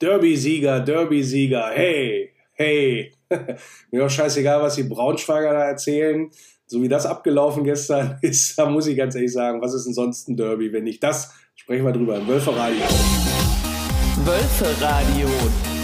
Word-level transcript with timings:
Derby-Sieger, 0.00 0.80
Derby-Sieger, 0.80 1.70
hey, 1.74 2.32
hey. 2.52 3.12
Mir 3.90 4.06
auch 4.06 4.10
scheißegal, 4.10 4.62
was 4.62 4.76
die 4.76 4.84
Braunschweiger 4.84 5.52
da 5.52 5.64
erzählen. 5.64 6.30
So 6.66 6.82
wie 6.82 6.88
das 6.88 7.04
abgelaufen 7.06 7.64
gestern 7.64 8.18
ist, 8.22 8.58
da 8.58 8.66
muss 8.70 8.86
ich 8.86 8.96
ganz 8.96 9.14
ehrlich 9.14 9.32
sagen, 9.32 9.60
was 9.60 9.74
ist 9.74 9.86
denn 9.86 9.94
sonst 9.94 10.28
ein 10.28 10.36
Derby, 10.36 10.72
wenn 10.72 10.84
nicht 10.84 11.02
das? 11.02 11.32
Sprechen 11.56 11.84
wir 11.84 11.92
drüber 11.92 12.16
im 12.16 12.28
Wölferadio. 12.28 12.82
Wölferadio, 14.24 15.28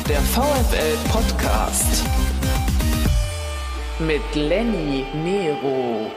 der 0.08 0.20
VfL-Podcast. 0.20 2.04
Mit 3.98 4.34
Lenny 4.34 5.04
Nero. 5.24 6.10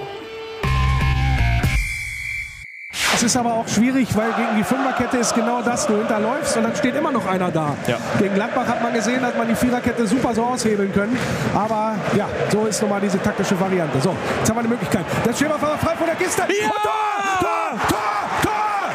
Es 3.18 3.24
ist 3.24 3.36
aber 3.36 3.52
auch 3.52 3.68
schwierig, 3.68 4.16
weil 4.16 4.32
gegen 4.34 4.58
die 4.58 4.64
Fünferkette 4.64 5.18
ist 5.18 5.34
genau 5.34 5.64
das, 5.64 5.88
du 5.88 5.98
hinterläufst 5.98 6.56
und 6.56 6.62
dann 6.62 6.76
steht 6.76 6.96
immer 6.96 7.12
noch 7.12 7.26
einer 7.26 7.50
da. 7.50 7.76
Ja. 7.88 7.98
Gegen 8.20 8.36
Gladbach 8.36 8.68
hat 8.68 8.84
man 8.84 8.94
gesehen, 8.94 9.24
dass 9.24 9.36
man 9.36 9.48
die 9.48 9.56
Viererkette 9.56 10.06
super 10.06 10.36
so 10.36 10.44
aushebeln 10.44 10.94
können. 10.94 11.18
Aber 11.56 11.96
ja, 12.16 12.28
so 12.52 12.68
ist 12.68 12.80
nun 12.80 12.92
mal 12.92 13.02
diese 13.02 13.20
taktische 13.20 13.60
Variante. 13.60 14.00
So, 14.02 14.16
jetzt 14.38 14.48
haben 14.48 14.58
wir 14.58 14.60
eine 14.60 14.68
Möglichkeit. 14.68 15.04
Der 15.26 15.34
Schäferfahrer 15.34 15.80
frei 15.80 15.96
von 15.96 16.06
der 16.06 16.16
Kiste. 16.16 16.44
Ja! 16.44 16.66
Und 16.68 16.84
Tor! 16.84 16.92
Tor! 17.40 17.80
Tor! 17.90 18.00
Tor! 18.44 18.92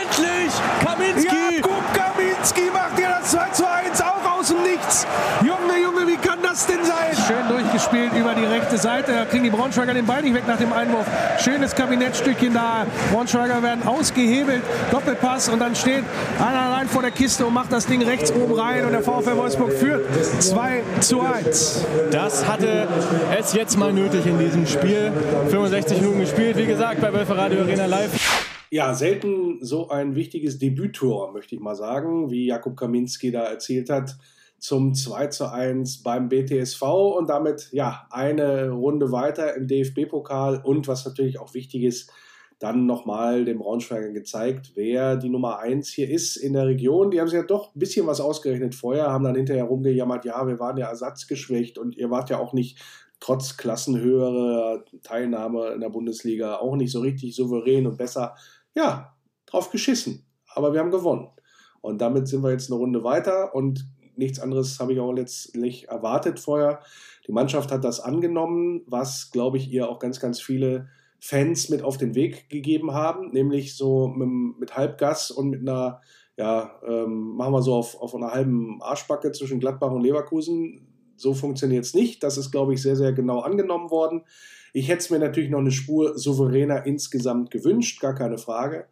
Endlich! 0.00 0.52
Kaminski! 0.82 1.56
Jakub 1.56 1.82
Kaminski 1.92 2.70
macht 2.72 2.96
dir 2.96 3.08
das 3.10 3.30
2 3.30 3.48
zu 3.50 3.70
1 3.70 4.00
auch 4.00 4.38
aus 4.38 4.48
dem 4.48 4.62
Nichts. 4.62 5.06
Junge, 5.42 5.65
das 6.56 6.66
denn 6.66 6.84
sein? 6.84 7.14
Schön 7.26 7.48
durchgespielt 7.48 8.12
über 8.18 8.34
die 8.34 8.44
rechte 8.44 8.78
Seite. 8.78 9.12
Da 9.12 9.26
kriegen 9.26 9.44
die 9.44 9.50
Braunschweiger 9.50 9.92
den 9.92 10.06
Ball 10.06 10.22
nicht 10.22 10.34
weg 10.34 10.44
nach 10.46 10.56
dem 10.56 10.72
Einwurf. 10.72 11.06
Schönes 11.38 11.74
Kabinettstückchen 11.74 12.54
da. 12.54 12.86
Braunschweiger 13.12 13.62
werden 13.62 13.86
ausgehebelt. 13.86 14.62
Doppelpass 14.90 15.50
und 15.50 15.58
dann 15.58 15.74
steht 15.74 16.04
einer 16.38 16.60
allein 16.60 16.88
vor 16.88 17.02
der 17.02 17.10
Kiste 17.10 17.44
und 17.44 17.52
macht 17.52 17.72
das 17.72 17.86
Ding 17.86 18.02
rechts 18.02 18.32
oben 18.32 18.54
rein. 18.54 18.86
Und 18.86 18.92
der 18.92 19.02
VfL 19.02 19.36
Wolfsburg 19.36 19.72
führt 19.72 20.06
2 20.42 20.82
zu 21.00 21.20
1. 21.20 21.84
Das 22.10 22.48
hatte 22.48 22.88
es 23.38 23.52
jetzt 23.52 23.76
mal 23.76 23.92
nötig 23.92 24.24
in 24.24 24.38
diesem 24.38 24.66
Spiel. 24.66 25.12
65 25.50 26.00
Minuten 26.00 26.20
gespielt, 26.20 26.56
wie 26.56 26.66
gesagt, 26.66 27.02
bei 27.02 27.12
Wölferadio 27.12 27.60
Arena 27.60 27.84
Live. 27.84 28.46
Ja, 28.70 28.94
selten 28.94 29.58
so 29.60 29.90
ein 29.90 30.14
wichtiges 30.14 30.58
Debüttor, 30.58 31.32
möchte 31.32 31.54
ich 31.54 31.60
mal 31.60 31.76
sagen, 31.76 32.30
wie 32.30 32.46
Jakub 32.46 32.78
Kaminski 32.78 33.30
da 33.30 33.42
erzielt 33.42 33.90
hat 33.90 34.16
zum 34.58 34.94
2 34.94 35.26
zu 35.28 35.52
1 35.52 36.02
beim 36.02 36.28
BTSV 36.28 36.82
und 36.82 37.28
damit 37.28 37.68
ja 37.72 38.06
eine 38.10 38.70
Runde 38.70 39.12
weiter 39.12 39.54
im 39.54 39.66
DFB-Pokal 39.66 40.62
und 40.64 40.88
was 40.88 41.04
natürlich 41.04 41.38
auch 41.38 41.54
wichtig 41.54 41.82
ist, 41.82 42.10
dann 42.58 42.86
nochmal 42.86 43.44
den 43.44 43.58
Braunschweigern 43.58 44.14
gezeigt, 44.14 44.72
wer 44.74 45.16
die 45.16 45.28
Nummer 45.28 45.58
1 45.58 45.88
hier 45.88 46.08
ist 46.08 46.36
in 46.36 46.54
der 46.54 46.66
Region. 46.66 47.10
Die 47.10 47.20
haben 47.20 47.28
sich 47.28 47.36
ja 47.36 47.44
doch 47.44 47.74
ein 47.74 47.78
bisschen 47.78 48.06
was 48.06 48.20
ausgerechnet 48.20 48.74
vorher, 48.74 49.10
haben 49.10 49.24
dann 49.24 49.34
hinterher 49.34 49.64
rumgejammert, 49.64 50.24
ja, 50.24 50.46
wir 50.46 50.58
waren 50.58 50.78
ja 50.78 50.88
ersatzgeschwächt 50.88 51.76
und 51.76 51.96
ihr 51.96 52.10
wart 52.10 52.30
ja 52.30 52.38
auch 52.38 52.54
nicht 52.54 52.78
trotz 53.20 53.56
klassenhöherer 53.56 54.84
Teilnahme 55.02 55.68
in 55.68 55.80
der 55.80 55.90
Bundesliga 55.90 56.56
auch 56.56 56.76
nicht 56.76 56.92
so 56.92 57.00
richtig 57.00 57.34
souverän 57.34 57.86
und 57.86 57.98
besser. 57.98 58.34
Ja, 58.74 59.16
drauf 59.46 59.70
geschissen. 59.70 60.26
Aber 60.54 60.72
wir 60.72 60.80
haben 60.80 60.90
gewonnen. 60.90 61.28
Und 61.80 62.00
damit 62.00 62.28
sind 62.28 62.42
wir 62.42 62.50
jetzt 62.50 62.70
eine 62.70 62.78
Runde 62.78 63.04
weiter 63.04 63.54
und 63.54 63.86
nichts 64.16 64.40
anderes 64.40 64.78
habe 64.80 64.92
ich 64.92 65.00
auch 65.00 65.12
letztlich 65.12 65.88
erwartet 65.88 66.40
vorher. 66.40 66.80
Die 67.26 67.32
Mannschaft 67.32 67.70
hat 67.72 67.84
das 67.84 68.00
angenommen, 68.00 68.82
was, 68.86 69.30
glaube 69.30 69.56
ich, 69.56 69.70
ihr 69.70 69.88
auch 69.88 69.98
ganz, 69.98 70.20
ganz 70.20 70.40
viele 70.40 70.88
Fans 71.20 71.68
mit 71.70 71.82
auf 71.82 71.96
den 71.96 72.14
Weg 72.14 72.48
gegeben 72.48 72.92
haben, 72.92 73.30
nämlich 73.32 73.76
so 73.76 74.08
mit, 74.08 74.60
mit 74.60 74.76
Halbgas 74.76 75.30
und 75.30 75.50
mit 75.50 75.60
einer, 75.60 76.00
ja, 76.36 76.80
ähm, 76.86 77.36
machen 77.36 77.52
wir 77.52 77.62
so 77.62 77.74
auf, 77.74 78.00
auf 78.00 78.14
einer 78.14 78.32
halben 78.32 78.80
Arschbacke 78.82 79.32
zwischen 79.32 79.58
Gladbach 79.58 79.90
und 79.90 80.02
Leverkusen. 80.02 80.86
So 81.16 81.34
funktioniert 81.34 81.84
es 81.84 81.94
nicht. 81.94 82.22
Das 82.22 82.36
ist, 82.36 82.50
glaube 82.50 82.74
ich, 82.74 82.82
sehr, 82.82 82.96
sehr 82.96 83.12
genau 83.12 83.40
angenommen 83.40 83.90
worden. 83.90 84.22
Ich 84.72 84.88
hätte 84.88 84.98
es 84.98 85.10
mir 85.10 85.18
natürlich 85.18 85.50
noch 85.50 85.60
eine 85.60 85.70
Spur 85.72 86.18
souveräner 86.18 86.84
insgesamt 86.84 87.50
gewünscht, 87.50 88.00
gar 88.00 88.14
keine 88.14 88.36
Frage. 88.36 88.86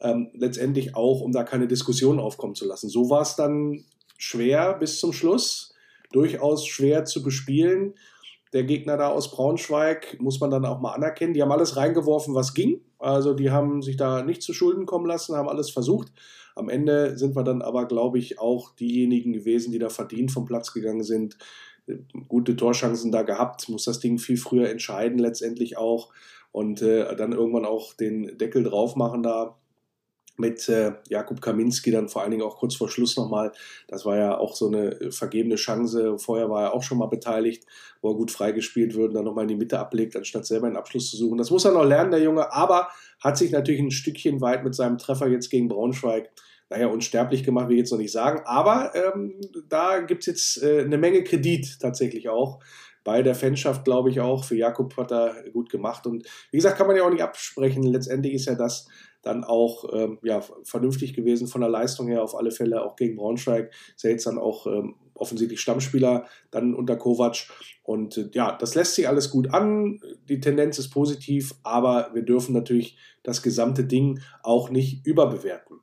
Ähm, 0.00 0.30
letztendlich 0.32 0.94
auch, 0.94 1.20
um 1.20 1.32
da 1.32 1.42
keine 1.42 1.66
Diskussion 1.66 2.20
aufkommen 2.20 2.54
zu 2.54 2.66
lassen. 2.66 2.88
So 2.88 3.10
war 3.10 3.22
es 3.22 3.34
dann 3.34 3.84
schwer 4.18 4.74
bis 4.74 4.98
zum 4.98 5.12
Schluss, 5.12 5.74
durchaus 6.12 6.66
schwer 6.66 7.04
zu 7.04 7.22
bespielen. 7.22 7.94
Der 8.52 8.62
Gegner 8.62 8.96
da 8.96 9.08
aus 9.08 9.32
Braunschweig 9.32 10.16
muss 10.20 10.40
man 10.40 10.50
dann 10.50 10.64
auch 10.64 10.80
mal 10.80 10.92
anerkennen. 10.92 11.34
Die 11.34 11.42
haben 11.42 11.50
alles 11.50 11.76
reingeworfen, 11.76 12.34
was 12.34 12.54
ging. 12.54 12.80
Also 12.98 13.34
die 13.34 13.50
haben 13.50 13.82
sich 13.82 13.96
da 13.96 14.22
nicht 14.22 14.42
zu 14.42 14.54
Schulden 14.54 14.86
kommen 14.86 15.06
lassen, 15.06 15.36
haben 15.36 15.48
alles 15.48 15.70
versucht. 15.70 16.12
Am 16.54 16.68
Ende 16.68 17.18
sind 17.18 17.34
wir 17.34 17.42
dann 17.42 17.62
aber, 17.62 17.86
glaube 17.86 18.18
ich, 18.18 18.38
auch 18.38 18.74
diejenigen 18.76 19.32
gewesen, 19.32 19.72
die 19.72 19.80
da 19.80 19.88
verdient 19.88 20.30
vom 20.30 20.44
Platz 20.44 20.72
gegangen 20.72 21.02
sind. 21.02 21.36
Gute 22.28 22.54
Torchancen 22.54 23.10
da 23.10 23.22
gehabt, 23.22 23.68
muss 23.68 23.84
das 23.84 23.98
Ding 23.98 24.18
viel 24.18 24.36
früher 24.36 24.70
entscheiden, 24.70 25.18
letztendlich 25.18 25.76
auch. 25.76 26.12
Und 26.52 26.80
äh, 26.80 27.16
dann 27.16 27.32
irgendwann 27.32 27.64
auch 27.64 27.92
den 27.94 28.38
Deckel 28.38 28.62
drauf 28.62 28.94
machen 28.94 29.24
da 29.24 29.56
mit 30.36 30.68
äh, 30.68 30.92
Jakub 31.08 31.40
Kaminski 31.40 31.90
dann 31.90 32.08
vor 32.08 32.22
allen 32.22 32.32
Dingen 32.32 32.42
auch 32.42 32.56
kurz 32.56 32.74
vor 32.74 32.88
Schluss 32.88 33.16
nochmal. 33.16 33.52
Das 33.86 34.04
war 34.04 34.16
ja 34.16 34.36
auch 34.36 34.56
so 34.56 34.66
eine 34.66 35.10
vergebene 35.10 35.54
Chance. 35.54 36.18
Vorher 36.18 36.50
war 36.50 36.64
er 36.64 36.74
auch 36.74 36.82
schon 36.82 36.98
mal 36.98 37.06
beteiligt, 37.06 37.64
wo 38.02 38.10
er 38.10 38.16
gut 38.16 38.30
freigespielt 38.30 38.94
wird 38.94 39.08
und 39.08 39.14
dann 39.14 39.24
nochmal 39.24 39.44
in 39.44 39.48
die 39.48 39.56
Mitte 39.56 39.78
ablegt, 39.78 40.16
anstatt 40.16 40.46
selber 40.46 40.66
einen 40.66 40.76
Abschluss 40.76 41.10
zu 41.10 41.16
suchen. 41.16 41.38
Das 41.38 41.50
muss 41.50 41.64
er 41.64 41.72
noch 41.72 41.84
lernen, 41.84 42.10
der 42.10 42.22
Junge, 42.22 42.52
aber 42.52 42.88
hat 43.22 43.38
sich 43.38 43.52
natürlich 43.52 43.80
ein 43.80 43.90
Stückchen 43.90 44.40
weit 44.40 44.64
mit 44.64 44.74
seinem 44.74 44.98
Treffer 44.98 45.28
jetzt 45.28 45.50
gegen 45.50 45.68
Braunschweig 45.68 46.30
naja, 46.70 46.86
unsterblich 46.88 47.44
gemacht, 47.44 47.68
will 47.68 47.76
ich 47.76 47.80
jetzt 47.80 47.92
noch 47.92 47.98
nicht 47.98 48.12
sagen. 48.12 48.42
Aber 48.46 48.92
ähm, 48.94 49.34
da 49.68 50.00
gibt 50.00 50.22
es 50.22 50.26
jetzt 50.26 50.62
äh, 50.62 50.82
eine 50.82 50.98
Menge 50.98 51.22
Kredit 51.22 51.78
tatsächlich 51.80 52.28
auch. 52.28 52.60
Bei 53.04 53.22
der 53.22 53.34
Fanschaft, 53.34 53.84
glaube 53.84 54.10
ich 54.10 54.20
auch. 54.20 54.44
Für 54.44 54.56
Jakob 54.56 54.96
hat 54.96 55.12
er 55.12 55.34
gut 55.52 55.68
gemacht. 55.70 56.06
Und 56.06 56.26
wie 56.50 56.56
gesagt, 56.56 56.78
kann 56.78 56.86
man 56.86 56.96
ja 56.96 57.04
auch 57.04 57.10
nicht 57.10 57.22
absprechen. 57.22 57.82
Letztendlich 57.82 58.32
ist 58.32 58.46
ja 58.46 58.54
das 58.54 58.88
dann 59.24 59.44
auch 59.44 59.92
ähm, 59.92 60.18
ja, 60.22 60.42
vernünftig 60.64 61.14
gewesen 61.14 61.46
von 61.46 61.60
der 61.60 61.70
Leistung 61.70 62.08
her, 62.08 62.22
auf 62.22 62.36
alle 62.36 62.50
Fälle 62.50 62.84
auch 62.84 62.96
gegen 62.96 63.16
Braunschweig. 63.16 63.72
Ist 63.94 64.04
ja 64.04 64.10
jetzt 64.10 64.26
dann 64.26 64.38
auch 64.38 64.66
ähm, 64.66 64.96
offensichtlich 65.14 65.60
Stammspieler 65.60 66.26
dann 66.50 66.74
unter 66.74 66.96
Kovac. 66.96 67.48
Und 67.82 68.16
äh, 68.16 68.30
ja, 68.32 68.56
das 68.56 68.74
lässt 68.74 68.94
sich 68.94 69.08
alles 69.08 69.30
gut 69.30 69.52
an. 69.52 70.00
Die 70.28 70.40
Tendenz 70.40 70.78
ist 70.78 70.90
positiv, 70.90 71.54
aber 71.62 72.10
wir 72.14 72.22
dürfen 72.22 72.52
natürlich 72.52 72.96
das 73.22 73.42
gesamte 73.42 73.84
Ding 73.84 74.20
auch 74.42 74.70
nicht 74.70 75.06
überbewerten. 75.06 75.80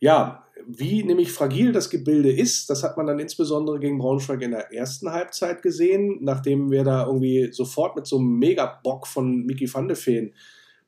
Ja, 0.00 0.44
wie 0.66 1.02
nämlich 1.02 1.32
fragil 1.32 1.72
das 1.72 1.90
Gebilde 1.90 2.32
ist, 2.32 2.70
das 2.70 2.82
hat 2.82 2.96
man 2.96 3.06
dann 3.06 3.18
insbesondere 3.18 3.78
gegen 3.78 3.98
Braunschweig 3.98 4.42
in 4.42 4.52
der 4.52 4.72
ersten 4.72 5.10
Halbzeit 5.10 5.62
gesehen, 5.62 6.18
nachdem 6.22 6.70
wir 6.70 6.84
da 6.84 7.06
irgendwie 7.06 7.52
sofort 7.52 7.96
mit 7.96 8.06
so 8.06 8.18
einem 8.18 8.38
Megabock 8.38 9.06
von 9.06 9.44
Miki 9.44 9.72
van 9.72 9.88
de 9.88 9.96
Feen 9.96 10.34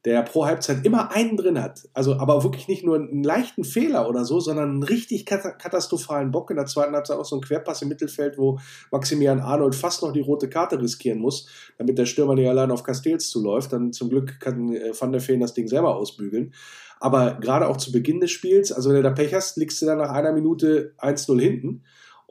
der 0.04 0.22
pro 0.22 0.44
Halbzeit 0.44 0.84
immer 0.84 1.12
einen 1.12 1.36
drin 1.36 1.62
hat. 1.62 1.88
Also 1.94 2.16
aber 2.16 2.42
wirklich 2.42 2.68
nicht 2.68 2.84
nur 2.84 2.96
einen 2.96 3.22
leichten 3.22 3.64
Fehler 3.64 4.08
oder 4.08 4.24
so, 4.24 4.38
sondern 4.38 4.70
einen 4.70 4.82
richtig 4.82 5.24
katastrophalen 5.24 6.30
Bock 6.30 6.50
in 6.50 6.56
der 6.56 6.66
zweiten 6.66 6.94
Halbzeit 6.94 7.16
auch 7.16 7.24
so 7.24 7.36
ein 7.36 7.42
Querpass 7.42 7.80
im 7.80 7.88
Mittelfeld, 7.88 8.36
wo 8.36 8.58
Maximilian 8.90 9.40
Arnold 9.40 9.74
fast 9.74 10.02
noch 10.02 10.12
die 10.12 10.20
rote 10.20 10.50
Karte 10.50 10.80
riskieren 10.80 11.20
muss, 11.20 11.48
damit 11.78 11.96
der 11.96 12.06
Stürmer 12.06 12.34
nicht 12.34 12.48
allein 12.48 12.70
auf 12.70 12.82
Castells 12.82 13.30
zuläuft. 13.30 13.72
Dann 13.72 13.92
zum 13.92 14.10
Glück 14.10 14.40
kann 14.40 14.74
äh, 14.74 14.92
Van 14.98 15.12
der 15.12 15.22
Feen 15.22 15.40
das 15.40 15.54
Ding 15.54 15.68
selber 15.68 15.96
ausbügeln. 15.96 16.52
Aber 17.00 17.34
gerade 17.40 17.68
auch 17.68 17.78
zu 17.78 17.90
Beginn 17.90 18.20
des 18.20 18.30
Spiels, 18.30 18.72
also 18.72 18.90
wenn 18.90 18.96
du 18.96 19.02
da 19.02 19.10
Pech 19.10 19.34
hast, 19.34 19.56
liegst 19.56 19.80
du 19.80 19.86
dann 19.86 19.98
nach 19.98 20.10
einer 20.10 20.32
Minute 20.32 20.94
1-0 20.98 21.40
hinten. 21.40 21.82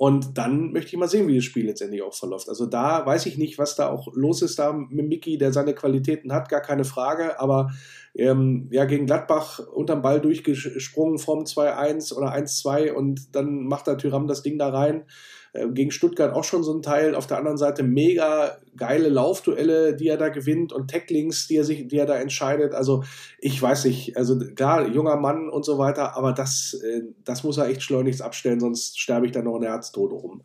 Und 0.03 0.37
dann 0.37 0.73
möchte 0.73 0.89
ich 0.89 0.97
mal 0.97 1.07
sehen, 1.07 1.29
wie 1.29 1.35
das 1.37 1.45
Spiel 1.45 1.65
letztendlich 1.65 2.01
auch 2.01 2.13
verläuft. 2.13 2.49
Also 2.49 2.65
da 2.65 3.05
weiß 3.05 3.25
ich 3.25 3.37
nicht, 3.37 3.57
was 3.57 3.77
da 3.77 3.87
auch 3.87 4.09
los 4.13 4.41
ist 4.41 4.59
da 4.59 4.73
mit 4.73 5.07
Mickey, 5.07 5.37
der 5.37 5.53
seine 5.53 5.73
Qualitäten 5.73 6.33
hat, 6.33 6.49
gar 6.49 6.59
keine 6.59 6.83
Frage. 6.83 7.39
Aber 7.39 7.71
ähm, 8.13 8.67
ja, 8.69 8.83
gegen 8.83 9.05
Gladbach 9.05 9.59
unterm 9.59 10.01
Ball 10.01 10.19
durchgesprungen 10.19 11.19
vom 11.19 11.45
2-1 11.45 12.13
oder 12.15 12.35
1-2 12.35 12.91
und 12.91 13.33
dann 13.33 13.63
macht 13.63 13.87
der 13.87 13.97
Tyram 13.97 14.27
das 14.27 14.43
Ding 14.43 14.59
da 14.59 14.71
rein. 14.71 15.05
Äh, 15.53 15.69
gegen 15.69 15.91
Stuttgart 15.91 16.33
auch 16.33 16.43
schon 16.43 16.63
so 16.63 16.73
ein 16.73 16.81
Teil. 16.81 17.15
Auf 17.15 17.27
der 17.27 17.37
anderen 17.37 17.57
Seite 17.57 17.83
mega 17.83 18.57
geile 18.75 19.09
Laufduelle, 19.09 19.95
die 19.95 20.07
er 20.07 20.17
da 20.17 20.29
gewinnt 20.29 20.73
und 20.73 20.89
Tacklings, 20.89 21.47
die 21.47 21.57
er 21.57 21.63
sich, 21.63 21.87
die 21.87 21.97
er 21.97 22.07
da 22.07 22.15
entscheidet. 22.15 22.73
Also 22.73 23.03
ich 23.39 23.61
weiß 23.61 23.85
nicht, 23.85 24.17
also 24.17 24.39
klar, 24.55 24.87
junger 24.87 25.15
Mann 25.15 25.49
und 25.49 25.63
so 25.63 25.77
weiter, 25.77 26.17
aber 26.17 26.33
das, 26.33 26.73
äh, 26.83 27.03
das 27.23 27.43
muss 27.43 27.57
er 27.57 27.67
echt 27.67 27.83
schleunigst 27.83 28.21
abstellen, 28.21 28.59
sonst 28.59 28.99
sterbe 28.99 29.27
ich 29.27 29.31
da 29.31 29.41
noch 29.41 29.57
in 29.57 29.63
Herztode 29.63 30.15
rum. 30.15 30.43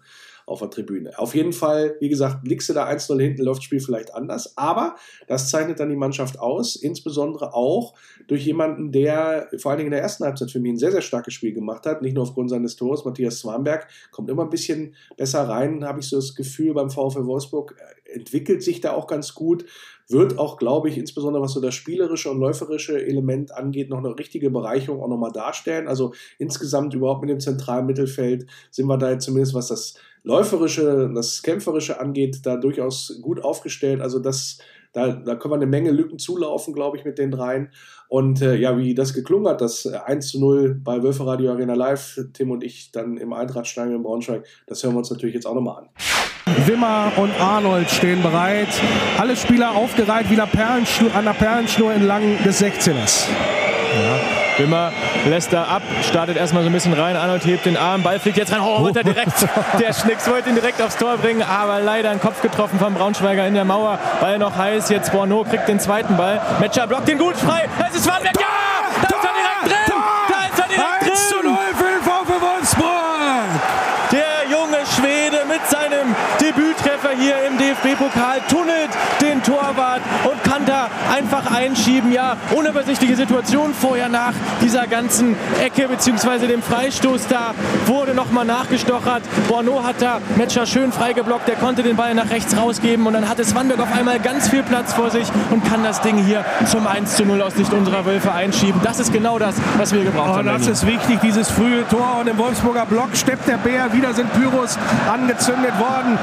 Auf 0.48 0.60
der 0.60 0.70
Tribüne. 0.70 1.18
Auf 1.18 1.34
jeden 1.34 1.52
Fall, 1.52 1.96
wie 2.00 2.08
gesagt, 2.08 2.46
liegst 2.46 2.68
du 2.68 2.72
da 2.72 2.88
1-0 2.88 3.20
hinten, 3.20 3.42
läuft 3.42 3.58
das 3.58 3.64
Spiel 3.64 3.80
vielleicht 3.80 4.14
anders, 4.14 4.56
aber 4.56 4.96
das 5.26 5.50
zeichnet 5.50 5.80
dann 5.80 5.90
die 5.90 5.96
Mannschaft 5.96 6.38
aus, 6.38 6.76
insbesondere 6.76 7.54
auch 7.54 7.94
durch 8.26 8.44
jemanden, 8.44 8.92
der 8.92 9.48
vor 9.58 9.70
allen 9.70 9.78
Dingen 9.78 9.88
in 9.88 9.92
der 9.92 10.02
ersten 10.02 10.24
Halbzeit 10.24 10.50
für 10.50 10.60
mich 10.60 10.72
ein 10.72 10.78
sehr, 10.78 10.92
sehr 10.92 11.02
starkes 11.02 11.34
Spiel 11.34 11.52
gemacht 11.52 11.86
hat, 11.86 12.02
nicht 12.02 12.14
nur 12.14 12.22
aufgrund 12.22 12.50
seines 12.50 12.76
Tores, 12.76 13.04
Matthias 13.04 13.40
Zwanberg 13.40 13.86
kommt 14.10 14.30
immer 14.30 14.44
ein 14.44 14.50
bisschen 14.50 14.94
besser 15.16 15.48
rein, 15.48 15.84
habe 15.84 16.00
ich 16.00 16.08
so 16.08 16.16
das 16.16 16.34
Gefühl 16.34 16.74
beim 16.74 16.90
VfL 16.90 17.26
Wolfsburg, 17.26 17.76
entwickelt 18.08 18.62
sich 18.62 18.80
da 18.80 18.92
auch 18.92 19.06
ganz 19.06 19.34
gut, 19.34 19.64
wird 20.08 20.38
auch, 20.38 20.56
glaube 20.56 20.88
ich, 20.88 20.96
insbesondere 20.96 21.42
was 21.42 21.52
so 21.52 21.60
das 21.60 21.74
spielerische 21.74 22.30
und 22.30 22.40
läuferische 22.40 23.04
Element 23.04 23.52
angeht, 23.52 23.90
noch 23.90 23.98
eine 23.98 24.18
richtige 24.18 24.50
Bereicherung 24.50 25.02
auch 25.02 25.08
nochmal 25.08 25.32
darstellen. 25.32 25.86
Also 25.86 26.14
insgesamt 26.38 26.94
überhaupt 26.94 27.20
mit 27.20 27.30
dem 27.30 27.40
zentralen 27.40 27.86
Mittelfeld 27.86 28.46
sind 28.70 28.86
wir 28.86 28.96
da 28.96 29.10
jetzt 29.10 29.24
zumindest, 29.24 29.54
was 29.54 29.68
das 29.68 29.94
läuferische, 30.22 31.10
das 31.14 31.42
kämpferische 31.42 32.00
angeht, 32.00 32.40
da 32.44 32.56
durchaus 32.56 33.18
gut 33.22 33.44
aufgestellt. 33.44 34.00
Also 34.00 34.18
das 34.18 34.58
da, 34.92 35.08
da 35.08 35.34
können 35.36 35.52
wir 35.52 35.56
eine 35.56 35.66
Menge 35.66 35.90
Lücken 35.90 36.18
zulaufen, 36.18 36.72
glaube 36.74 36.96
ich, 36.96 37.04
mit 37.04 37.18
den 37.18 37.30
dreien. 37.30 37.70
Und 38.08 38.40
äh, 38.40 38.56
ja, 38.56 38.78
wie 38.78 38.94
das 38.94 39.12
geklungen 39.12 39.48
hat, 39.48 39.60
das 39.60 39.86
1 39.86 40.24
äh, 40.24 40.28
zu 40.28 40.40
0 40.40 40.74
bei 40.82 41.02
Wölfe 41.02 41.26
Radio 41.26 41.52
Arena 41.52 41.74
Live, 41.74 42.18
Tim 42.32 42.50
und 42.50 42.64
ich 42.64 42.90
dann 42.90 43.16
im 43.18 43.32
Eintrachtstadion 43.32 43.96
in 43.96 44.02
Braunschweig, 44.02 44.44
das 44.66 44.82
hören 44.82 44.94
wir 44.94 44.98
uns 44.98 45.10
natürlich 45.10 45.34
jetzt 45.34 45.46
auch 45.46 45.54
nochmal 45.54 45.84
an. 45.84 45.88
Wimmer 46.68 47.10
und 47.16 47.32
Arnold 47.40 47.90
stehen 47.90 48.22
bereit. 48.22 48.68
Alle 49.16 49.36
Spieler 49.36 49.74
aufgereiht 49.74 50.28
wie 50.28 50.38
an 50.38 51.24
der 51.24 51.32
Perlenschnur 51.32 51.92
entlang 51.94 52.42
des 52.44 52.62
16ers. 52.62 53.24
Ja. 53.26 54.58
Wimmer 54.58 54.92
lässt 55.24 55.52
da 55.52 55.64
ab, 55.64 55.82
startet 56.02 56.36
erstmal 56.36 56.62
so 56.62 56.68
ein 56.68 56.72
bisschen 56.72 56.92
rein. 56.92 57.16
Arnold 57.16 57.46
hebt 57.46 57.64
den 57.64 57.78
Arm, 57.78 58.02
Ball 58.02 58.20
fliegt 58.20 58.36
jetzt 58.36 58.52
rein. 58.52 58.60
Oh, 58.60 58.76
runter 58.76 59.02
direkt. 59.02 59.32
Der 59.80 59.94
Schnicks 59.94 60.28
wollte 60.28 60.50
ihn 60.50 60.56
direkt 60.56 60.82
aufs 60.82 60.98
Tor 60.98 61.16
bringen, 61.16 61.42
aber 61.42 61.80
leider 61.80 62.10
ein 62.10 62.20
Kopf 62.20 62.42
getroffen 62.42 62.78
vom 62.78 62.92
Braunschweiger 62.94 63.46
in 63.46 63.54
der 63.54 63.64
Mauer. 63.64 63.98
Ball 64.20 64.38
noch 64.38 64.56
heiß. 64.56 64.90
Jetzt 64.90 65.10
Borno 65.12 65.44
kriegt 65.44 65.68
den 65.68 65.80
zweiten 65.80 66.16
Ball. 66.16 66.40
Metscher 66.60 66.86
blockt 66.86 67.08
den 67.08 67.18
gut 67.18 67.36
frei. 67.36 67.66
Es 67.88 67.96
ist 67.96 68.06
Warnberg. 68.06 68.38
Ja! 68.38 68.46
Da 69.00 69.16
ist 69.16 69.24
er 69.24 69.32
direkt 69.32 69.88
drin! 69.88 69.94
Da 70.28 70.40
ist 70.44 70.58
er 70.58 70.68
direkt 70.68 71.02
drin! 71.02 71.12
1 71.12 71.28
zu 71.28 71.42
0 71.42 71.56
für 71.76 71.84
den 71.84 72.02
VfW 72.02 72.32
Wolfsburg! 72.44 73.88
Der 74.12 74.50
junge 74.50 74.78
Schwede 74.86 75.44
mit 75.46 75.60
seinem 75.68 76.14
Debüttreffer 76.40 77.10
hier 77.18 77.46
im 78.08 78.18
DFB-Pokal 78.18 78.40
tunnelt 78.48 78.90
den 79.20 79.42
Torwart 79.42 80.00
und 80.24 80.42
kann 80.44 80.64
da 80.64 80.88
einfach 81.14 81.50
einschieben. 81.50 82.12
Ja, 82.12 82.36
unübersichtliche 82.54 83.16
Situation 83.16 83.74
vorher 83.74 84.08
nach 84.08 84.32
dieser 84.62 84.86
ganzen 84.86 85.36
Ecke 85.62 85.88
bzw. 85.88 86.46
dem 86.46 86.62
Freistoß. 86.62 87.26
Da 87.28 87.54
wurde 87.86 88.14
nochmal 88.14 88.44
nachgestochert. 88.44 89.22
Borno 89.48 89.84
hat 89.84 89.96
da 90.00 90.20
Metscher 90.36 90.66
schön 90.66 90.92
freigeblockt. 90.92 91.48
Der 91.48 91.56
konnte 91.56 91.82
den 91.82 91.96
Ball 91.96 92.14
nach 92.14 92.30
rechts 92.30 92.56
rausgeben 92.56 93.06
und 93.06 93.12
dann 93.12 93.28
hatte 93.28 93.44
Swanberg 93.44 93.80
auf 93.80 93.92
einmal 93.92 94.18
ganz 94.20 94.48
viel 94.48 94.62
Platz 94.62 94.92
vor 94.92 95.10
sich 95.10 95.28
und 95.50 95.64
kann 95.64 95.82
das 95.82 96.00
Ding 96.00 96.16
hier 96.16 96.44
zum 96.66 96.86
1 96.86 97.16
zu 97.16 97.24
0 97.24 97.42
aus 97.42 97.54
Sicht 97.54 97.72
unserer 97.72 98.04
Wölfe 98.04 98.32
einschieben. 98.32 98.80
Das 98.84 99.00
ist 99.00 99.12
genau 99.12 99.38
das, 99.38 99.56
was 99.76 99.92
wir 99.92 100.04
gebraucht 100.04 100.30
oh, 100.32 100.36
haben. 100.38 100.46
Das 100.46 100.66
ist 100.66 100.86
wichtig, 100.86 101.18
dieses 101.22 101.50
frühe 101.50 101.86
Tor. 101.88 102.18
Und 102.20 102.28
im 102.28 102.38
Wolfsburger 102.38 102.86
Block 102.86 103.08
steppt 103.14 103.48
der 103.48 103.56
Bär. 103.58 103.92
Wieder 103.92 104.14
sind 104.14 104.32
Pyros 104.32 104.78
angezündet 105.08 105.78
worden 105.78 106.18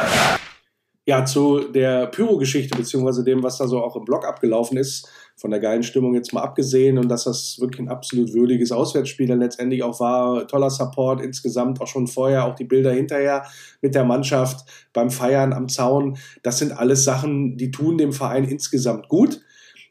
ja, 1.07 1.23
zu 1.23 1.59
der 1.59 2.07
Pyro-Geschichte, 2.07 2.75
beziehungsweise 2.75 3.23
dem, 3.23 3.43
was 3.43 3.57
da 3.57 3.67
so 3.67 3.83
auch 3.83 3.95
im 3.95 4.05
Blog 4.05 4.25
abgelaufen 4.25 4.77
ist, 4.77 5.07
von 5.35 5.51
der 5.51 5.59
geilen 5.59 5.83
Stimmung 5.83 6.15
jetzt 6.15 6.33
mal 6.33 6.41
abgesehen 6.41 6.97
und 6.97 7.09
dass 7.09 7.25
das 7.25 7.57
wirklich 7.59 7.81
ein 7.81 7.89
absolut 7.89 8.33
würdiges 8.33 8.71
Auswärtsspiel 8.71 9.27
dann 9.27 9.39
letztendlich 9.39 9.83
auch 9.83 9.99
war. 9.99 10.47
Toller 10.47 10.71
Support 10.71 11.21
insgesamt, 11.21 11.79
auch 11.79 11.87
schon 11.87 12.07
vorher, 12.07 12.45
auch 12.45 12.55
die 12.55 12.63
Bilder 12.63 12.91
hinterher 12.91 13.45
mit 13.81 13.93
der 13.93 14.03
Mannschaft 14.03 14.67
beim 14.93 15.11
Feiern 15.11 15.53
am 15.53 15.69
Zaun. 15.69 16.17
Das 16.41 16.57
sind 16.57 16.71
alles 16.71 17.03
Sachen, 17.03 17.57
die 17.57 17.69
tun 17.69 17.99
dem 17.99 18.11
Verein 18.11 18.45
insgesamt 18.45 19.07
gut. 19.07 19.41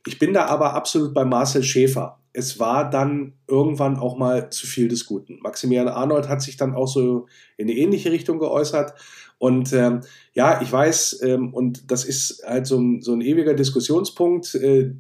Ich 0.07 0.19
bin 0.19 0.35
da 0.35 0.47
aber 0.47 0.75
absolut 0.75 1.15
bei 1.15 1.25
Marcel 1.25 1.63
Schäfer. 1.63 2.19
Es 2.33 2.59
war 2.59 2.91
dann 2.91 3.35
irgendwann 3.47 3.97
auch 3.97 4.17
mal 4.17 4.51
zu 4.51 4.67
viel 4.67 4.89
des 4.89 5.07
Guten. 5.07 5.39
Maximilian 5.41 5.87
Arnold 5.87 6.29
hat 6.29 6.43
sich 6.43 6.57
dann 6.57 6.75
auch 6.75 6.89
so 6.89 7.27
in 7.57 7.69
eine 7.69 7.79
ähnliche 7.79 8.11
Richtung 8.11 8.41
geäußert. 8.41 8.95
Und 9.39 9.73
ähm, 9.73 10.01
ja, 10.33 10.63
ich 10.63 10.73
weiß, 10.73 11.21
ähm, 11.23 11.53
und 11.53 11.91
das 11.91 12.05
ist 12.05 12.43
halt 12.47 12.67
so 12.67 12.79
ein, 12.79 13.03
so 13.03 13.13
ein 13.13 13.21
ewiger 13.21 13.55
Diskussionspunkt. 13.55 14.55
Äh, 14.55 14.95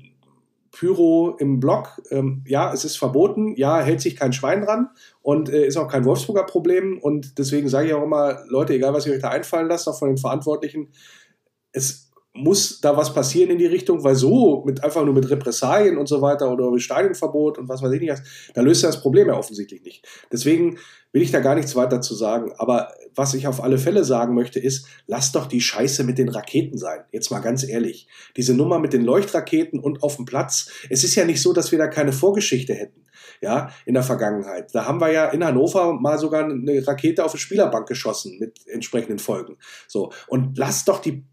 Pyro 0.74 1.36
im 1.38 1.60
Block, 1.60 2.02
ähm, 2.10 2.42
ja, 2.46 2.72
es 2.72 2.84
ist 2.84 2.96
verboten, 2.96 3.54
ja, 3.56 3.80
hält 3.80 4.00
sich 4.00 4.16
kein 4.16 4.32
Schwein 4.32 4.62
dran 4.62 4.90
und 5.22 5.48
äh, 5.48 5.66
ist 5.66 5.76
auch 5.76 5.88
kein 5.88 6.04
Wolfsburger 6.04 6.44
Problem. 6.44 6.98
Und 6.98 7.38
deswegen 7.38 7.68
sage 7.68 7.88
ich 7.88 7.94
auch 7.94 8.02
immer, 8.02 8.40
Leute, 8.48 8.74
egal 8.74 8.92
was 8.92 9.06
ihr 9.06 9.12
euch 9.12 9.22
da 9.22 9.30
einfallen 9.30 9.68
lasst, 9.68 9.88
auch 9.88 9.98
von 9.98 10.08
den 10.08 10.18
Verantwortlichen, 10.18 10.88
es 11.70 12.03
muss 12.34 12.80
da 12.80 12.96
was 12.96 13.14
passieren 13.14 13.50
in 13.50 13.58
die 13.58 13.66
Richtung, 13.66 14.02
weil 14.02 14.16
so 14.16 14.64
mit 14.66 14.82
einfach 14.82 15.04
nur 15.04 15.14
mit 15.14 15.30
Repressalien 15.30 15.96
und 15.96 16.08
so 16.08 16.20
weiter 16.20 16.50
oder 16.50 16.68
mit 16.70 16.82
Stadionverbot 16.82 17.58
und 17.58 17.68
was 17.68 17.80
weiß 17.80 17.92
ich 17.92 18.00
nicht, 18.00 18.12
da 18.54 18.60
löst 18.60 18.82
das 18.82 19.00
Problem 19.00 19.28
ja 19.28 19.38
offensichtlich 19.38 19.82
nicht. 19.84 20.04
Deswegen 20.32 20.78
will 21.12 21.22
ich 21.22 21.30
da 21.30 21.38
gar 21.38 21.54
nichts 21.54 21.76
weiter 21.76 22.00
zu 22.00 22.12
sagen. 22.14 22.52
Aber 22.58 22.92
was 23.14 23.34
ich 23.34 23.46
auf 23.46 23.62
alle 23.62 23.78
Fälle 23.78 24.02
sagen 24.02 24.34
möchte, 24.34 24.58
ist, 24.58 24.88
lass 25.06 25.30
doch 25.30 25.46
die 25.46 25.60
Scheiße 25.60 26.02
mit 26.02 26.18
den 26.18 26.28
Raketen 26.28 26.76
sein. 26.76 27.04
Jetzt 27.12 27.30
mal 27.30 27.38
ganz 27.38 27.66
ehrlich. 27.66 28.08
Diese 28.36 28.52
Nummer 28.52 28.80
mit 28.80 28.92
den 28.92 29.04
Leuchtraketen 29.04 29.78
und 29.78 30.02
auf 30.02 30.16
dem 30.16 30.24
Platz. 30.24 30.70
Es 30.90 31.04
ist 31.04 31.14
ja 31.14 31.24
nicht 31.24 31.40
so, 31.40 31.52
dass 31.52 31.70
wir 31.70 31.78
da 31.78 31.86
keine 31.86 32.12
Vorgeschichte 32.12 32.74
hätten. 32.74 33.04
Ja, 33.40 33.70
in 33.86 33.94
der 33.94 34.02
Vergangenheit. 34.02 34.74
Da 34.74 34.86
haben 34.86 35.00
wir 35.00 35.12
ja 35.12 35.26
in 35.26 35.44
Hannover 35.44 35.92
mal 35.92 36.18
sogar 36.18 36.44
eine 36.44 36.86
Rakete 36.86 37.24
auf 37.24 37.32
eine 37.32 37.38
Spielerbank 37.38 37.86
geschossen 37.86 38.38
mit 38.40 38.66
entsprechenden 38.66 39.18
Folgen. 39.18 39.56
So. 39.86 40.12
Und 40.26 40.58
lass 40.58 40.84
doch 40.84 40.98
die 40.98 41.24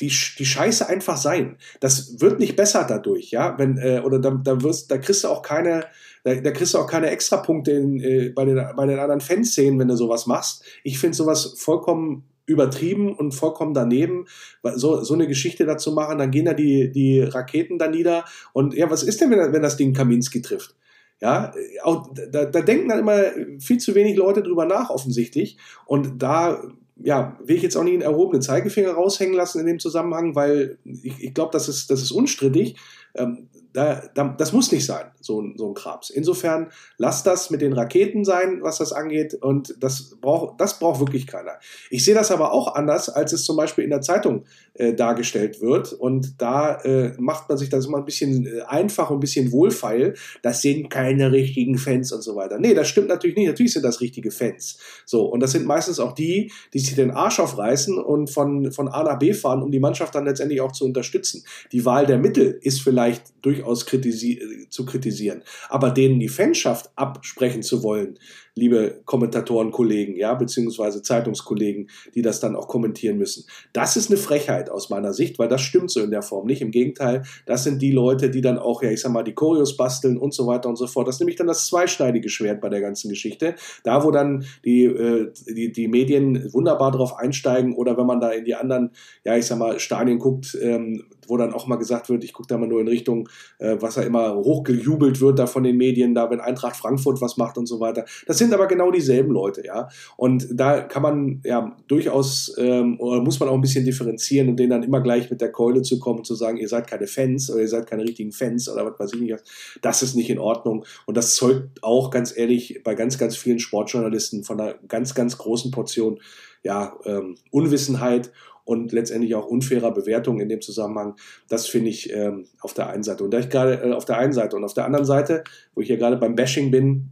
die, 0.00 0.12
die 0.38 0.46
Scheiße 0.46 0.88
einfach 0.88 1.16
sein. 1.16 1.56
Das 1.80 2.20
wird 2.20 2.40
nicht 2.40 2.56
besser 2.56 2.84
dadurch, 2.88 3.30
ja. 3.30 3.56
Wenn, 3.58 3.78
äh, 3.78 4.00
oder 4.04 4.18
da, 4.18 4.30
da, 4.30 4.62
wirst, 4.62 4.90
da 4.90 4.98
kriegst 4.98 5.24
du 5.24 5.28
auch 5.28 5.42
keine, 5.42 5.84
da, 6.24 6.34
da 6.34 6.50
kriegst 6.50 6.74
du 6.74 6.78
auch 6.78 6.86
keine 6.86 7.10
Extrapunkte 7.10 7.70
in, 7.70 8.00
äh, 8.00 8.28
bei, 8.30 8.44
den, 8.44 8.60
bei 8.76 8.86
den 8.86 8.98
anderen 8.98 9.20
Fanszenen, 9.20 9.78
wenn 9.78 9.88
du 9.88 9.96
sowas 9.96 10.26
machst. 10.26 10.64
Ich 10.82 10.98
finde 10.98 11.16
sowas 11.16 11.54
vollkommen 11.58 12.24
übertrieben 12.46 13.14
und 13.14 13.32
vollkommen 13.32 13.72
daneben, 13.72 14.26
so, 14.74 15.02
so 15.02 15.14
eine 15.14 15.26
Geschichte 15.26 15.64
dazu 15.64 15.92
machen, 15.92 16.18
dann 16.18 16.30
gehen 16.30 16.44
da 16.44 16.52
die, 16.52 16.90
die 16.92 17.20
Raketen 17.20 17.78
da 17.78 17.88
nieder. 17.88 18.24
Und 18.52 18.74
ja, 18.74 18.90
was 18.90 19.02
ist 19.02 19.20
denn, 19.20 19.30
wenn, 19.30 19.52
wenn 19.52 19.62
das 19.62 19.76
Ding 19.76 19.94
Kaminski 19.94 20.42
trifft? 20.42 20.74
Ja, 21.22 21.54
auch, 21.82 22.12
da, 22.32 22.44
da 22.44 22.60
denken 22.60 22.88
dann 22.88 22.98
immer 22.98 23.22
viel 23.58 23.78
zu 23.78 23.94
wenig 23.94 24.16
Leute 24.16 24.42
drüber 24.42 24.66
nach, 24.66 24.90
offensichtlich. 24.90 25.56
Und 25.86 26.22
da 26.22 26.62
ja, 26.96 27.36
will 27.44 27.56
ich 27.56 27.62
jetzt 27.62 27.76
auch 27.76 27.84
nicht 27.84 27.94
einen 27.94 28.02
erhobenen 28.02 28.42
Zeigefinger 28.42 28.92
raushängen 28.92 29.34
lassen 29.34 29.60
in 29.60 29.66
dem 29.66 29.78
Zusammenhang, 29.78 30.34
weil 30.34 30.78
ich, 30.84 31.22
ich 31.22 31.34
glaube, 31.34 31.52
das 31.52 31.68
ist, 31.68 31.90
das 31.90 32.02
ist 32.02 32.12
unstrittig. 32.12 32.76
Ähm, 33.14 33.48
da, 33.74 34.02
da, 34.14 34.34
das 34.38 34.52
muss 34.52 34.70
nicht 34.70 34.86
sein, 34.86 35.06
so, 35.20 35.44
so 35.56 35.68
ein 35.68 35.74
Krabs. 35.74 36.08
Insofern 36.08 36.70
lass 36.96 37.24
das 37.24 37.50
mit 37.50 37.60
den 37.60 37.72
Raketen 37.72 38.24
sein, 38.24 38.60
was 38.62 38.78
das 38.78 38.92
angeht, 38.92 39.34
und 39.34 39.74
das 39.80 40.16
braucht, 40.20 40.60
das 40.60 40.78
braucht 40.78 41.00
wirklich 41.00 41.26
keiner. 41.26 41.58
Ich 41.90 42.04
sehe 42.04 42.14
das 42.14 42.30
aber 42.30 42.52
auch 42.52 42.76
anders, 42.76 43.08
als 43.08 43.32
es 43.32 43.44
zum 43.44 43.56
Beispiel 43.56 43.82
in 43.82 43.90
der 43.90 44.00
Zeitung 44.00 44.44
äh, 44.74 44.94
dargestellt 44.94 45.60
wird. 45.60 45.92
Und 45.92 46.40
da 46.40 46.76
äh, 46.82 47.14
macht 47.18 47.48
man 47.48 47.58
sich 47.58 47.68
das 47.68 47.86
immer 47.86 47.98
ein 47.98 48.04
bisschen 48.04 48.46
äh, 48.46 48.62
einfach 48.62 49.10
und 49.10 49.16
ein 49.16 49.20
bisschen 49.20 49.50
wohlfeil. 49.50 50.14
Das 50.42 50.62
sind 50.62 50.88
keine 50.88 51.32
richtigen 51.32 51.76
Fans 51.76 52.12
und 52.12 52.22
so 52.22 52.36
weiter. 52.36 52.58
Nee, 52.58 52.74
das 52.74 52.88
stimmt 52.88 53.08
natürlich 53.08 53.36
nicht. 53.36 53.48
Natürlich 53.48 53.72
sind 53.72 53.84
das 53.84 54.00
richtige 54.00 54.30
Fans. 54.30 54.78
So, 55.04 55.26
und 55.26 55.40
das 55.40 55.52
sind 55.52 55.66
meistens 55.66 55.98
auch 55.98 56.12
die, 56.12 56.52
die 56.72 56.78
sich 56.78 56.94
den 56.94 57.10
Arsch 57.10 57.40
aufreißen 57.40 57.98
und 57.98 58.30
von, 58.30 58.70
von 58.70 58.88
A 58.88 59.02
nach 59.02 59.18
B 59.18 59.32
fahren, 59.32 59.62
um 59.62 59.70
die 59.72 59.80
Mannschaft 59.80 60.14
dann 60.14 60.26
letztendlich 60.26 60.60
auch 60.60 60.72
zu 60.72 60.84
unterstützen. 60.84 61.44
Die 61.72 61.84
Wahl 61.84 62.06
der 62.06 62.18
Mittel 62.18 62.58
ist 62.62 62.80
vielleicht 62.80 63.32
durchaus 63.42 63.63
kritisi 63.86 64.66
zu 64.70 64.84
kritisieren. 64.84 65.42
Aber 65.68 65.90
denen 65.90 66.20
die 66.20 66.28
Fanschaft 66.28 66.90
absprechen 66.96 67.62
zu 67.62 67.82
wollen, 67.82 68.18
liebe 68.56 69.00
Kommentatoren, 69.04 69.72
Kollegen, 69.72 70.16
ja, 70.16 70.34
beziehungsweise 70.34 71.02
Zeitungskollegen, 71.02 71.90
die 72.14 72.22
das 72.22 72.40
dann 72.40 72.54
auch 72.54 72.68
kommentieren 72.68 73.18
müssen. 73.18 73.46
Das 73.72 73.96
ist 73.96 74.10
eine 74.10 74.16
Frechheit 74.16 74.70
aus 74.70 74.90
meiner 74.90 75.12
Sicht, 75.12 75.38
weil 75.38 75.48
das 75.48 75.60
stimmt 75.60 75.90
so 75.90 76.00
in 76.00 76.10
der 76.10 76.22
Form 76.22 76.46
nicht. 76.46 76.62
Im 76.62 76.70
Gegenteil, 76.70 77.24
das 77.46 77.64
sind 77.64 77.82
die 77.82 77.90
Leute, 77.90 78.30
die 78.30 78.40
dann 78.40 78.58
auch, 78.58 78.82
ja, 78.82 78.90
ich 78.90 79.00
sag 79.00 79.12
mal, 79.12 79.24
die 79.24 79.34
Choreos 79.34 79.76
basteln 79.76 80.16
und 80.16 80.34
so 80.34 80.46
weiter 80.46 80.68
und 80.68 80.76
so 80.76 80.86
fort. 80.86 81.08
Das 81.08 81.16
ist 81.16 81.20
nämlich 81.20 81.36
dann 81.36 81.48
das 81.48 81.66
zweischneidige 81.66 82.28
Schwert 82.28 82.60
bei 82.60 82.68
der 82.68 82.80
ganzen 82.80 83.08
Geschichte. 83.08 83.56
Da, 83.82 84.04
wo 84.04 84.10
dann 84.12 84.44
die, 84.64 84.84
äh, 84.84 85.32
die, 85.48 85.72
die 85.72 85.88
Medien 85.88 86.52
wunderbar 86.52 86.92
drauf 86.92 87.16
einsteigen 87.16 87.74
oder 87.74 87.96
wenn 87.96 88.06
man 88.06 88.20
da 88.20 88.30
in 88.30 88.44
die 88.44 88.54
anderen, 88.54 88.90
ja, 89.24 89.36
ich 89.36 89.46
sag 89.46 89.58
mal, 89.58 89.80
Stadien 89.80 90.20
guckt, 90.20 90.56
ähm, 90.60 91.04
wo 91.28 91.36
dann 91.36 91.52
auch 91.52 91.66
mal 91.66 91.76
gesagt 91.76 92.08
wird, 92.08 92.24
ich 92.24 92.32
gucke 92.32 92.48
da 92.48 92.58
mal 92.58 92.68
nur 92.68 92.80
in 92.80 92.88
Richtung, 92.88 93.28
äh, 93.58 93.76
was 93.80 93.96
ja 93.96 94.02
immer 94.02 94.34
hochgejubelt 94.34 95.20
wird 95.20 95.38
da 95.38 95.46
von 95.46 95.62
den 95.62 95.76
Medien, 95.76 96.14
da 96.14 96.30
wenn 96.30 96.40
Eintracht 96.40 96.76
Frankfurt 96.76 97.20
was 97.20 97.36
macht 97.36 97.58
und 97.58 97.66
so 97.66 97.80
weiter. 97.80 98.04
Das 98.26 98.38
sind 98.38 98.52
aber 98.52 98.66
genau 98.66 98.90
dieselben 98.90 99.32
Leute, 99.32 99.64
ja. 99.64 99.88
Und 100.16 100.48
da 100.50 100.80
kann 100.80 101.02
man 101.02 101.40
ja 101.44 101.76
durchaus 101.88 102.54
ähm, 102.58 102.98
oder 103.00 103.20
muss 103.20 103.40
man 103.40 103.48
auch 103.48 103.54
ein 103.54 103.60
bisschen 103.60 103.84
differenzieren 103.84 104.48
und 104.48 104.56
denen 104.56 104.70
dann 104.70 104.82
immer 104.82 105.00
gleich 105.00 105.30
mit 105.30 105.40
der 105.40 105.52
Keule 105.52 105.82
zu 105.82 105.98
kommen 105.98 106.18
und 106.18 106.24
zu 106.24 106.34
sagen, 106.34 106.58
ihr 106.58 106.68
seid 106.68 106.86
keine 106.86 107.06
Fans 107.06 107.50
oder 107.50 107.60
ihr 107.60 107.68
seid 107.68 107.86
keine 107.86 108.04
richtigen 108.04 108.32
Fans 108.32 108.68
oder 108.68 108.84
was 108.84 108.98
weiß 108.98 109.14
ich 109.14 109.20
nicht. 109.20 109.34
Das 109.82 110.02
ist 110.02 110.14
nicht 110.14 110.30
in 110.30 110.38
Ordnung. 110.38 110.84
Und 111.06 111.16
das 111.16 111.34
zeugt 111.34 111.82
auch 111.82 112.10
ganz 112.10 112.36
ehrlich 112.36 112.82
bei 112.84 112.94
ganz, 112.94 113.18
ganz 113.18 113.36
vielen 113.36 113.58
Sportjournalisten 113.58 114.44
von 114.44 114.60
einer 114.60 114.74
ganz, 114.88 115.14
ganz 115.14 115.38
großen 115.38 115.70
Portion 115.70 116.20
ja, 116.62 116.96
ähm, 117.04 117.36
Unwissenheit 117.50 118.32
und 118.64 118.92
letztendlich 118.92 119.34
auch 119.34 119.46
unfairer 119.46 119.92
Bewertung 119.92 120.40
in 120.40 120.48
dem 120.48 120.60
Zusammenhang. 120.60 121.16
Das 121.48 121.66
finde 121.66 121.90
ich 121.90 122.12
ähm, 122.12 122.46
auf 122.60 122.74
der 122.74 122.88
einen 122.88 123.02
Seite. 123.02 123.24
Und 123.24 123.30
da 123.30 123.38
ich 123.38 123.50
gerade 123.50 123.82
äh, 123.82 123.92
auf 123.92 124.04
der 124.04 124.18
einen 124.18 124.32
Seite 124.32 124.56
und 124.56 124.64
auf 124.64 124.74
der 124.74 124.86
anderen 124.86 125.04
Seite, 125.04 125.44
wo 125.74 125.80
ich 125.80 125.86
hier 125.86 125.98
gerade 125.98 126.16
beim 126.16 126.34
Bashing 126.34 126.70
bin, 126.70 127.10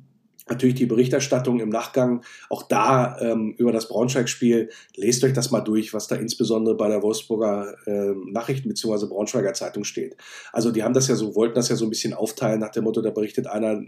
Natürlich 0.52 0.74
die 0.74 0.86
Berichterstattung 0.86 1.60
im 1.60 1.70
Nachgang, 1.70 2.22
auch 2.50 2.62
da 2.64 3.18
ähm, 3.20 3.54
über 3.56 3.72
das 3.72 3.88
Braunschweig-Spiel. 3.88 4.68
Lest 4.96 5.24
euch 5.24 5.32
das 5.32 5.50
mal 5.50 5.60
durch, 5.60 5.94
was 5.94 6.08
da 6.08 6.16
insbesondere 6.16 6.76
bei 6.76 6.88
der 6.88 7.02
Wolfsburger 7.02 7.74
äh, 7.86 8.12
Nachrichten 8.30 8.68
bzw. 8.68 9.06
Braunschweiger 9.06 9.54
Zeitung 9.54 9.84
steht. 9.84 10.16
Also 10.52 10.70
die 10.70 10.82
haben 10.82 10.92
das 10.92 11.08
ja 11.08 11.16
so, 11.16 11.34
wollten 11.34 11.54
das 11.54 11.70
ja 11.70 11.76
so 11.76 11.86
ein 11.86 11.90
bisschen 11.90 12.12
aufteilen 12.12 12.60
nach 12.60 12.70
dem 12.70 12.84
Motto, 12.84 13.00
da 13.00 13.10
berichtet 13.10 13.46
einer 13.46 13.82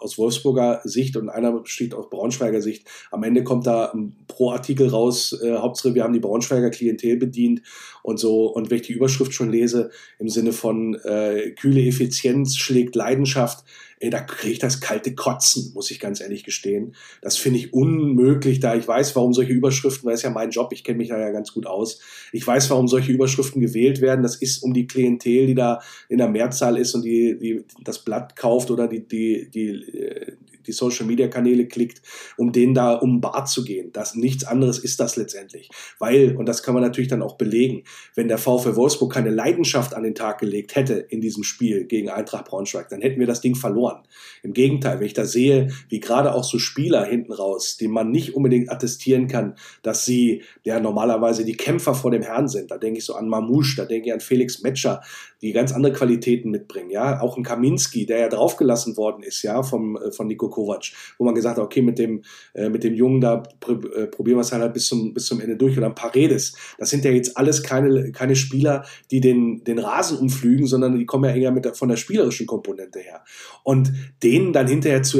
aus 0.00 0.18
Wolfsburger 0.18 0.82
Sicht 0.84 1.16
und 1.16 1.30
einer 1.30 1.58
steht 1.64 1.94
aus 1.94 2.10
Braunschweiger 2.10 2.60
Sicht. 2.60 2.86
Am 3.10 3.22
Ende 3.22 3.42
kommt 3.42 3.66
da 3.66 3.94
pro 4.28 4.50
Artikel 4.50 4.88
raus, 4.88 5.38
äh, 5.42 5.56
Hauptsache 5.56 5.94
wir 5.94 6.04
haben 6.04 6.12
die 6.12 6.20
Braunschweiger 6.20 6.70
Klientel 6.70 7.16
bedient 7.16 7.62
und 8.02 8.18
so. 8.18 8.46
Und 8.46 8.70
wenn 8.70 8.76
ich 8.76 8.86
die 8.86 8.92
Überschrift 8.92 9.32
schon 9.32 9.50
lese, 9.50 9.90
im 10.18 10.28
Sinne 10.28 10.52
von 10.52 10.94
äh, 10.96 11.52
kühle 11.52 11.82
Effizienz 11.86 12.56
schlägt 12.56 12.94
Leidenschaft, 12.94 13.64
ey, 14.00 14.08
da 14.08 14.20
kriege 14.20 14.54
ich 14.54 14.58
das 14.58 14.80
kalte 14.80 15.14
Kotzen, 15.14 15.72
muss 15.74 15.90
ich 15.90 16.00
ganz 16.00 16.20
ehrlich 16.20 16.42
gestehen. 16.42 16.94
Das 17.20 17.36
finde 17.36 17.58
ich 17.58 17.74
unmöglich, 17.74 18.58
da 18.58 18.74
ich 18.74 18.88
weiß, 18.88 19.14
warum 19.14 19.34
solche 19.34 19.52
Überschriften, 19.52 20.06
weil 20.06 20.14
es 20.14 20.22
ja 20.22 20.30
mein 20.30 20.50
Job, 20.50 20.72
ich 20.72 20.84
kenne 20.84 20.98
mich 20.98 21.08
da 21.08 21.18
ja 21.18 21.30
ganz 21.30 21.52
gut 21.52 21.66
aus. 21.66 22.00
Ich 22.32 22.46
weiß, 22.46 22.70
warum 22.70 22.88
solche 22.88 23.12
Überschriften 23.12 23.60
gewählt 23.60 24.00
werden. 24.00 24.22
Das 24.22 24.36
ist 24.36 24.62
um 24.62 24.72
die 24.72 24.86
Klientel, 24.86 25.46
die 25.46 25.54
da 25.54 25.80
in 26.08 26.18
der 26.18 26.28
Mehrzahl 26.28 26.78
ist 26.78 26.94
und 26.94 27.02
die, 27.02 27.38
die 27.38 27.64
das 27.84 28.02
Blatt 28.02 28.36
kauft 28.36 28.70
oder 28.70 28.88
die, 28.88 29.06
die, 29.06 29.50
die, 29.50 29.68
äh, 29.68 30.32
die 30.70 30.76
Social 30.76 31.06
Media 31.06 31.28
Kanäle 31.28 31.66
klickt, 31.66 32.02
um 32.36 32.52
denen 32.52 32.74
da 32.74 32.94
um 32.94 33.20
Bart 33.20 33.48
zu 33.48 33.64
gehen. 33.64 33.90
Das 33.92 34.14
nichts 34.14 34.44
anderes 34.44 34.78
ist 34.78 35.00
das 35.00 35.16
letztendlich. 35.16 35.68
Weil, 35.98 36.36
und 36.36 36.46
das 36.46 36.62
kann 36.62 36.74
man 36.74 36.82
natürlich 36.82 37.08
dann 37.08 37.22
auch 37.22 37.36
belegen, 37.36 37.82
wenn 38.14 38.28
der 38.28 38.38
VfL 38.38 38.76
Wolfsburg 38.76 39.12
keine 39.12 39.30
Leidenschaft 39.30 39.94
an 39.94 40.04
den 40.04 40.14
Tag 40.14 40.38
gelegt 40.38 40.76
hätte 40.76 40.94
in 40.94 41.20
diesem 41.20 41.42
Spiel 41.42 41.84
gegen 41.84 42.08
Eintracht 42.08 42.46
Braunschweig, 42.46 42.88
dann 42.88 43.00
hätten 43.00 43.20
wir 43.20 43.26
das 43.26 43.40
Ding 43.40 43.54
verloren. 43.54 44.02
Im 44.42 44.52
Gegenteil, 44.52 45.00
wenn 45.00 45.06
ich 45.06 45.14
da 45.14 45.24
sehe, 45.24 45.68
wie 45.88 46.00
gerade 46.00 46.34
auch 46.34 46.44
so 46.44 46.58
Spieler 46.58 47.04
hinten 47.04 47.32
raus, 47.32 47.76
die 47.76 47.88
man 47.88 48.10
nicht 48.10 48.34
unbedingt 48.34 48.70
attestieren 48.70 49.26
kann, 49.26 49.56
dass 49.82 50.04
sie 50.04 50.42
ja 50.64 50.80
normalerweise 50.80 51.44
die 51.44 51.56
Kämpfer 51.56 51.94
vor 51.94 52.10
dem 52.10 52.22
Herrn 52.22 52.48
sind. 52.48 52.70
Da 52.70 52.78
denke 52.78 52.98
ich 52.98 53.04
so 53.04 53.14
an 53.14 53.28
Mamouche, 53.28 53.76
da 53.76 53.84
denke 53.84 54.08
ich 54.08 54.12
an 54.12 54.20
Felix 54.20 54.62
Metscher, 54.62 55.02
die 55.42 55.52
ganz 55.52 55.72
andere 55.72 55.92
Qualitäten 55.92 56.50
mitbringen. 56.50 56.90
Ja, 56.90 57.20
auch 57.20 57.36
ein 57.36 57.42
Kaminski, 57.42 58.06
der 58.06 58.18
ja 58.18 58.28
draufgelassen 58.28 58.96
worden 58.96 59.22
ist, 59.22 59.42
ja, 59.42 59.62
vom, 59.62 59.96
äh, 59.96 60.12
von 60.12 60.26
Nico 60.26 60.48
Kovac, 60.50 60.92
wo 61.18 61.24
man 61.24 61.34
gesagt 61.34 61.56
hat, 61.56 61.64
okay, 61.64 61.82
mit 61.82 61.98
dem, 61.98 62.22
äh, 62.54 62.68
mit 62.68 62.84
dem 62.84 62.94
Jungen 62.94 63.20
da 63.20 63.42
äh, 63.66 64.06
probieren 64.06 64.36
wir 64.36 64.42
es 64.42 64.52
halt 64.52 64.72
bis 64.72 64.86
zum, 64.86 65.14
bis 65.14 65.26
zum 65.26 65.40
Ende 65.40 65.56
durch. 65.56 65.76
Oder 65.78 65.86
ein 65.86 65.94
Paredes. 65.94 66.56
Das 66.78 66.90
sind 66.90 67.04
ja 67.04 67.10
jetzt 67.10 67.36
alles 67.36 67.62
keine, 67.62 68.12
keine 68.12 68.36
Spieler, 68.36 68.84
die 69.10 69.20
den, 69.20 69.64
den 69.64 69.78
Rasen 69.78 70.18
umflügen, 70.18 70.66
sondern 70.66 70.98
die 70.98 71.06
kommen 71.06 71.24
ja 71.24 71.34
eher 71.34 71.52
mit 71.52 71.64
der, 71.64 71.74
von 71.74 71.88
der 71.88 71.96
spielerischen 71.96 72.46
Komponente 72.46 72.98
her. 72.98 73.24
Und 73.64 73.92
denen 74.22 74.52
dann 74.52 74.66
hinterher 74.66 75.02
zu, 75.02 75.18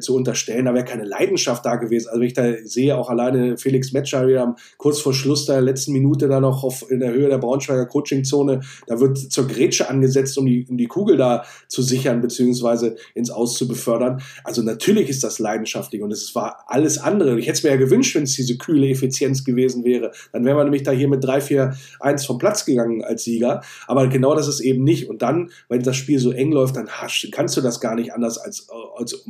zu 0.00 0.14
unterstellen, 0.14 0.66
da 0.66 0.74
wäre 0.74 0.84
keine 0.84 1.04
Leidenschaft 1.04 1.64
da 1.64 1.76
gewesen. 1.76 2.08
Also 2.08 2.20
wenn 2.20 2.26
ich 2.26 2.34
da 2.34 2.52
sehe, 2.64 2.96
auch 2.96 3.10
alleine 3.10 3.56
Felix 3.56 3.92
Metscher 3.92 4.26
wieder 4.26 4.54
kurz 4.76 5.00
vor 5.00 5.14
Schluss 5.14 5.46
der 5.46 5.60
letzten 5.60 5.92
Minute 5.92 6.28
da 6.28 6.40
noch 6.40 6.62
auf, 6.62 6.90
in 6.90 7.00
der 7.00 7.12
Höhe 7.12 7.28
der 7.28 7.38
Braunschweiger 7.38 7.86
Coachingzone, 7.86 8.60
da 8.86 9.00
wird 9.00 9.18
zur 9.18 9.46
Grätsche 9.56 9.88
angesetzt, 9.88 10.36
um 10.38 10.46
die, 10.46 10.66
um 10.68 10.76
die 10.76 10.86
Kugel 10.86 11.16
da 11.16 11.44
zu 11.68 11.82
sichern, 11.82 12.20
beziehungsweise 12.20 12.96
ins 13.14 13.30
Aus 13.30 13.54
zu 13.54 13.66
befördern. 13.66 14.22
Also 14.44 14.62
natürlich 14.62 15.08
ist 15.08 15.24
das 15.24 15.38
leidenschaftlich 15.38 16.02
und 16.02 16.12
es 16.12 16.34
war 16.34 16.64
alles 16.66 16.98
andere. 16.98 17.38
Ich 17.38 17.46
hätte 17.46 17.58
es 17.58 17.62
mir 17.62 17.70
ja 17.70 17.76
gewünscht, 17.76 18.14
wenn 18.14 18.24
es 18.24 18.34
diese 18.34 18.58
kühle 18.58 18.88
Effizienz 18.88 19.44
gewesen 19.44 19.84
wäre. 19.84 20.12
Dann 20.32 20.44
wären 20.44 20.56
wir 20.56 20.64
nämlich 20.64 20.82
da 20.82 20.92
hier 20.92 21.08
mit 21.08 21.24
3-4-1 21.24 22.26
vom 22.26 22.38
Platz 22.38 22.64
gegangen 22.64 23.02
als 23.02 23.24
Sieger. 23.24 23.62
Aber 23.86 24.08
genau 24.08 24.34
das 24.34 24.48
ist 24.48 24.60
eben 24.60 24.84
nicht. 24.84 25.08
Und 25.08 25.22
dann, 25.22 25.50
wenn 25.68 25.82
das 25.82 25.96
Spiel 25.96 26.18
so 26.18 26.30
eng 26.32 26.52
läuft, 26.52 26.76
dann 26.76 26.88
kannst 27.32 27.56
du 27.56 27.60
das 27.60 27.80
gar 27.80 27.94
nicht 27.94 28.12
anders 28.12 28.38
als, 28.38 28.68
als 28.96 29.24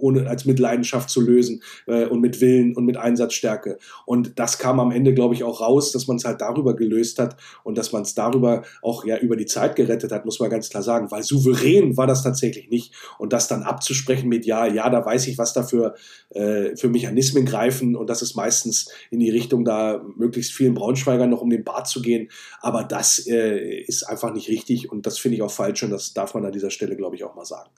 ohne 0.00 0.28
als 0.28 0.44
mit 0.44 0.58
Leidenschaft 0.58 1.10
zu 1.10 1.20
lösen 1.20 1.62
äh, 1.86 2.06
und 2.06 2.20
mit 2.20 2.40
Willen 2.40 2.76
und 2.76 2.84
mit 2.84 2.96
Einsatzstärke. 2.96 3.78
Und 4.06 4.38
das 4.38 4.58
kam 4.58 4.80
am 4.80 4.90
Ende, 4.90 5.14
glaube 5.14 5.34
ich, 5.34 5.44
auch 5.44 5.60
raus, 5.60 5.92
dass 5.92 6.06
man 6.06 6.16
es 6.16 6.24
halt 6.24 6.40
darüber 6.40 6.74
gelöst 6.74 7.18
hat 7.18 7.36
und 7.64 7.78
dass 7.78 7.92
man 7.92 8.02
es 8.02 8.14
darüber 8.14 8.62
auch 8.82 9.04
ja 9.04 9.18
über 9.18 9.36
die 9.36 9.46
Zeit 9.46 9.76
gerettet 9.76 10.12
hat, 10.12 10.24
muss 10.24 10.40
man 10.40 10.50
ganz 10.50 10.68
klar 10.68 10.82
sagen, 10.82 11.10
weil 11.10 11.22
souverän 11.22 11.96
war 11.96 12.06
das 12.06 12.22
tatsächlich 12.22 12.68
nicht. 12.70 12.94
Und 13.18 13.32
das 13.32 13.48
dann 13.48 13.62
abzusprechen 13.62 14.28
mit 14.28 14.46
ja, 14.46 14.66
ja, 14.66 14.88
da 14.90 15.04
weiß 15.04 15.26
ich, 15.28 15.38
was 15.38 15.52
da 15.52 15.62
für, 15.62 15.94
äh, 16.30 16.76
für 16.76 16.88
Mechanismen 16.88 17.44
greifen 17.44 17.96
und 17.96 18.08
das 18.08 18.22
ist 18.22 18.34
meistens 18.34 18.90
in 19.10 19.20
die 19.20 19.30
Richtung, 19.30 19.64
da 19.64 20.04
möglichst 20.16 20.52
vielen 20.52 20.74
Braunschweigern 20.74 21.30
noch 21.30 21.42
um 21.42 21.50
den 21.50 21.64
Bart 21.64 21.88
zu 21.88 22.02
gehen. 22.02 22.28
Aber 22.60 22.84
das 22.84 23.26
äh, 23.26 23.80
ist 23.80 24.04
einfach 24.04 24.32
nicht 24.32 24.48
richtig 24.48 24.90
und 24.90 25.06
das 25.06 25.18
finde 25.18 25.36
ich 25.36 25.42
auch 25.42 25.50
falsch 25.50 25.82
und 25.82 25.90
das 25.90 26.12
darf 26.12 26.34
man 26.34 26.44
an 26.44 26.52
dieser 26.52 26.70
Stelle, 26.70 26.96
glaube 26.96 27.16
ich, 27.16 27.24
auch 27.24 27.34
mal 27.34 27.44
sagen 27.44 27.70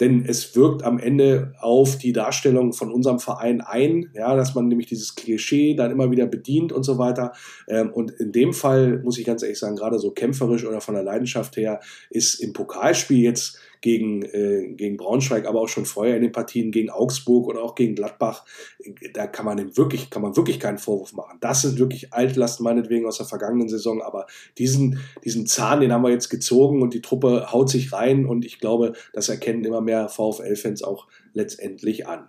denn 0.00 0.24
es 0.26 0.54
wirkt 0.54 0.82
am 0.82 0.98
Ende 0.98 1.54
auf 1.60 1.96
die 1.96 2.12
Darstellung 2.12 2.72
von 2.72 2.92
unserem 2.92 3.18
Verein 3.18 3.60
ein, 3.60 4.10
ja, 4.14 4.36
dass 4.36 4.54
man 4.54 4.68
nämlich 4.68 4.88
dieses 4.88 5.14
Klischee 5.14 5.74
dann 5.74 5.90
immer 5.90 6.10
wieder 6.10 6.26
bedient 6.26 6.72
und 6.72 6.82
so 6.82 6.98
weiter. 6.98 7.32
Ähm, 7.66 7.90
und 7.92 8.10
in 8.10 8.32
dem 8.32 8.52
Fall 8.52 9.00
muss 9.02 9.18
ich 9.18 9.24
ganz 9.24 9.42
ehrlich 9.42 9.58
sagen, 9.58 9.76
gerade 9.76 9.98
so 9.98 10.10
kämpferisch 10.10 10.64
oder 10.64 10.80
von 10.80 10.94
der 10.94 11.04
Leidenschaft 11.04 11.56
her, 11.56 11.80
ist 12.10 12.42
im 12.42 12.52
Pokalspiel 12.52 13.18
jetzt 13.18 13.58
gegen, 13.86 14.22
äh, 14.22 14.72
gegen 14.74 14.96
Braunschweig, 14.96 15.46
aber 15.46 15.60
auch 15.60 15.68
schon 15.68 15.84
vorher 15.84 16.16
in 16.16 16.22
den 16.22 16.32
Partien 16.32 16.72
gegen 16.72 16.90
Augsburg 16.90 17.46
oder 17.46 17.62
auch 17.62 17.76
gegen 17.76 17.94
Gladbach, 17.94 18.44
da 19.14 19.28
kann 19.28 19.46
man 19.46 19.58
dem 19.58 19.76
wirklich, 19.76 20.10
kann 20.10 20.22
man 20.22 20.36
wirklich 20.36 20.58
keinen 20.58 20.78
Vorwurf 20.78 21.12
machen. 21.12 21.38
Das 21.40 21.62
sind 21.62 21.78
wirklich 21.78 22.12
Altlasten 22.12 22.64
meinetwegen 22.64 23.06
aus 23.06 23.18
der 23.18 23.26
vergangenen 23.26 23.68
Saison, 23.68 24.02
aber 24.02 24.26
diesen, 24.58 24.98
diesen 25.24 25.46
Zahn, 25.46 25.82
den 25.82 25.92
haben 25.92 26.02
wir 26.02 26.10
jetzt 26.10 26.30
gezogen 26.30 26.82
und 26.82 26.94
die 26.94 27.00
Truppe 27.00 27.52
haut 27.52 27.70
sich 27.70 27.92
rein 27.92 28.26
und 28.26 28.44
ich 28.44 28.58
glaube, 28.58 28.94
das 29.12 29.28
erkennen 29.28 29.62
immer 29.62 29.80
mehr 29.80 30.08
VfL-Fans 30.08 30.82
auch 30.82 31.06
letztendlich 31.32 32.08
an. 32.08 32.26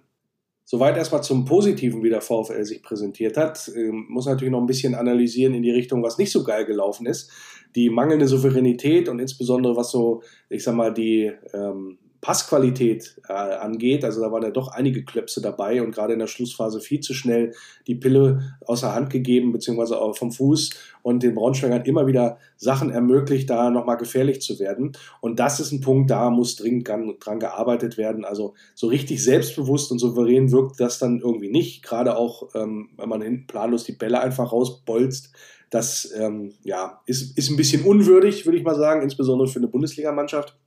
Soweit 0.69 0.97
erstmal 0.97 1.24
zum 1.24 1.45
Positiven, 1.45 2.03
wie 2.03 2.09
der 2.09 2.19
VfL 2.19 2.65
sich 2.65 2.83
präsentiert 2.83 3.38
hat. 3.38 3.71
Ähm, 3.74 4.05
muss 4.09 4.25
natürlich 4.25 4.51
noch 4.51 4.59
ein 4.59 4.67
bisschen 4.67 4.95
analysieren 4.95 5.53
in 5.53 5.63
die 5.63 5.71
Richtung, 5.71 6.03
was 6.03 6.17
nicht 6.17 6.31
so 6.31 6.43
geil 6.43 6.65
gelaufen 6.65 7.05
ist 7.05 7.31
die 7.75 7.89
mangelnde 7.89 8.27
Souveränität 8.27 9.07
und 9.07 9.19
insbesondere 9.19 9.75
was 9.75 9.91
so, 9.91 10.24
ich 10.50 10.63
sag 10.63 10.75
mal, 10.75 10.93
die 10.93 11.31
ähm, 11.53 12.00
Passqualität 12.27 13.22
äh, 13.29 13.31
angeht. 13.31 14.03
Also 14.03 14.19
da 14.19 14.29
waren 14.34 14.43
ja 14.43 14.50
doch 14.50 14.67
einige 14.67 15.05
Klöpse 15.05 15.41
dabei 15.41 15.81
und 15.81 15.96
gerade 15.96 16.12
in 16.12 16.19
der 16.19 16.27
Schlussphase 16.27 16.81
viel 16.81 17.00
zu 17.00 17.13
schnell 17.13 17.53
die 17.88 17.96
Pille 17.96 18.57
außer 18.65 18.93
Hand 18.93 19.12
gegeben, 19.12 19.53
beziehungsweise 19.53 19.98
vom 20.13 20.34
Fuß 20.34 20.72
und 21.03 21.24
den 21.24 21.36
Braunschweigern 21.36 21.86
immer 21.86 22.05
wieder 22.05 22.38
Sachen 22.57 22.89
ermöglicht, 22.89 23.50
da 23.50 23.69
nochmal 23.69 23.96
gefährlich 23.96 24.41
zu 24.41 24.60
werden. 24.60 24.91
Und 25.22 25.39
das 25.39 25.62
ist 25.62 25.72
ein 25.72 25.79
Punkt, 25.79 26.12
da 26.12 26.29
muss 26.29 26.57
dringend 26.57 26.89
dran, 26.89 27.13
dran 27.17 27.39
gearbeitet 27.39 27.98
werden. 27.98 28.25
Also 28.25 28.55
so 28.75 28.88
richtig 28.88 29.24
selbstbewusst 29.24 29.93
und 29.93 30.00
souverän 30.00 30.51
wirkt 30.51 30.81
das 30.81 31.00
dann 31.00 31.22
irgendwie 31.22 31.50
nicht. 31.50 31.81
Gerade 31.81 32.17
auch, 32.17 32.53
ähm, 32.55 32.89
wenn 32.98 33.07
man 33.07 33.22
hinten 33.22 33.48
planlos 33.48 33.86
die 33.86 33.93
Bälle 33.93 34.19
einfach 34.19 34.51
rausbolzt. 34.51 35.34
Das 35.69 36.13
ähm, 36.13 36.55
ja, 36.65 37.00
ist, 37.05 37.38
ist 37.38 37.50
ein 37.50 37.55
bisschen 37.55 37.86
unwürdig, 37.86 38.46
würde 38.46 38.57
ich 38.57 38.65
mal 38.65 38.75
sagen, 38.75 39.01
insbesondere 39.01 39.48
für 39.48 39.60
eine 39.60 39.69
Bundesligamannschaft. 39.69 40.57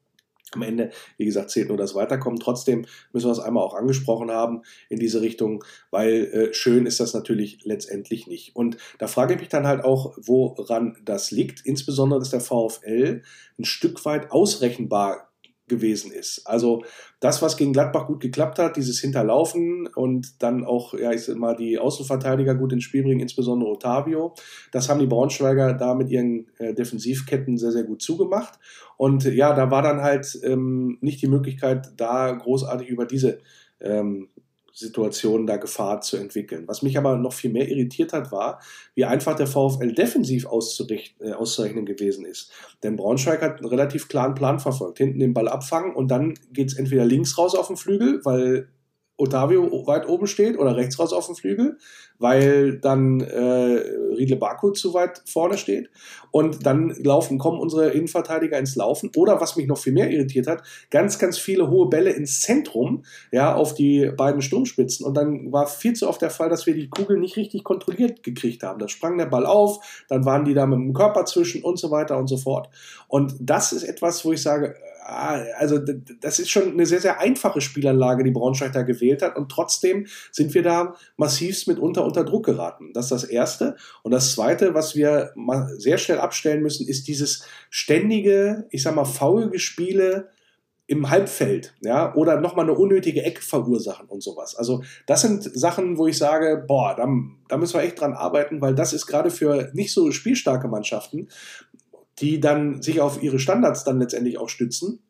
Am 0.53 0.63
Ende, 0.63 0.91
wie 1.17 1.25
gesagt, 1.25 1.51
zählt 1.51 1.69
nur 1.69 1.77
das 1.77 1.95
Weiterkommen. 1.95 2.41
Trotzdem 2.41 2.87
müssen 3.13 3.29
wir 3.29 3.33
es 3.33 3.39
einmal 3.39 3.65
auch 3.65 3.75
angesprochen 3.75 4.31
haben 4.31 4.63
in 4.89 4.99
diese 4.99 5.21
Richtung, 5.21 5.65
weil 5.91 6.25
äh, 6.25 6.55
schön 6.55 6.87
ist 6.87 7.01
das 7.01 7.15
natürlich 7.15 7.65
letztendlich 7.65 8.27
nicht. 8.27 8.57
Und 8.57 8.77
da 8.99 9.07
frage 9.07 9.35
ich 9.35 9.41
mich 9.41 9.49
dann 9.49 9.67
halt 9.67 9.85
auch, 9.85 10.17
woran 10.17 10.99
das 11.05 11.31
liegt. 11.31 11.65
Insbesondere, 11.65 12.19
dass 12.21 12.31
der 12.31 12.41
VfL 12.41 13.23
ein 13.59 13.65
Stück 13.65 14.05
weit 14.05 14.31
ausrechenbar 14.31 15.30
gewesen 15.71 16.13
ist. 16.13 16.47
Also 16.47 16.85
das, 17.21 17.41
was 17.41 17.57
gegen 17.57 17.73
Gladbach 17.73 18.07
gut 18.07 18.21
geklappt 18.21 18.59
hat, 18.59 18.77
dieses 18.77 19.01
Hinterlaufen 19.01 19.87
und 19.87 20.43
dann 20.43 20.65
auch, 20.65 20.93
ja, 20.93 21.13
ich 21.13 21.23
sag 21.23 21.37
mal, 21.37 21.57
die 21.57 21.79
Außenverteidiger 21.79 22.55
gut 22.55 22.75
ins 22.75 22.85
Spiel 22.85 23.03
bringen, 23.03 23.21
insbesondere 23.21 23.71
Otavio, 23.71 24.35
das 24.73 24.91
haben 24.91 25.01
die 25.01 25.07
Braunschweiger 25.07 25.73
da 25.73 25.95
mit 25.95 26.11
ihren 26.11 26.49
äh, 26.59 26.75
Defensivketten 26.75 27.57
sehr, 27.57 27.73
sehr 27.73 27.85
gut 27.85 28.03
zugemacht. 28.03 28.59
Und 28.99 29.25
ja, 29.25 29.55
da 29.55 29.71
war 29.71 29.81
dann 29.81 30.03
halt 30.03 30.39
ähm, 30.43 30.99
nicht 31.01 31.23
die 31.23 31.29
Möglichkeit, 31.29 31.93
da 31.97 32.31
großartig 32.33 32.89
über 32.89 33.07
diese 33.07 33.39
ähm, 33.81 34.29
Situationen 34.81 35.47
da 35.47 35.57
Gefahr 35.57 36.01
zu 36.01 36.17
entwickeln. 36.17 36.67
Was 36.67 36.83
mich 36.83 36.99
aber 36.99 37.17
noch 37.17 37.33
viel 37.33 37.51
mehr 37.51 37.69
irritiert 37.69 38.13
hat, 38.13 38.33
war, 38.33 38.61
wie 38.95 39.05
einfach 39.05 39.37
der 39.37 39.47
VfL 39.47 39.93
defensiv 39.93 40.45
äh, 40.45 41.33
auszurechnen 41.33 41.87
gewesen 41.87 42.25
ist. 42.25 42.51
Denn 42.83 42.97
Braunschweig 42.97 43.43
hat 43.43 43.59
einen 43.59 43.69
relativ 43.69 44.09
klaren 44.09 44.35
Plan 44.35 44.59
verfolgt. 44.59 44.99
Hinten 44.99 45.21
den 45.21 45.35
Ball 45.35 45.49
abfangen 45.49 45.95
und 45.95 46.11
dann 46.11 46.35
geht 46.53 46.69
es 46.69 46.77
entweder 46.77 47.05
links 47.05 47.39
raus 47.39 47.55
auf 47.55 47.69
den 47.69 47.77
Flügel, 47.77 48.21
weil 48.25 48.69
Otavio 49.21 49.87
weit 49.87 50.09
oben 50.09 50.27
steht 50.27 50.59
oder 50.59 50.77
rechts 50.77 50.99
raus 50.99 51.13
auf 51.13 51.27
dem 51.27 51.35
Flügel, 51.35 51.79
weil 52.19 52.79
dann 52.79 53.21
äh, 53.21 53.83
Riedle 54.17 54.37
Baku 54.37 54.71
zu 54.71 54.95
weit 54.95 55.23
vorne 55.27 55.59
steht. 55.59 55.91
Und 56.31 56.67
dann 56.67 56.95
laufen, 57.03 57.39
kommen 57.39 57.61
unsere 57.61 57.91
Innenverteidiger 57.91 58.59
ins 58.59 58.77
Laufen. 58.77 59.11
Oder 59.17 59.41
was 59.41 59.57
mich 59.57 59.67
noch 59.67 59.79
viel 59.79 59.93
mehr 59.93 60.11
irritiert 60.11 60.47
hat, 60.47 60.63
ganz, 60.91 61.19
ganz 61.19 61.39
viele 61.39 61.71
hohe 61.71 61.89
Bälle 61.89 62.11
ins 62.11 62.41
Zentrum, 62.41 63.05
ja, 63.33 63.55
auf 63.55 63.75
die 63.75 64.11
beiden 64.17 64.43
Sturmspitzen. 64.43 65.05
Und 65.05 65.15
dann 65.15 65.53
war 65.53 65.67
viel 65.67 65.93
zu 65.93 66.09
oft 66.09 66.23
der 66.23 66.31
Fall, 66.31 66.49
dass 66.49 66.67
wir 66.67 66.75
die 66.75 66.89
Kugel 66.89 67.19
nicht 67.19 67.37
richtig 67.37 67.65
kontrolliert 67.65 68.23
gekriegt 68.23 68.63
haben. 68.63 68.79
Da 68.79 68.89
sprang 68.89 69.19
der 69.19 69.27
Ball 69.27 69.47
auf, 69.47 70.05
dann 70.09 70.25
waren 70.25 70.45
die 70.45 70.55
da 70.55 70.67
mit 70.67 70.79
dem 70.79 70.95
Körper 70.95 71.25
zwischen 71.25 71.63
und 71.63 71.79
so 71.79 71.91
weiter 71.91 72.17
und 72.19 72.29
so 72.29 72.37
fort. 72.37 72.69
Und 73.09 73.35
das 73.41 73.73
ist 73.73 73.85
etwas, 73.85 74.25
wo 74.25 74.33
ich 74.33 74.43
sage, 74.43 74.77
also 75.03 75.79
das 75.79 76.39
ist 76.39 76.51
schon 76.51 76.73
eine 76.73 76.87
sehr, 76.87 77.01
sehr 77.01 77.21
einfache 77.21 77.61
Spielanlage, 77.61 78.25
die 78.25 78.31
Braunschweig 78.31 78.73
da 78.73 78.83
gewählt 78.83 79.23
hat. 79.23 79.37
Und 79.37 79.51
trotzdem 79.51 80.07
sind 80.31 80.55
wir 80.55 80.63
da 80.63 80.95
massivst 81.17 81.69
mitunter 81.69 82.05
unter 82.05 82.25
Druck 82.25 82.47
geraten. 82.47 82.93
Das 82.93 83.07
ist 83.07 83.13
das 83.13 83.25
Erste. 83.25 83.77
Und 84.03 84.13
das 84.13 84.35
Zweite, 84.35 84.75
was 84.75 84.95
wir 84.95 85.33
sehr 85.77 85.99
schnell 85.99 86.19
abstellen 86.19 86.63
müssen, 86.63 86.87
ist 86.87 87.09
dieses 87.09 87.45
ständige, 87.71 88.67
ich 88.71 88.83
sag 88.83 88.95
mal, 88.95 89.05
faule 89.05 89.51
Gespiele 89.51 90.29
im 90.87 91.09
Halbfeld, 91.09 91.73
ja, 91.83 92.13
oder 92.17 92.41
nochmal 92.41 92.65
eine 92.65 92.77
unnötige 92.77 93.23
Ecke 93.23 93.43
verursachen 93.43 94.09
und 94.09 94.25
sowas. 94.25 94.57
Also 94.57 94.83
das 95.07 95.21
sind 95.21 95.45
Sachen, 95.45 95.99
wo 95.99 96.09
ich 96.09 96.19
sage, 96.19 96.65
boah, 96.67 96.97
da, 96.97 97.07
da 97.49 97.57
müssen 97.57 97.75
wir 97.75 97.85
echt 97.85 98.01
dran 98.01 98.13
arbeiten, 98.13 98.61
weil 98.61 98.75
das 98.75 98.93
ist 98.93 99.07
gerade 99.07 99.31
für 99.31 99.71
nicht 99.73 99.93
so 99.93 100.11
spielstarke 100.11 100.67
Mannschaften 100.67 101.29
die 102.19 102.41
dann 102.41 102.83
sich 102.83 103.01
auf 103.01 103.23
ihre 103.23 103.39
Standards 103.39 103.85
dann 103.85 103.99
letztendlich 103.99 104.39
auch 104.39 104.49
stützen, 104.49 105.01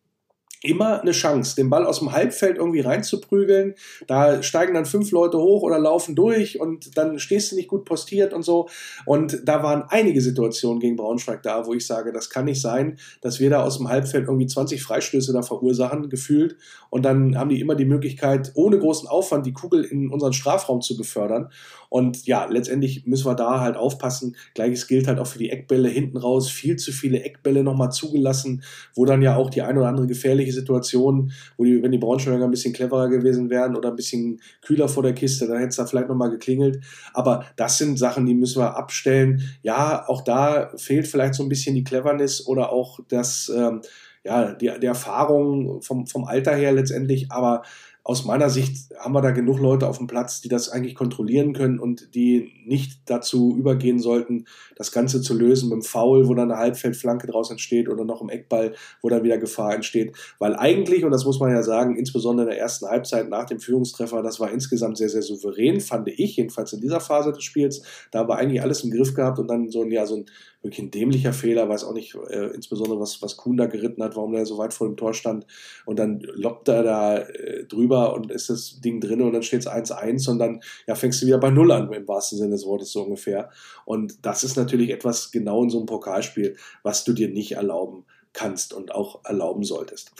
immer 0.63 1.01
eine 1.01 1.13
Chance, 1.13 1.57
den 1.57 1.71
Ball 1.71 1.87
aus 1.87 2.01
dem 2.01 2.13
Halbfeld 2.13 2.59
irgendwie 2.59 2.81
reinzuprügeln. 2.81 3.75
Da 4.07 4.43
steigen 4.43 4.75
dann 4.75 4.85
fünf 4.85 5.11
Leute 5.11 5.39
hoch 5.39 5.63
oder 5.63 5.79
laufen 5.79 6.15
durch 6.15 6.61
und 6.61 6.97
dann 6.99 7.19
stehst 7.19 7.53
du 7.53 7.57
nicht 7.57 7.69
gut 7.69 7.85
postiert 7.85 8.35
und 8.35 8.43
so. 8.43 8.69
Und 9.07 9.41
da 9.45 9.63
waren 9.63 9.85
einige 9.89 10.21
Situationen 10.21 10.81
gegen 10.81 10.97
Braunschweig 10.97 11.43
da, 11.43 11.67
wo 11.67 11.73
ich 11.73 11.87
sage, 11.87 12.13
das 12.13 12.29
kann 12.29 12.45
nicht 12.45 12.61
sein, 12.61 12.99
dass 13.23 13.41
wir 13.41 13.49
da 13.49 13.63
aus 13.63 13.79
dem 13.79 13.89
Halbfeld 13.89 14.27
irgendwie 14.27 14.47
20 14.47 14.83
Freistöße 14.83 15.33
da 15.33 15.43
verursachen, 15.43 16.11
gefühlt. 16.11 16.57
Und 16.91 17.05
dann 17.05 17.39
haben 17.39 17.49
die 17.49 17.61
immer 17.61 17.75
die 17.75 17.85
Möglichkeit, 17.85 18.53
ohne 18.55 18.79
großen 18.79 19.09
Aufwand 19.09 19.47
die 19.47 19.53
Kugel 19.53 19.85
in 19.85 20.11
unseren 20.11 20.33
Strafraum 20.33 20.83
zu 20.83 20.97
befördern. 20.97 21.51
Und 21.89 22.27
ja, 22.27 22.45
letztendlich 22.45 23.07
müssen 23.07 23.27
wir 23.27 23.35
da 23.35 23.61
halt 23.61 23.77
aufpassen. 23.77 24.37
Gleiches 24.55 24.87
gilt 24.87 25.09
halt 25.09 25.19
auch 25.19 25.27
für 25.27 25.39
die 25.39 25.51
Eckbälle 25.51 25.89
hinten 25.89 26.19
raus. 26.19 26.49
Viel 26.51 26.77
zu 26.77 26.93
viele 26.93 27.23
Eckbälle 27.23 27.65
nochmal 27.65 27.91
zugelassen, 27.91 28.63
wo 28.95 29.05
dann 29.05 29.23
ja 29.23 29.37
auch 29.37 29.51
die 29.51 29.63
ein 29.63 29.77
oder 29.79 29.89
andere 29.89 30.07
gefährliche 30.07 30.50
Situation, 30.51 31.33
wo 31.57 31.65
die, 31.65 31.83
wenn 31.83 31.93
die 31.93 31.99
Braunschweiger 31.99 32.45
ein 32.45 32.51
bisschen 32.51 32.73
cleverer 32.73 33.09
gewesen 33.09 33.51
wären 33.51 33.77
oder 33.77 33.91
ein 33.91 33.97
bisschen 33.97 34.41
kühler 34.63 34.89
vor 34.89 35.03
der 35.03 35.15
Kiste, 35.15 35.47
dann 35.47 35.59
hätte 35.59 35.69
es 35.69 35.77
da 35.77 35.87
vielleicht 35.87 36.09
nochmal 36.09 36.31
geklingelt. 36.31 36.85
Aber 37.13 37.45
das 37.57 37.79
sind 37.79 37.99
Sachen, 37.99 38.27
die 38.27 38.35
müssen 38.35 38.61
wir 38.61 38.77
abstellen. 38.77 39.43
Ja, 39.63 40.09
auch 40.09 40.23
da 40.23 40.71
fehlt 40.77 41.07
vielleicht 41.07 41.35
so 41.35 41.43
ein 41.43 41.49
bisschen 41.49 41.75
die 41.75 41.85
Cleverness 41.85 42.47
oder 42.47 42.73
auch 42.73 43.01
das, 43.09 43.51
ähm, 43.55 43.81
ja, 44.25 44.53
die, 44.53 44.71
die 44.81 44.87
Erfahrung 44.87 45.81
vom, 45.83 46.07
vom 46.07 46.25
Alter 46.25 46.55
her 46.55 46.73
letztendlich. 46.73 47.31
Aber 47.31 47.63
aus 48.11 48.25
meiner 48.25 48.51
Sicht 48.51 48.91
haben 48.99 49.15
wir 49.15 49.23
da 49.23 49.31
genug 49.31 49.61
Leute 49.61 49.87
auf 49.87 49.99
dem 49.99 50.09
Platz, 50.09 50.41
die 50.41 50.49
das 50.49 50.69
eigentlich 50.69 50.97
kontrollieren 50.97 51.53
können 51.53 51.79
und 51.79 52.13
die 52.17 52.51
nicht 52.67 53.03
dazu 53.07 53.55
übergehen 53.57 54.01
sollten, 54.01 54.47
das 54.75 54.91
Ganze 54.91 55.23
zu 55.23 55.33
lösen 55.33 55.69
mit 55.69 55.77
dem 55.77 55.83
Foul, 55.83 56.27
wo 56.27 56.35
dann 56.35 56.51
eine 56.51 56.59
Halbfeldflanke 56.59 57.29
draus 57.29 57.53
entsteht 57.53 57.89
oder 57.89 58.05
noch 58.05 58.21
im 58.21 58.29
Eckball, 58.29 58.75
wo 59.01 59.09
dann 59.09 59.23
wieder 59.23 59.39
Gefahr 59.39 59.77
entsteht. 59.77 60.17
Weil 60.41 60.57
eigentlich, 60.57 61.05
und 61.05 61.13
das 61.13 61.25
muss 61.25 61.39
man 61.39 61.53
ja 61.53 61.63
sagen, 61.63 61.95
insbesondere 61.95 62.49
in 62.49 62.51
der 62.51 62.59
ersten 62.59 62.89
Halbzeit 62.89 63.29
nach 63.29 63.45
dem 63.45 63.61
Führungstreffer, 63.61 64.25
das 64.25 64.41
war 64.41 64.51
insgesamt 64.51 64.99
sehr, 64.99 65.09
sehr 65.09 65.23
souverän, 65.23 65.81
fand 65.81 66.09
ich, 66.09 66.37
jedenfalls 66.37 66.73
in 66.73 66.81
dieser 66.81 66.99
Phase 66.99 67.31
des 67.31 67.45
Spiels. 67.45 67.81
Da 68.11 68.27
war 68.27 68.39
eigentlich 68.39 68.61
alles 68.61 68.83
im 68.83 68.91
Griff 68.91 69.15
gehabt 69.15 69.39
und 69.39 69.47
dann 69.47 69.71
so 69.71 69.83
ein, 69.83 69.93
ja, 69.93 70.05
so 70.05 70.17
ein 70.17 70.27
wirklich 70.63 70.81
ein 70.81 70.91
dämlicher 70.91 71.33
Fehler, 71.33 71.69
weiß 71.69 71.85
auch 71.85 71.95
nicht, 71.95 72.15
äh, 72.29 72.49
insbesondere 72.49 73.01
was, 73.01 73.23
was 73.23 73.37
Kuhn 73.37 73.57
da 73.57 73.67
geritten 73.67 74.03
hat, 74.03 74.17
warum 74.17 74.35
er 74.35 74.45
so 74.45 74.59
weit 74.59 74.75
vor 74.75 74.87
dem 74.87 74.97
Tor 74.97 75.15
stand. 75.15 75.47
Und 75.87 75.99
dann 75.99 76.21
loppt 76.21 76.69
er 76.69 76.83
da 76.83 77.19
äh, 77.19 77.65
drüber 77.65 78.15
und 78.15 78.31
ist 78.31 78.51
das 78.51 78.81
Ding 78.81 79.01
drin 79.01 79.23
und 79.23 79.33
dann 79.33 79.43
steht 79.43 79.61
es 79.61 79.69
1-1 79.69 80.29
und 80.31 80.39
dann 80.39 80.61
ja, 80.87 80.95
fängst 80.95 81.23
du 81.23 81.27
wieder 81.27 81.39
bei 81.39 81.51
Null 81.51 81.73
an, 81.73 81.93
im 81.93 82.07
wahrsten 82.07 82.39
Sinne 82.39 82.51
des 82.51 82.67
Wortes 82.67 82.93
so 82.93 83.03
ungefähr. 83.03 83.51
Und 83.85 84.25
das 84.27 84.45
ist 84.45 84.57
natürlich 84.57 84.91
etwas 84.91 85.31
genau 85.31 85.63
in 85.63 85.71
so 85.71 85.79
einem 85.79 85.87
Pokalspiel, 85.87 86.57
was 86.83 87.05
du 87.05 87.13
dir 87.13 87.29
nicht 87.29 87.53
erlauben 87.53 88.05
kannst 88.33 88.75
und 88.75 88.95
auch 88.95 89.25
erlauben 89.25 89.65
solltest. 89.65 90.13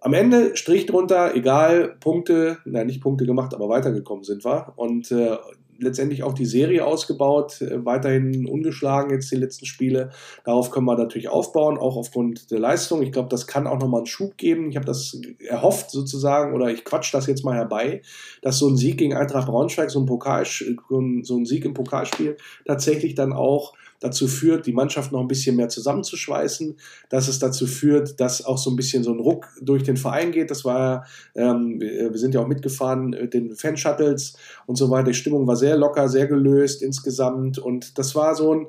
Am 0.00 0.12
Ende 0.12 0.54
Strich 0.54 0.84
drunter, 0.84 1.34
egal, 1.34 1.96
Punkte, 1.98 2.58
na 2.66 2.84
nicht 2.84 3.00
Punkte 3.00 3.24
gemacht, 3.24 3.54
aber 3.54 3.70
weitergekommen 3.70 4.22
sind 4.22 4.44
wir. 4.44 4.74
Und 4.76 5.10
äh, 5.10 5.38
letztendlich 5.78 6.22
auch 6.22 6.34
die 6.34 6.46
Serie 6.46 6.84
ausgebaut, 6.84 7.60
äh, 7.60 7.84
weiterhin 7.84 8.46
ungeschlagen 8.46 9.10
jetzt 9.10 9.30
die 9.30 9.36
letzten 9.36 9.66
Spiele. 9.66 10.10
Darauf 10.44 10.70
können 10.70 10.86
wir 10.86 10.96
natürlich 10.96 11.28
aufbauen, 11.28 11.78
auch 11.78 11.96
aufgrund 11.96 12.50
der 12.50 12.58
Leistung. 12.58 13.02
Ich 13.02 13.12
glaube, 13.12 13.28
das 13.28 13.46
kann 13.46 13.66
auch 13.66 13.78
nochmal 13.78 14.00
einen 14.00 14.06
Schub 14.06 14.36
geben. 14.36 14.70
Ich 14.70 14.76
habe 14.76 14.86
das 14.86 15.20
erhofft 15.46 15.90
sozusagen, 15.90 16.54
oder 16.54 16.70
ich 16.70 16.84
quatsch 16.84 17.12
das 17.12 17.26
jetzt 17.26 17.44
mal 17.44 17.54
herbei, 17.54 18.02
dass 18.42 18.58
so 18.58 18.68
ein 18.68 18.76
Sieg 18.76 18.98
gegen 18.98 19.14
Eintracht 19.14 19.48
Braunschweig, 19.48 19.90
so 19.90 20.00
ein, 20.00 20.06
Pokal, 20.06 20.44
so 20.46 21.36
ein 21.36 21.46
Sieg 21.46 21.64
im 21.64 21.74
Pokalspiel 21.74 22.36
tatsächlich 22.66 23.14
dann 23.14 23.32
auch 23.32 23.74
dazu 24.00 24.28
führt, 24.28 24.66
die 24.66 24.72
Mannschaft 24.72 25.12
noch 25.12 25.20
ein 25.20 25.28
bisschen 25.28 25.56
mehr 25.56 25.68
zusammenzuschweißen, 25.68 26.76
dass 27.08 27.28
es 27.28 27.38
dazu 27.38 27.66
führt, 27.66 28.20
dass 28.20 28.44
auch 28.44 28.58
so 28.58 28.70
ein 28.70 28.76
bisschen 28.76 29.02
so 29.02 29.12
ein 29.12 29.20
Ruck 29.20 29.48
durch 29.60 29.82
den 29.82 29.96
Verein 29.96 30.32
geht. 30.32 30.50
Das 30.50 30.64
war, 30.64 31.06
ähm, 31.34 31.80
wir 31.80 32.18
sind 32.18 32.34
ja 32.34 32.40
auch 32.40 32.46
mitgefahren 32.46 33.10
mit 33.10 33.34
den 33.34 33.54
Fanshuttles 33.54 34.36
und 34.66 34.76
so 34.76 34.90
weiter. 34.90 35.08
Die 35.08 35.14
Stimmung 35.14 35.46
war 35.46 35.56
sehr 35.56 35.76
locker, 35.76 36.08
sehr 36.08 36.26
gelöst 36.26 36.82
insgesamt 36.82 37.58
und 37.58 37.98
das 37.98 38.14
war 38.14 38.34
so 38.34 38.54
ein, 38.54 38.66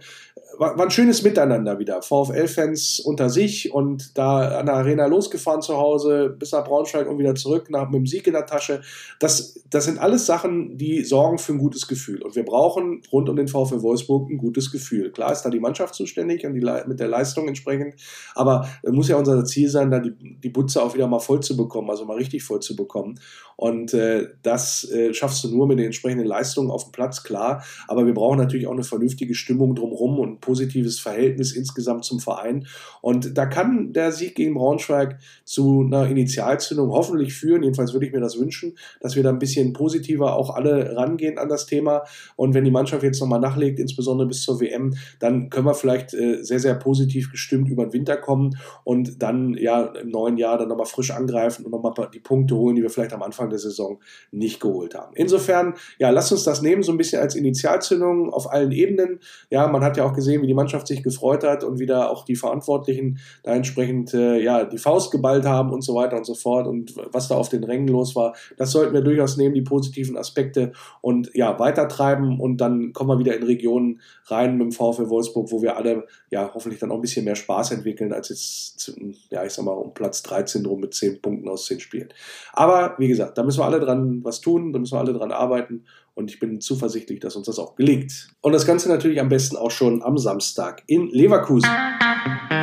war, 0.58 0.78
war 0.78 0.86
ein 0.86 0.92
schönes 0.92 1.24
Miteinander 1.24 1.80
wieder. 1.80 2.02
VfL-Fans 2.02 3.02
unter 3.02 3.30
sich 3.30 3.74
und 3.74 4.18
da 4.18 4.60
an 4.60 4.66
der 4.68 4.76
Arena 4.76 5.06
losgefahren 5.06 5.62
zu 5.62 5.78
Hause, 5.78 6.36
bis 6.38 6.52
nach 6.52 6.64
Braunschweig 6.64 7.10
und 7.10 7.18
wieder 7.18 7.36
zurück 7.36 7.70
nach, 7.70 7.90
mit 7.90 8.00
dem 8.00 8.06
Sieg 8.06 8.28
in 8.28 8.34
der 8.34 8.46
Tasche. 8.46 8.82
Das, 9.20 9.60
das 9.70 9.86
sind 9.86 10.00
alles 10.00 10.26
Sachen, 10.26 10.78
die 10.78 11.04
sorgen 11.04 11.38
für 11.38 11.54
ein 11.54 11.58
gutes 11.58 11.88
Gefühl. 11.88 12.22
Und 12.22 12.36
wir 12.36 12.46
brauchen 12.46 13.02
rund 13.12 13.30
um 13.30 13.36
den 13.36 13.48
VfL 13.48 13.82
Wolfsburg 13.82 14.30
ein 14.30 14.38
gutes 14.38 14.72
Gefühl. 14.72 15.12
Klar 15.16 15.32
ist 15.32 15.42
da 15.42 15.50
die 15.50 15.60
Mannschaft 15.60 15.96
zuständig 15.96 16.46
und 16.46 16.54
die, 16.54 16.66
mit 16.88 17.00
der 17.00 17.08
Leistung 17.08 17.48
entsprechend, 17.48 17.96
aber 18.36 18.68
es 18.84 18.92
muss 18.92 19.08
ja 19.08 19.16
unser 19.16 19.44
Ziel 19.46 19.70
sein, 19.70 19.90
da 19.90 20.00
die, 20.00 20.14
die 20.14 20.50
Butze 20.50 20.84
auch 20.84 20.94
wieder 20.94 21.08
mal 21.08 21.20
voll 21.20 21.40
zu 21.40 21.58
bekommen, 21.58 21.90
also 21.90 22.06
mal 22.06 22.18
richtig 22.18 22.44
voll 22.44 22.60
zu 22.60 22.76
bekommen. 22.76 23.20
Und 23.58 23.94
äh, 23.94 24.28
das 24.44 24.90
äh, 24.92 25.14
schaffst 25.14 25.44
du 25.44 25.50
nur 25.50 25.68
mit 25.68 25.80
den 25.80 25.86
entsprechenden 25.86 26.28
Leistungen 26.28 26.70
auf 26.70 26.84
dem 26.84 26.92
Platz, 26.92 27.24
klar. 27.24 27.64
Aber 27.88 28.06
wir 28.06 28.14
brauchen 28.14 28.38
natürlich 28.38 28.68
auch 28.68 28.74
eine 28.74 28.84
vernünftige 28.84 29.34
Stimmung 29.34 29.76
drumherum 29.76 30.20
und 30.20 30.30
ein 30.34 30.40
positives 30.42 31.00
Verhältnis 31.00 31.54
insgesamt 31.54 32.04
zum 32.04 32.20
Verein. 32.20 32.68
Und 33.02 33.38
da 33.38 33.46
kann 33.46 33.94
der 33.94 34.12
Sieg 34.12 34.36
gegen 34.36 34.56
Braunschweig 34.56 35.20
zu 35.46 35.84
einer 35.86 36.08
Initialzündung 36.08 36.92
hoffentlich 36.92 37.34
führen. 37.34 37.64
Jedenfalls 37.64 37.94
würde 37.94 38.06
ich 38.08 38.12
mir 38.12 38.20
das 38.20 38.38
wünschen, 38.38 38.78
dass 39.00 39.16
wir 39.16 39.24
da 39.24 39.30
ein 39.30 39.40
bisschen 39.40 39.72
positiver 39.72 40.36
auch 40.36 40.50
alle 40.50 40.96
rangehen 40.96 41.38
an 41.38 41.48
das 41.48 41.66
Thema. 41.66 42.04
Und 42.36 42.54
wenn 42.54 42.66
die 42.66 42.72
Mannschaft 42.72 43.04
jetzt 43.04 43.22
nochmal 43.22 43.40
nachlegt, 43.40 43.80
insbesondere 43.80 44.28
bis 44.28 44.42
zur 44.42 44.60
WM, 44.60 44.96
dann 45.20 45.50
können 45.50 45.66
wir 45.66 45.74
vielleicht 45.74 46.14
äh, 46.14 46.44
sehr, 46.44 46.60
sehr 46.60 46.76
positiv 46.76 47.32
gestimmt 47.32 47.70
über 47.70 47.86
den 47.86 47.94
Winter 47.94 48.18
kommen 48.18 48.58
und 48.84 49.22
dann 49.22 49.56
ja 49.56 49.84
im 49.84 50.10
neuen 50.10 50.38
Jahr 50.38 50.58
dann 50.58 50.70
nochmal 50.70 50.86
frisch 50.86 51.12
angreifen 51.12 51.66
und 51.66 51.72
nochmal 51.72 51.94
die 52.14 52.20
Punkte 52.20 52.56
holen, 52.56 52.76
die 52.76 52.82
wir 52.82 52.90
vielleicht 52.90 53.14
am 53.14 53.24
Anfang 53.24 53.50
der 53.50 53.60
Saison 53.60 54.00
nicht 54.32 54.60
geholt 54.60 54.96
haben. 54.96 55.16
Insofern, 55.16 55.76
ja, 56.00 56.10
lasst 56.10 56.32
uns 56.32 56.44
das 56.44 56.62
nehmen, 56.62 56.84
so 56.84 56.92
ein 56.92 56.98
bisschen 56.98 57.22
als 57.22 57.36
Initialzündung 57.36 58.32
auf 58.32 58.52
allen 58.52 58.72
Ebenen. 58.72 59.20
Ja, 59.50 59.68
man 59.68 59.84
hat 59.84 59.98
ja 59.98 60.06
auch 60.06 60.14
gesehen, 60.14 60.42
wie 60.42 60.48
die 60.48 60.54
Mannschaft 60.54 60.88
sich 60.88 61.04
gefreut 61.04 61.44
hat 61.44 61.64
und 61.64 61.80
wie 61.80 61.86
da 61.86 62.08
auch 62.08 62.26
die 62.26 62.36
Verantwortlichen 62.36 63.20
da 63.44 63.54
entsprechend 63.54 64.14
äh, 64.14 64.40
ja, 64.40 64.66
die 64.66 64.78
Faust 64.78 65.12
geballt 65.12 65.46
haben 65.46 65.72
und 65.72 65.84
so 65.84 65.96
weiter 65.96 66.18
und 66.18 66.26
so 66.26 66.36
fort 66.36 66.68
und 66.68 66.96
was 67.12 67.28
da 67.28 67.36
auf 67.36 67.50
den 67.50 67.64
Rängen 67.64 67.88
los 67.88 68.16
war. 68.16 68.36
Das 68.58 68.72
sollten 68.72 68.94
wir 68.94 69.02
durchaus 69.02 69.38
nehmen, 69.38 69.56
die 69.56 69.62
positiven 69.62 70.18
Aspekte 70.18 70.72
und 71.02 71.32
ja, 71.34 71.58
weitertreiben 71.60 72.40
und 72.40 72.58
dann 72.58 72.94
kommen 72.94 73.10
wir 73.10 73.20
wieder 73.20 73.36
in 73.36 73.44
Regionen 73.44 74.02
rein 74.26 74.58
mit 74.58 74.66
dem 74.66 74.72
VfL 74.96 75.10
Wolfsburg, 75.10 75.52
wo 75.52 75.62
wir 75.62 75.76
alle 75.78 76.08
ja 76.30 76.52
hoffentlich 76.54 76.80
dann 76.80 76.92
auch 76.92 76.96
ein 76.96 77.02
bisschen 77.02 77.26
mehr 77.26 77.36
Spaß 77.36 77.72
entwickeln, 77.72 78.14
als 78.14 78.30
jetzt, 78.30 78.94
ja, 79.30 79.44
ich 79.44 79.52
sag 79.52 79.66
mal, 79.66 79.72
um 79.72 79.94
Platz 79.94 80.24
13 80.24 80.64
drum 80.64 80.80
mit 80.80 80.94
10 80.94 81.22
Punkten 81.22 81.50
aus 81.50 81.66
10 81.66 81.80
Spielen. 81.80 82.10
Aber 82.54 82.96
wie 82.98 83.08
gesagt, 83.08 83.38
da 83.38 83.44
müssen 83.44 83.60
wir 83.60 83.66
alle 83.66 83.80
dran 83.80 84.24
was 84.24 84.42
tun, 84.42 84.74
da 84.74 84.80
müssen 84.80 84.96
wir 84.96 85.00
alle 85.00 85.14
dran 85.14 85.32
arbeiten 85.32 85.86
und 86.14 86.32
ich 86.32 86.40
bin 86.40 86.62
zuversichtlich, 86.62 87.20
dass 87.20 87.36
uns 87.36 87.46
das 87.48 87.60
auch 87.60 87.76
gelingt. 87.76 88.30
Und 88.42 88.54
das 88.54 88.66
Ganze 88.66 88.90
natürlich 88.90 89.20
am 89.20 89.30
besten 89.30 89.58
auch 89.58 89.72
schon 89.72 90.02
am 90.02 90.18
Samstag 90.18 90.84
in 90.88 91.10
Leverkusen. 91.10 91.70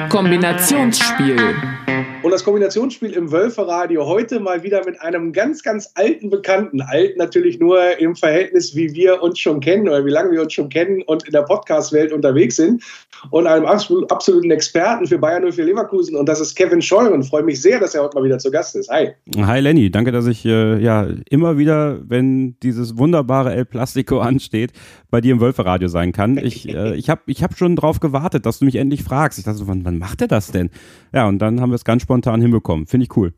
Kombinationsspiel. 0.09 1.37
Das 2.33 2.45
Kombinationsspiel 2.45 3.11
im 3.11 3.31
Wölferadio 3.31 4.07
heute 4.07 4.41
mal 4.41 4.63
wieder 4.63 4.83
mit 4.87 4.99
einem 5.03 5.35
ganz, 5.35 5.63
ganz 5.63 5.91
alten 5.97 6.31
Bekannten. 6.31 6.81
Alt 6.81 7.19
natürlich 7.19 7.61
nur 7.61 7.99
im 7.99 8.17
Verhältnis, 8.17 8.75
wie 8.75 8.95
wir 8.95 9.23
uns 9.23 9.39
schon 9.39 9.61
kennen 9.61 9.87
oder 9.87 10.03
wie 10.07 10.11
lange 10.11 10.31
wir 10.31 10.41
uns 10.41 10.55
schon 10.55 10.71
kennen 10.71 11.03
und 11.03 11.27
in 11.27 11.33
der 11.33 11.43
Podcast-Welt 11.43 12.11
unterwegs 12.11 12.57
sind. 12.57 12.83
Und 13.31 13.47
einem 13.47 13.67
absoluten 13.67 14.51
Experten 14.51 15.07
für 15.07 15.19
Bayern 15.19 15.45
04 15.53 15.63
Leverkusen. 15.63 16.17
Und 16.17 16.27
das 16.27 16.41
ist 16.41 16.55
Kevin 16.55 16.81
Scholl. 16.81 17.09
Und 17.09 17.25
freue 17.25 17.43
mich 17.43 17.61
sehr, 17.61 17.79
dass 17.79 17.95
er 17.95 18.03
heute 18.03 18.17
mal 18.17 18.25
wieder 18.25 18.39
zu 18.39 18.51
Gast 18.51 18.77
ist. 18.77 18.89
Hi. 18.89 19.11
Hi 19.37 19.61
Lenny, 19.61 19.91
danke, 19.91 20.11
dass 20.11 20.27
ich 20.27 20.47
äh, 20.47 20.83
ja 20.83 21.07
immer 21.29 21.59
wieder, 21.59 22.01
wenn 22.09 22.57
dieses 22.63 22.97
wunderbare 22.97 23.53
El 23.53 23.67
Plastico 23.67 24.19
ansteht, 24.21 24.73
bei 25.11 25.21
dir 25.21 25.33
im 25.33 25.41
Wölferadio 25.41 25.89
sein 25.89 26.13
kann. 26.13 26.39
Ich, 26.39 26.67
äh, 26.67 26.95
ich 26.97 27.11
habe 27.11 27.21
ich 27.27 27.43
hab 27.43 27.59
schon 27.59 27.77
drauf 27.77 28.01
gewartet, 28.01 28.47
dass 28.47 28.61
du 28.61 28.65
mich 28.65 28.77
endlich 28.77 29.05
fragst. 29.05 29.39
Ich 29.39 29.45
dachte 29.45 29.59
so, 29.59 29.69
wann, 29.69 29.85
wann 29.85 29.99
macht 29.99 30.23
er 30.23 30.29
das 30.29 30.51
denn? 30.51 30.71
Ja, 31.13 31.29
und 31.29 31.39
dann 31.39 31.61
haben 31.61 31.71
wir 31.71 31.77
es 31.77 31.85
ganz 31.85 32.01
spontan 32.01 32.22
hinbekommen. 32.41 32.87
Finde 32.87 33.05
ich 33.05 33.17
cool. 33.17 33.35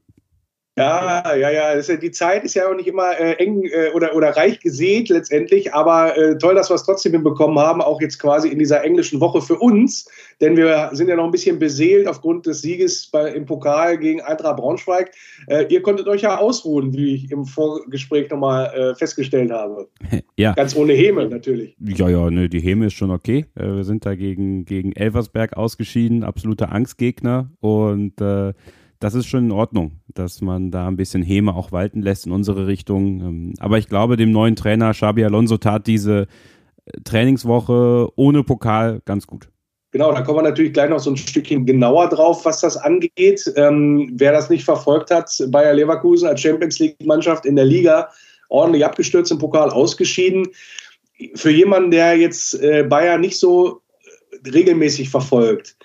Ja, 0.77 1.37
ja, 1.37 1.51
ja. 1.51 1.79
ja 1.79 1.97
die 1.97 2.11
Zeit 2.11 2.43
ist 2.45 2.55
ja 2.55 2.69
auch 2.69 2.75
nicht 2.75 2.89
immer 2.89 3.17
äh, 3.19 3.35
eng 3.35 3.63
äh, 3.65 3.91
oder, 3.95 4.15
oder 4.17 4.31
reich 4.31 4.59
gesät 4.59 5.09
letztendlich, 5.09 5.73
aber 5.73 6.17
äh, 6.17 6.37
toll, 6.37 6.57
dass 6.57 6.69
wir 6.69 6.75
es 6.75 6.85
trotzdem 6.85 7.13
hinbekommen 7.13 7.59
haben, 7.59 7.81
auch 7.81 8.01
jetzt 8.01 8.19
quasi 8.19 8.49
in 8.49 8.59
dieser 8.59 8.83
englischen 8.83 9.21
Woche 9.21 9.41
für 9.41 9.57
uns, 9.57 10.09
denn 10.41 10.57
wir 10.57 10.91
sind 10.93 11.09
ja 11.09 11.15
noch 11.15 11.27
ein 11.27 11.31
bisschen 11.31 11.61
beseelt 11.61 12.09
aufgrund 12.09 12.47
des 12.47 12.63
Sieges 12.63 13.07
bei, 13.07 13.31
im 13.31 13.47
Pokal 13.47 13.99
gegen 13.99 14.21
Eintracht 14.21 14.57
Braunschweig. 14.57 15.13
Äh, 15.47 15.67
ihr 15.69 15.81
konntet 15.81 16.09
euch 16.09 16.23
ja 16.23 16.39
ausruhen, 16.39 16.93
wie 16.93 17.15
ich 17.15 17.31
im 17.31 17.45
Vorgespräch 17.45 18.29
nochmal 18.31 18.67
äh, 18.75 18.95
festgestellt 18.97 19.51
habe. 19.51 19.89
Ja. 20.37 20.53
Ganz 20.53 20.75
ohne 20.75 20.95
Häme 20.95 21.29
natürlich. 21.29 21.77
Ja, 21.79 22.09
ja, 22.09 22.29
ne, 22.29 22.49
die 22.49 22.59
Häme 22.59 22.87
ist 22.87 22.95
schon 22.95 23.13
okay. 23.13 23.47
Äh, 23.55 23.67
wir 23.67 23.85
sind 23.85 24.05
da 24.05 24.17
gegen, 24.17 24.65
gegen 24.65 24.91
Elversberg 24.93 25.57
ausgeschieden, 25.57 26.25
absoluter 26.25 26.73
Angstgegner 26.73 27.51
und 27.61 28.15
das 29.01 29.15
ist 29.15 29.27
schon 29.27 29.47
in 29.47 29.53
Ordnung, 29.53 30.01
dass 30.15 30.41
man 30.41 30.71
da 30.71 30.89
ein 30.89 30.97
bisschen 30.97 31.23
Häme 31.23 31.55
auch 31.55 31.73
walten 31.73 32.03
lässt 32.03 32.27
in 32.27 32.33
unsere 32.33 32.67
Richtung. 32.67 33.21
Ähm, 33.21 33.55
aber 33.59 33.79
ich 33.79 33.89
glaube, 33.89 34.17
dem 34.17 34.31
neuen 34.31 34.57
Trainer 34.57 34.93
Xabi 34.93 35.25
Alonso 35.25 35.57
tat 35.57 35.87
diese 35.87 36.27
äh, 36.87 37.01
Trainingswoche 37.05 38.09
ohne 38.17 38.45
Pokal 38.45 39.01
ganz 39.05 39.27
gut. 39.27 39.49
Genau, 39.95 40.11
da 40.11 40.23
kommen 40.23 40.39
wir 40.39 40.43
natürlich 40.43 40.73
gleich 40.73 40.91
noch 40.91 40.99
so 40.99 41.11
ein 41.11 41.17
Stückchen 41.17 41.67
genauer 41.67 42.09
drauf, 42.09 42.45
was 42.45 42.61
das 42.61 42.77
angeht. 42.77 43.45
Ähm, 43.55 44.11
wer 44.15 44.33
das 44.33 44.51
nicht 44.51 44.65
verfolgt 44.65 45.13
hat, 45.13 45.31
Bayer 45.49 45.73
Leverkusen 45.73 46.27
als 46.27 46.41
Champions 46.41 46.81
League-Mannschaft 46.81 47.47
in 47.47 47.55
der 47.55 47.65
Liga 47.65 48.09
ordentlich 48.49 48.85
abgestürzt 48.85 49.31
im 49.31 49.39
Pokal 49.39 49.71
ausgeschieden. 49.71 50.49
Für 51.37 51.51
jemanden, 51.51 51.93
der 51.93 52.17
jetzt 52.17 52.61
äh, 52.61 52.83
Bayer 52.83 53.19
nicht 53.19 53.39
so 53.39 53.83
regelmäßig 54.53 55.11
verfolgt, 55.11 55.77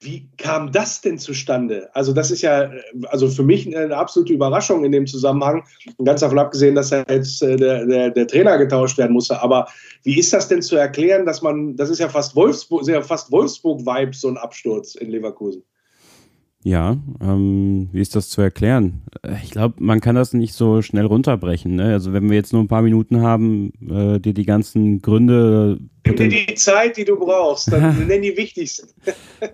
wie 0.00 0.28
kam 0.36 0.70
das 0.70 1.00
denn 1.00 1.18
zustande? 1.18 1.90
Also, 1.92 2.12
das 2.12 2.30
ist 2.30 2.42
ja 2.42 2.70
also 3.08 3.28
für 3.28 3.42
mich 3.42 3.66
eine 3.66 3.96
absolute 3.96 4.32
Überraschung 4.32 4.84
in 4.84 4.92
dem 4.92 5.06
Zusammenhang. 5.06 5.64
Und 5.96 6.04
ganz 6.04 6.20
davon 6.20 6.38
abgesehen, 6.38 6.76
dass 6.76 6.90
da 6.90 7.04
jetzt 7.08 7.42
äh, 7.42 7.56
der, 7.56 7.84
der, 7.84 8.10
der, 8.10 8.26
Trainer 8.28 8.58
getauscht 8.58 8.96
werden 8.96 9.12
musste. 9.12 9.40
Aber 9.42 9.68
wie 10.04 10.18
ist 10.18 10.32
das 10.32 10.46
denn 10.46 10.62
zu 10.62 10.76
erklären, 10.76 11.26
dass 11.26 11.42
man, 11.42 11.76
das 11.76 11.90
ist 11.90 11.98
ja 11.98 12.08
fast 12.08 12.36
Wolfsburg, 12.36 12.86
ja 12.86 13.02
fast 13.02 13.32
Wolfsburg-Vibe, 13.32 14.14
so 14.14 14.28
ein 14.28 14.36
Absturz 14.36 14.94
in 14.94 15.10
Leverkusen? 15.10 15.64
Ja, 16.64 16.96
ähm, 17.20 17.88
wie 17.92 18.00
ist 18.00 18.16
das 18.16 18.28
zu 18.28 18.40
erklären? 18.40 19.02
Ich 19.44 19.52
glaube, 19.52 19.76
man 19.78 20.00
kann 20.00 20.16
das 20.16 20.32
nicht 20.32 20.54
so 20.54 20.82
schnell 20.82 21.06
runterbrechen. 21.06 21.76
Ne? 21.76 21.92
Also 21.92 22.12
wenn 22.12 22.28
wir 22.28 22.36
jetzt 22.36 22.52
nur 22.52 22.62
ein 22.62 22.68
paar 22.68 22.82
Minuten 22.82 23.20
haben, 23.20 23.72
äh, 23.88 24.18
dir 24.18 24.34
die 24.34 24.44
ganzen 24.44 25.00
Gründe. 25.00 25.78
Nimm 26.04 26.16
dir 26.16 26.28
die 26.28 26.54
Zeit, 26.54 26.96
die 26.96 27.04
du 27.04 27.16
brauchst, 27.16 27.72
dann 27.72 28.06
nenn 28.08 28.22
die 28.22 28.36
wichtigsten. 28.36 28.88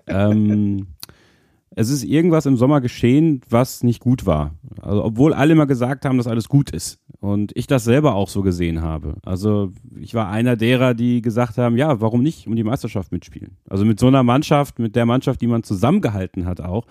ähm, 0.07 0.87
es 1.75 1.89
ist 1.89 2.03
irgendwas 2.03 2.45
im 2.45 2.55
Sommer 2.55 2.79
geschehen, 2.79 3.41
was 3.49 3.83
nicht 3.83 3.99
gut 3.99 4.25
war. 4.25 4.55
Also, 4.81 5.03
obwohl 5.03 5.33
alle 5.33 5.53
immer 5.53 5.67
gesagt 5.67 6.05
haben, 6.05 6.17
dass 6.17 6.27
alles 6.27 6.47
gut 6.47 6.71
ist. 6.71 6.99
Und 7.19 7.51
ich 7.55 7.67
das 7.67 7.83
selber 7.83 8.15
auch 8.15 8.29
so 8.29 8.43
gesehen 8.43 8.81
habe. 8.81 9.15
Also 9.23 9.73
ich 9.99 10.13
war 10.13 10.29
einer 10.29 10.55
derer, 10.55 10.93
die 10.93 11.21
gesagt 11.21 11.57
haben, 11.57 11.75
ja, 11.75 11.99
warum 11.99 12.23
nicht 12.23 12.47
um 12.47 12.55
die 12.55 12.63
Meisterschaft 12.63 13.11
mitspielen? 13.11 13.57
Also 13.69 13.83
mit 13.83 13.99
so 13.99 14.07
einer 14.07 14.23
Mannschaft, 14.23 14.79
mit 14.79 14.95
der 14.95 15.05
Mannschaft, 15.05 15.41
die 15.41 15.47
man 15.47 15.63
zusammengehalten 15.63 16.45
hat 16.45 16.61
auch, 16.61 16.85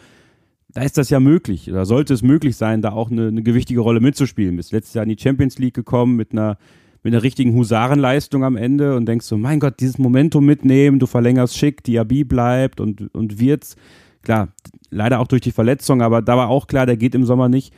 da 0.69 0.83
ist 0.83 0.99
das 0.99 1.09
ja 1.09 1.21
möglich. 1.21 1.71
Da 1.73 1.85
sollte 1.85 2.13
es 2.13 2.23
möglich 2.23 2.57
sein, 2.57 2.83
da 2.83 2.93
auch 2.93 3.11
eine, 3.11 3.29
eine 3.29 3.43
gewichtige 3.43 3.81
Rolle 3.81 4.01
mitzuspielen. 4.01 4.57
Bist 4.57 4.73
letztes 4.73 4.95
Jahr 4.95 5.05
in 5.05 5.15
die 5.15 5.23
Champions 5.23 5.59
League 5.59 5.75
gekommen 5.75 6.17
mit 6.17 6.33
einer 6.33 6.59
mit 7.05 7.13
einer 7.13 7.23
richtigen 7.23 7.55
Husarenleistung 7.55 8.45
am 8.45 8.57
Ende 8.57 8.97
und 8.97 9.05
denkst 9.05 9.27
so, 9.27 9.37
mein 9.37 9.61
Gott, 9.61 9.75
dieses 9.79 9.99
Momentum 9.99 10.47
mitnehmen, 10.47 10.99
du 10.99 11.05
verlängerst 11.05 11.55
schick, 11.55 11.85
Diaby 11.85 12.25
bleibt 12.25 12.81
und, 12.81 13.15
und 13.15 13.39
wird's. 13.39 13.77
Klar, 14.25 14.49
leider 14.91 15.21
auch 15.21 15.29
durch 15.29 15.43
die 15.43 15.53
Verletzung, 15.53 16.03
aber 16.03 16.23
da 16.23 16.37
war 16.37 16.49
auch 16.49 16.67
klar, 16.67 16.87
der 16.87 16.97
geht 16.97 17.15
im 17.15 17.25
Sommer 17.25 17.49
nicht. 17.49 17.73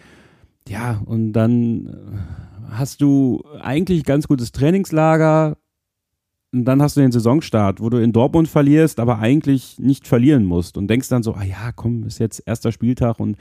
Ja, 0.69 1.03
und 1.05 1.33
dann 1.33 1.87
äh, 1.87 2.71
hast 2.71 3.01
du 3.01 3.43
eigentlich 3.61 4.05
ganz 4.05 4.27
gutes 4.27 4.53
Trainingslager 4.53 5.57
und 6.53 6.65
dann 6.65 6.81
hast 6.81 6.97
du 6.97 7.01
den 7.01 7.13
Saisonstart, 7.13 7.81
wo 7.81 7.91
du 7.91 7.99
in 7.99 8.13
Dortmund 8.13 8.49
verlierst, 8.49 8.99
aber 9.01 9.19
eigentlich 9.19 9.79
nicht 9.79 10.07
verlieren 10.07 10.45
musst 10.45 10.77
und 10.77 10.89
denkst 10.89 11.09
dann 11.09 11.23
so, 11.23 11.35
ah 11.35 11.45
ja, 11.45 11.73
komm, 11.75 12.05
ist 12.05 12.19
jetzt 12.19 12.43
erster 12.47 12.73
Spieltag 12.73 13.21
und 13.21 13.37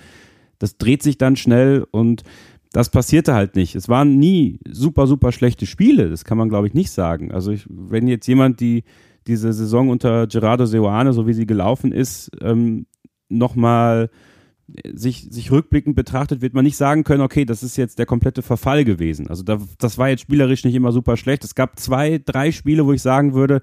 das 0.60 0.78
dreht 0.78 1.04
sich 1.04 1.18
dann 1.18 1.36
schnell 1.36 1.86
und 1.92 2.24
das 2.72 2.90
passierte 2.90 3.34
halt 3.34 3.56
nicht. 3.56 3.76
Es 3.76 3.88
waren 3.88 4.18
nie 4.18 4.60
super, 4.70 5.08
super 5.08 5.32
schlechte 5.32 5.66
Spiele, 5.66 6.10
das 6.10 6.26
kann 6.26 6.38
man 6.38 6.50
glaube 6.50 6.68
ich 6.68 6.74
nicht 6.74 6.92
sagen. 6.92 7.32
Also 7.32 7.52
ich, 7.52 7.66
wenn 7.70 8.08
jetzt 8.08 8.28
jemand 8.28 8.60
die 8.60 8.84
diese 9.28 9.54
Saison 9.54 9.90
unter 9.90 10.28
Gerardo 10.28 10.66
Seoane, 10.66 11.14
so 11.14 11.26
wie 11.26 11.34
sie 11.34 11.48
gelaufen 11.48 11.92
ist, 11.92 12.30
ähm, 12.42 12.86
nochmal 13.30 14.10
sich, 14.94 15.28
sich 15.30 15.52
rückblickend 15.52 15.96
betrachtet, 15.96 16.42
wird 16.42 16.54
man 16.54 16.66
nicht 16.66 16.78
sagen 16.78 17.04
können, 17.04 17.22
okay, 17.22 17.46
das 17.46 17.64
ist 17.64 17.78
jetzt 17.78 18.00
der 18.00 18.06
komplette 18.06 18.42
Verfall 18.42 18.84
gewesen. 18.84 19.28
Also 19.28 19.44
da, 19.44 19.60
das 19.78 19.98
war 19.98 20.10
jetzt 20.10 20.22
spielerisch 20.22 20.64
nicht 20.64 20.76
immer 20.76 20.92
super 20.92 21.18
schlecht. 21.18 21.44
Es 21.44 21.56
gab 21.56 21.80
zwei, 21.80 22.20
drei 22.24 22.52
Spiele, 22.52 22.86
wo 22.86 22.94
ich 22.94 23.02
sagen 23.02 23.34
würde, 23.34 23.62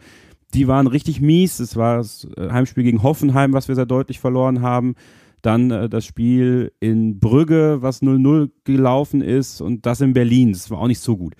die 0.55 0.69
waren 0.69 0.87
richtig 0.87 1.21
mies. 1.21 1.59
Es 1.61 1.77
war 1.77 1.99
das 1.99 2.29
äh, 2.37 2.51
Heimspiel 2.51 2.85
gegen 2.85 3.03
Hoffenheim, 3.03 3.53
was 3.53 3.69
wir 3.69 3.75
sehr 3.75 3.87
deutlich 3.87 4.21
verloren 4.21 4.63
haben. 4.63 4.95
Dann 5.41 5.71
äh, 5.71 5.89
das 5.89 6.05
Spiel 6.05 6.73
in 6.79 7.19
Brügge, 7.19 7.79
was 7.81 8.03
0-0 8.03 8.51
gelaufen 8.65 9.23
ist 9.23 9.61
und 9.61 9.87
das 9.87 10.01
in 10.01 10.13
Berlin. 10.13 10.53
Das 10.53 10.71
war 10.71 10.79
auch 10.79 10.89
nicht 10.89 11.01
so 11.01 11.17
gut. 11.17 11.35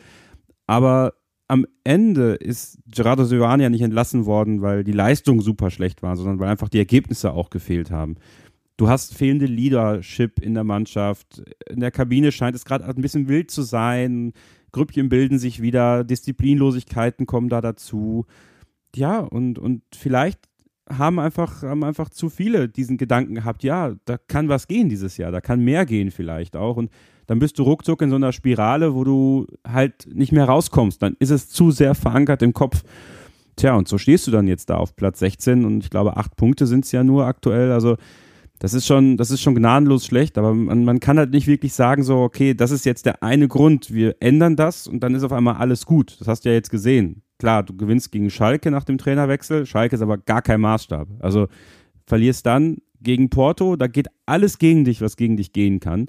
Aber 0.67 1.13
am 1.53 1.67
Ende 1.85 2.33
ist 2.33 2.79
Gerardo 2.87 3.25
Silvani 3.25 3.65
ja 3.65 3.69
nicht 3.69 3.83
entlassen 3.83 4.25
worden, 4.25 4.63
weil 4.63 4.85
die 4.85 4.93
Leistung 4.93 5.43
super 5.43 5.71
schlecht 5.71 6.03
war, 6.03 6.17
sondern 6.17 6.39
weil 6.39 6.49
einfach 6.49 6.71
die 6.71 6.79
Ergebnisse 6.79 7.35
auch 7.35 7.51
gefehlt 7.51 7.91
haben. 7.91 8.15
Du 8.79 8.89
hast 8.89 9.15
fehlende 9.15 9.45
Leadership 9.45 10.41
in 10.41 10.55
der 10.55 10.65
Mannschaft. 10.65 11.43
In 11.69 11.81
der 11.81 11.91
Kabine 11.91 12.33
scheint 12.33 12.57
es 12.57 12.65
gerade 12.65 12.87
ein 12.87 13.03
bisschen 13.03 13.29
wild 13.29 13.51
zu 13.51 13.61
sein. 13.61 14.33
Grüppchen 14.73 15.11
bilden 15.11 15.39
sich 15.39 15.61
wieder, 15.61 16.05
Disziplinlosigkeiten 16.05 17.27
kommen 17.27 17.51
da 17.51 17.61
dazu. 17.61 18.25
Ja, 18.97 19.19
und, 19.19 19.59
und 19.59 19.83
vielleicht 19.95 20.41
haben 20.99 21.19
einfach, 21.19 21.63
haben 21.63 21.85
einfach 21.85 22.09
zu 22.09 22.29
viele 22.29 22.69
diesen 22.69 22.97
Gedanken 22.97 23.35
gehabt, 23.35 23.63
ja, 23.63 23.95
da 24.05 24.19
kann 24.19 24.49
was 24.49 24.69
gehen 24.69 24.89
dieses 24.89 25.17
Jahr, 25.17 25.31
da 25.31 25.41
kann 25.41 25.61
mehr 25.61 25.87
gehen 25.87 26.11
vielleicht 26.11 26.57
auch. 26.57 26.77
Und 26.77 26.91
dann 27.27 27.39
bist 27.39 27.59
du 27.59 27.63
ruckzuck 27.63 28.03
in 28.03 28.11
so 28.11 28.17
einer 28.17 28.33
Spirale, 28.33 28.95
wo 28.95 29.05
du 29.05 29.47
halt 29.67 30.07
nicht 30.13 30.33
mehr 30.33 30.45
rauskommst. 30.45 31.03
Dann 31.03 31.17
ist 31.19 31.31
es 31.31 31.49
zu 31.49 31.71
sehr 31.71 31.95
verankert 31.95 32.43
im 32.43 32.53
Kopf. 32.53 32.83
Tja, 33.57 33.75
und 33.77 33.87
so 33.87 33.99
stehst 33.99 34.27
du 34.27 34.31
dann 34.31 34.49
jetzt 34.49 34.71
da 34.71 34.77
auf 34.77 34.97
Platz 34.97 35.19
16 35.19 35.65
und 35.65 35.85
ich 35.85 35.91
glaube, 35.91 36.17
acht 36.17 36.37
Punkte 36.37 36.67
sind 36.67 36.85
es 36.85 36.93
ja 36.93 37.05
nur 37.05 37.27
aktuell. 37.27 37.71
Also 37.71 37.97
das 38.63 38.75
ist 38.75 38.87
schon, 38.87 39.17
das 39.17 39.33
ist 39.33 39.41
schon 39.41 39.57
gnadenlos 39.57 40.07
schlecht, 40.07 40.39
aber 40.39 40.55
man, 40.55 40.85
man 40.85 41.01
kann 41.01 41.19
halt 41.19 41.33
nicht 41.33 41.49
wirklich 41.49 41.73
sagen, 41.73 42.05
so, 42.05 42.19
okay, 42.19 42.55
das 42.55 42.71
ist 42.71 42.87
jetzt 42.87 43.07
der 43.07 43.21
eine 43.21 43.49
Grund, 43.49 43.93
wir 43.93 44.15
ändern 44.21 44.55
das 44.55 44.87
und 44.87 45.01
dann 45.01 45.17
ist 45.17 45.25
auf 45.25 45.33
einmal 45.33 45.57
alles 45.57 45.85
gut. 45.85 46.15
Das 46.21 46.29
hast 46.29 46.45
du 46.45 46.51
ja 46.51 46.55
jetzt 46.55 46.71
gesehen. 46.71 47.25
Klar, 47.41 47.65
du 47.65 47.77
gewinnst 47.77 48.13
gegen 48.13 48.31
Schalke 48.31 48.71
nach 48.71 48.85
dem 48.85 48.99
Trainerwechsel, 48.99 49.67
Schalke 49.67 49.97
ist 49.97 50.03
aber 50.03 50.17
gar 50.17 50.43
kein 50.43 50.61
Maßstab. 50.61 51.09
Also 51.19 51.49
verlierst 52.07 52.47
dann 52.47 52.77
gegen 53.01 53.31
Porto, 53.31 53.75
da 53.75 53.89
geht 53.89 54.07
alles 54.27 54.59
gegen 54.59 54.85
dich, 54.85 55.01
was 55.01 55.17
gegen 55.17 55.37
dich 55.37 55.53
gehen 55.53 55.81
kann. 55.81 56.07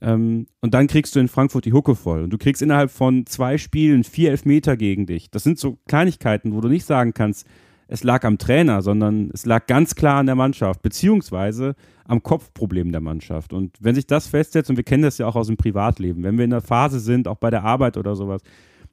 Ähm, 0.00 0.46
und 0.62 0.72
dann 0.72 0.86
kriegst 0.86 1.14
du 1.14 1.20
in 1.20 1.28
Frankfurt 1.28 1.66
die 1.66 1.74
Hucke 1.74 1.96
voll. 1.96 2.22
Und 2.22 2.30
du 2.30 2.38
kriegst 2.38 2.62
innerhalb 2.62 2.90
von 2.90 3.26
zwei 3.26 3.58
Spielen 3.58 4.04
vier 4.04 4.30
Elfmeter 4.30 4.78
gegen 4.78 5.04
dich. 5.04 5.30
Das 5.30 5.42
sind 5.42 5.58
so 5.58 5.76
Kleinigkeiten, 5.86 6.54
wo 6.54 6.62
du 6.62 6.68
nicht 6.68 6.86
sagen 6.86 7.12
kannst, 7.12 7.46
es 7.92 8.04
lag 8.04 8.24
am 8.24 8.38
Trainer, 8.38 8.82
sondern 8.82 9.30
es 9.34 9.44
lag 9.46 9.66
ganz 9.66 9.96
klar 9.96 10.20
an 10.20 10.26
der 10.26 10.36
Mannschaft, 10.36 10.80
beziehungsweise 10.80 11.74
am 12.04 12.22
Kopfproblem 12.22 12.92
der 12.92 13.00
Mannschaft. 13.00 13.52
Und 13.52 13.76
wenn 13.80 13.96
sich 13.96 14.06
das 14.06 14.28
festsetzt, 14.28 14.70
und 14.70 14.76
wir 14.76 14.84
kennen 14.84 15.02
das 15.02 15.18
ja 15.18 15.26
auch 15.26 15.34
aus 15.34 15.48
dem 15.48 15.56
Privatleben, 15.56 16.22
wenn 16.22 16.38
wir 16.38 16.44
in 16.44 16.52
einer 16.52 16.62
Phase 16.62 17.00
sind, 17.00 17.26
auch 17.26 17.38
bei 17.38 17.50
der 17.50 17.64
Arbeit 17.64 17.96
oder 17.96 18.14
sowas, 18.14 18.42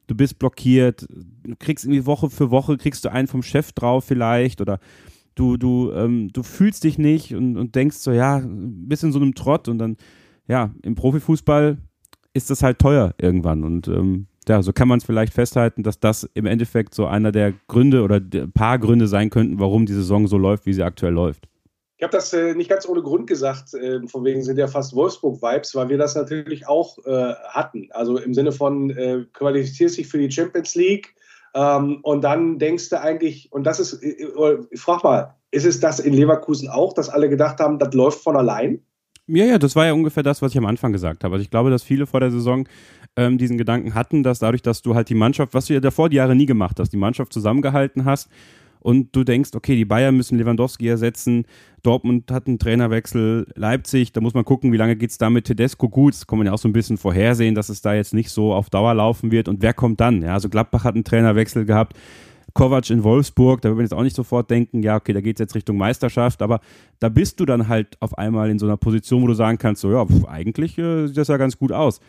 du 0.08 0.16
bist 0.16 0.40
blockiert, 0.40 1.06
du 1.08 1.54
kriegst 1.60 1.84
irgendwie 1.84 2.06
Woche 2.06 2.28
für 2.28 2.50
Woche, 2.50 2.76
kriegst 2.76 3.04
du 3.04 3.12
einen 3.12 3.28
vom 3.28 3.42
Chef 3.44 3.72
drauf 3.72 4.04
vielleicht 4.04 4.60
oder 4.60 4.80
du, 5.36 5.56
du, 5.56 5.92
ähm, 5.92 6.30
du 6.32 6.42
fühlst 6.42 6.82
dich 6.82 6.98
nicht 6.98 7.34
und, 7.36 7.56
und 7.56 7.76
denkst 7.76 7.98
so, 7.98 8.10
ja, 8.10 8.42
bist 8.44 9.04
in 9.04 9.12
so 9.12 9.20
einem 9.20 9.36
Trott 9.36 9.68
und 9.68 9.78
dann, 9.78 9.96
ja, 10.48 10.70
im 10.82 10.96
Profifußball 10.96 11.78
ist 12.34 12.50
das 12.50 12.64
halt 12.64 12.80
teuer 12.80 13.14
irgendwann 13.18 13.62
und 13.62 13.86
ähm, 13.86 14.26
ja, 14.48 14.62
so 14.62 14.72
kann 14.72 14.88
man 14.88 14.98
es 14.98 15.04
vielleicht 15.04 15.32
festhalten, 15.32 15.82
dass 15.82 16.00
das 16.00 16.28
im 16.34 16.46
Endeffekt 16.46 16.94
so 16.94 17.06
einer 17.06 17.32
der 17.32 17.52
Gründe 17.68 18.02
oder 18.02 18.16
ein 18.16 18.52
paar 18.52 18.78
Gründe 18.78 19.06
sein 19.06 19.30
könnten, 19.30 19.58
warum 19.58 19.86
die 19.86 19.94
Saison 19.94 20.26
so 20.26 20.38
läuft, 20.38 20.66
wie 20.66 20.72
sie 20.72 20.82
aktuell 20.82 21.12
läuft. 21.12 21.48
Ich 21.96 22.04
habe 22.04 22.12
das 22.12 22.32
äh, 22.32 22.54
nicht 22.54 22.70
ganz 22.70 22.88
ohne 22.88 23.02
Grund 23.02 23.26
gesagt, 23.26 23.74
äh, 23.74 24.06
von 24.06 24.24
wegen 24.24 24.42
sind 24.42 24.56
ja 24.56 24.68
fast 24.68 24.94
Wolfsburg-Vibes, 24.94 25.74
weil 25.74 25.88
wir 25.88 25.98
das 25.98 26.14
natürlich 26.14 26.68
auch 26.68 26.98
äh, 27.04 27.34
hatten. 27.48 27.88
Also 27.90 28.18
im 28.18 28.34
Sinne 28.34 28.52
von 28.52 28.90
äh, 28.90 29.24
qualifizierst 29.32 29.98
dich 29.98 30.06
für 30.06 30.18
die 30.18 30.30
Champions 30.30 30.76
League 30.76 31.14
ähm, 31.54 31.98
und 32.02 32.22
dann 32.22 32.58
denkst 32.58 32.90
du 32.90 33.00
eigentlich, 33.00 33.50
und 33.52 33.64
das 33.64 33.80
ist, 33.80 34.02
ich 34.02 34.20
äh, 34.20 34.76
frag 34.76 35.02
mal, 35.02 35.34
ist 35.50 35.66
es 35.66 35.80
das 35.80 35.98
in 35.98 36.12
Leverkusen 36.12 36.68
auch, 36.68 36.92
dass 36.92 37.08
alle 37.08 37.28
gedacht 37.28 37.58
haben, 37.58 37.78
das 37.78 37.94
läuft 37.94 38.22
von 38.22 38.36
allein? 38.36 38.80
Ja, 39.26 39.44
ja, 39.44 39.58
das 39.58 39.76
war 39.76 39.86
ja 39.86 39.92
ungefähr 39.92 40.22
das, 40.22 40.40
was 40.40 40.52
ich 40.52 40.58
am 40.58 40.66
Anfang 40.66 40.92
gesagt 40.92 41.24
habe. 41.24 41.34
Also 41.34 41.42
ich 41.42 41.50
glaube, 41.50 41.70
dass 41.70 41.82
viele 41.82 42.06
vor 42.06 42.20
der 42.20 42.30
Saison 42.30 42.66
ähm, 43.18 43.36
diesen 43.36 43.58
Gedanken 43.58 43.94
hatten, 43.94 44.22
dass 44.22 44.38
dadurch, 44.38 44.62
dass 44.62 44.80
du 44.80 44.94
halt 44.94 45.08
die 45.08 45.16
Mannschaft, 45.16 45.52
was 45.52 45.66
du 45.66 45.74
ja 45.74 45.80
davor 45.80 46.08
die 46.08 46.16
Jahre 46.16 46.36
nie 46.36 46.46
gemacht 46.46 46.78
hast, 46.78 46.90
die 46.90 46.96
Mannschaft 46.96 47.32
zusammengehalten 47.32 48.04
hast 48.04 48.30
und 48.78 49.14
du 49.14 49.24
denkst, 49.24 49.50
okay, 49.54 49.74
die 49.74 49.84
Bayern 49.84 50.16
müssen 50.16 50.38
Lewandowski 50.38 50.86
ersetzen, 50.86 51.44
Dortmund 51.82 52.30
hat 52.30 52.46
einen 52.46 52.60
Trainerwechsel, 52.60 53.48
Leipzig, 53.56 54.12
da 54.12 54.20
muss 54.20 54.34
man 54.34 54.44
gucken, 54.44 54.72
wie 54.72 54.76
lange 54.76 54.94
geht 54.94 55.10
es 55.10 55.18
da 55.18 55.30
mit 55.30 55.46
Tedesco 55.46 55.88
gut, 55.88 56.14
das 56.14 56.28
kann 56.28 56.38
man 56.38 56.46
ja 56.46 56.52
auch 56.52 56.58
so 56.58 56.68
ein 56.68 56.72
bisschen 56.72 56.96
vorhersehen, 56.96 57.56
dass 57.56 57.70
es 57.70 57.82
da 57.82 57.92
jetzt 57.92 58.14
nicht 58.14 58.30
so 58.30 58.54
auf 58.54 58.70
Dauer 58.70 58.94
laufen 58.94 59.32
wird 59.32 59.48
und 59.48 59.62
wer 59.62 59.74
kommt 59.74 60.00
dann? 60.00 60.22
Ja, 60.22 60.34
also 60.34 60.48
Gladbach 60.48 60.84
hat 60.84 60.94
einen 60.94 61.02
Trainerwechsel 61.02 61.64
gehabt, 61.64 61.96
Kovac 62.54 62.88
in 62.90 63.02
Wolfsburg, 63.02 63.62
da 63.62 63.68
würde 63.68 63.76
man 63.76 63.84
jetzt 63.84 63.94
auch 63.94 64.02
nicht 64.04 64.16
sofort 64.16 64.48
denken, 64.48 64.84
ja, 64.84 64.94
okay, 64.94 65.12
da 65.12 65.20
geht 65.20 65.36
es 65.36 65.40
jetzt 65.40 65.56
Richtung 65.56 65.76
Meisterschaft, 65.76 66.40
aber 66.40 66.60
da 67.00 67.08
bist 67.08 67.40
du 67.40 67.46
dann 67.46 67.66
halt 67.66 67.96
auf 67.98 68.16
einmal 68.16 68.48
in 68.48 68.60
so 68.60 68.66
einer 68.66 68.76
Position, 68.76 69.22
wo 69.22 69.26
du 69.26 69.34
sagen 69.34 69.58
kannst, 69.58 69.82
so 69.82 69.90
ja, 69.90 70.06
pf, 70.06 70.24
eigentlich 70.24 70.78
äh, 70.78 71.08
sieht 71.08 71.16
das 71.16 71.28
ja 71.28 71.36
ganz 71.36 71.58
gut 71.58 71.72
aus. 71.72 72.00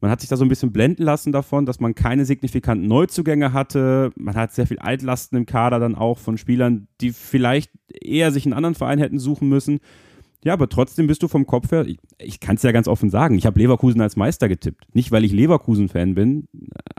Man 0.00 0.10
hat 0.10 0.20
sich 0.20 0.28
da 0.28 0.36
so 0.36 0.44
ein 0.44 0.48
bisschen 0.48 0.72
blenden 0.72 1.02
lassen 1.02 1.32
davon, 1.32 1.66
dass 1.66 1.80
man 1.80 1.94
keine 1.94 2.24
signifikanten 2.24 2.86
Neuzugänge 2.86 3.52
hatte. 3.52 4.12
Man 4.16 4.36
hat 4.36 4.52
sehr 4.52 4.66
viel 4.66 4.78
Altlasten 4.78 5.38
im 5.38 5.46
Kader 5.46 5.80
dann 5.80 5.94
auch 5.94 6.18
von 6.18 6.38
Spielern, 6.38 6.86
die 7.00 7.10
vielleicht 7.10 7.72
eher 7.88 8.30
sich 8.30 8.46
einen 8.46 8.52
anderen 8.52 8.74
Verein 8.74 8.98
hätten 8.98 9.18
suchen 9.18 9.48
müssen. 9.48 9.80
Ja, 10.44 10.52
aber 10.52 10.68
trotzdem 10.68 11.08
bist 11.08 11.22
du 11.22 11.28
vom 11.28 11.46
Kopf 11.46 11.72
her, 11.72 11.84
ich, 11.86 11.98
ich 12.18 12.38
kann 12.38 12.56
es 12.56 12.62
ja 12.62 12.70
ganz 12.70 12.86
offen 12.86 13.10
sagen, 13.10 13.36
ich 13.36 13.44
habe 13.44 13.58
Leverkusen 13.58 14.00
als 14.00 14.14
Meister 14.14 14.48
getippt. 14.48 14.94
Nicht, 14.94 15.10
weil 15.10 15.24
ich 15.24 15.32
Leverkusen-Fan 15.32 16.14
bin, 16.14 16.46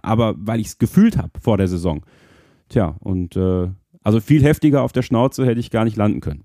aber 0.02 0.36
weil 0.38 0.60
ich 0.60 0.68
es 0.68 0.78
gefühlt 0.78 1.18
habe 1.18 1.40
vor 1.40 1.58
der 1.58 1.70
Saison. 1.70 2.06
Tja, 2.68 2.98
und 3.00 3.38
äh, 3.38 3.70
also 4.04 4.20
viel 4.20 4.44
heftiger 4.44 4.84
auf 4.84 4.92
der 4.92 5.04
Schnauze 5.04 5.46
hätte 5.46 5.62
ich 5.62 5.72
gar 5.72 5.86
nicht 5.86 5.96
landen 5.96 6.20
können. 6.20 6.44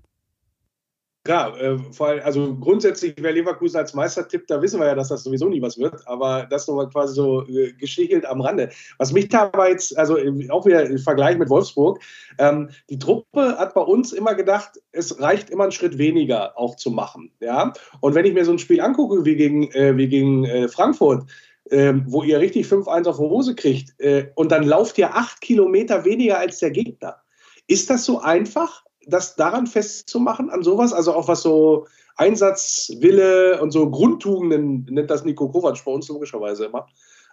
Ja, 1.27 1.55
äh, 1.57 1.79
vor 1.91 2.07
allem, 2.07 2.21
also 2.23 2.55
grundsätzlich, 2.55 3.15
wer 3.19 3.31
Leverkusen 3.31 3.77
als 3.77 3.95
Meister 3.95 4.27
tippt, 4.27 4.51
da 4.51 4.61
wissen 4.61 4.79
wir 4.79 4.85
ja, 4.85 4.93
dass 4.93 5.07
das 5.07 5.23
sowieso 5.23 5.49
nie 5.49 5.61
was 5.61 5.77
wird. 5.79 6.07
Aber 6.07 6.45
das 6.47 6.67
nochmal 6.67 6.87
quasi 6.89 7.15
so 7.15 7.47
äh, 7.47 7.73
geschichelt 7.73 8.25
am 8.27 8.41
Rande. 8.41 8.69
Was 8.99 9.11
mich 9.11 9.29
da 9.29 9.45
aber 9.51 9.69
jetzt, 9.69 9.97
also 9.97 10.17
auch 10.49 10.65
wieder 10.67 10.85
im 10.85 10.99
Vergleich 10.99 11.37
mit 11.39 11.49
Wolfsburg, 11.49 11.99
ähm, 12.37 12.69
die 12.91 12.99
Truppe 12.99 13.57
hat 13.57 13.73
bei 13.73 13.81
uns 13.81 14.13
immer 14.13 14.35
gedacht, 14.35 14.79
es 14.91 15.19
reicht 15.19 15.49
immer 15.49 15.63
einen 15.63 15.71
Schritt 15.71 15.97
weniger 15.97 16.59
auch 16.59 16.75
zu 16.75 16.91
machen. 16.91 17.31
Ja? 17.39 17.73
Und 18.01 18.13
wenn 18.13 18.25
ich 18.25 18.33
mir 18.33 18.45
so 18.45 18.51
ein 18.51 18.59
Spiel 18.59 18.79
angucke 18.79 19.25
wie 19.25 19.35
gegen, 19.35 19.71
äh, 19.71 19.97
wie 19.97 20.07
gegen 20.07 20.45
äh, 20.45 20.67
Frankfurt, 20.67 21.27
ähm, 21.71 22.03
wo 22.07 22.21
ihr 22.21 22.39
richtig 22.39 22.67
5-1 22.67 23.07
auf 23.07 23.17
die 23.17 23.23
Hose 23.23 23.55
kriegt 23.55 23.99
äh, 23.99 24.27
und 24.35 24.51
dann 24.51 24.63
lauft 24.63 24.99
ihr 24.99 25.15
acht 25.15 25.41
Kilometer 25.41 26.05
weniger 26.05 26.37
als 26.37 26.59
der 26.59 26.69
Gegner. 26.69 27.17
Ist 27.65 27.89
das 27.89 28.05
so 28.05 28.19
einfach? 28.19 28.84
Das 29.07 29.35
daran 29.35 29.67
festzumachen, 29.67 30.49
an 30.49 30.63
sowas? 30.63 30.93
Also 30.93 31.13
auch 31.13 31.27
was 31.27 31.41
so 31.41 31.87
Einsatzwille 32.15 33.61
und 33.61 33.71
so 33.71 33.89
Grundtugenden, 33.89 34.85
nennt 34.89 35.09
das 35.09 35.25
Nico 35.25 35.49
Kovac 35.49 35.83
bei 35.83 35.91
uns 35.91 36.07
logischerweise 36.07 36.65
immer, 36.65 36.87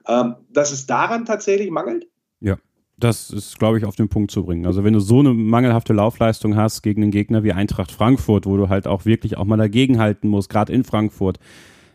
ähm, 0.07 0.37
dass 0.51 0.73
es 0.73 0.87
daran 0.87 1.25
tatsächlich 1.25 1.71
mangelt? 1.71 2.07
Ja. 2.41 2.57
Das 2.99 3.31
ist, 3.31 3.59
glaube 3.59 3.79
ich, 3.79 3.85
auf 3.85 3.97
den 3.97 4.09
Punkt 4.09 4.31
zu 4.31 4.45
bringen. 4.45 4.67
Also 4.67 4.85
wenn 4.85 4.93
du 4.93 5.01
so 5.01 5.21
eine 5.21 5.35
mangelhafte 5.35 5.93
Laufleistung 5.93 6.57
hast 6.57 6.83
gegen 6.83 7.03
einen 7.03 7.11
Gegner 7.11 7.43
wie 7.43 7.53
Eintracht 7.53 7.91
Frankfurt, 7.91 8.47
wo 8.47 8.57
du 8.57 8.69
halt 8.69 8.87
auch 8.87 9.07
wirklich 9.07 9.37
auch 9.37 9.45
mal 9.45 9.57
dagegenhalten 9.57 10.29
musst, 10.29 10.49
gerade 10.49 10.73
in 10.73 10.85
Frankfurt, 10.85 11.41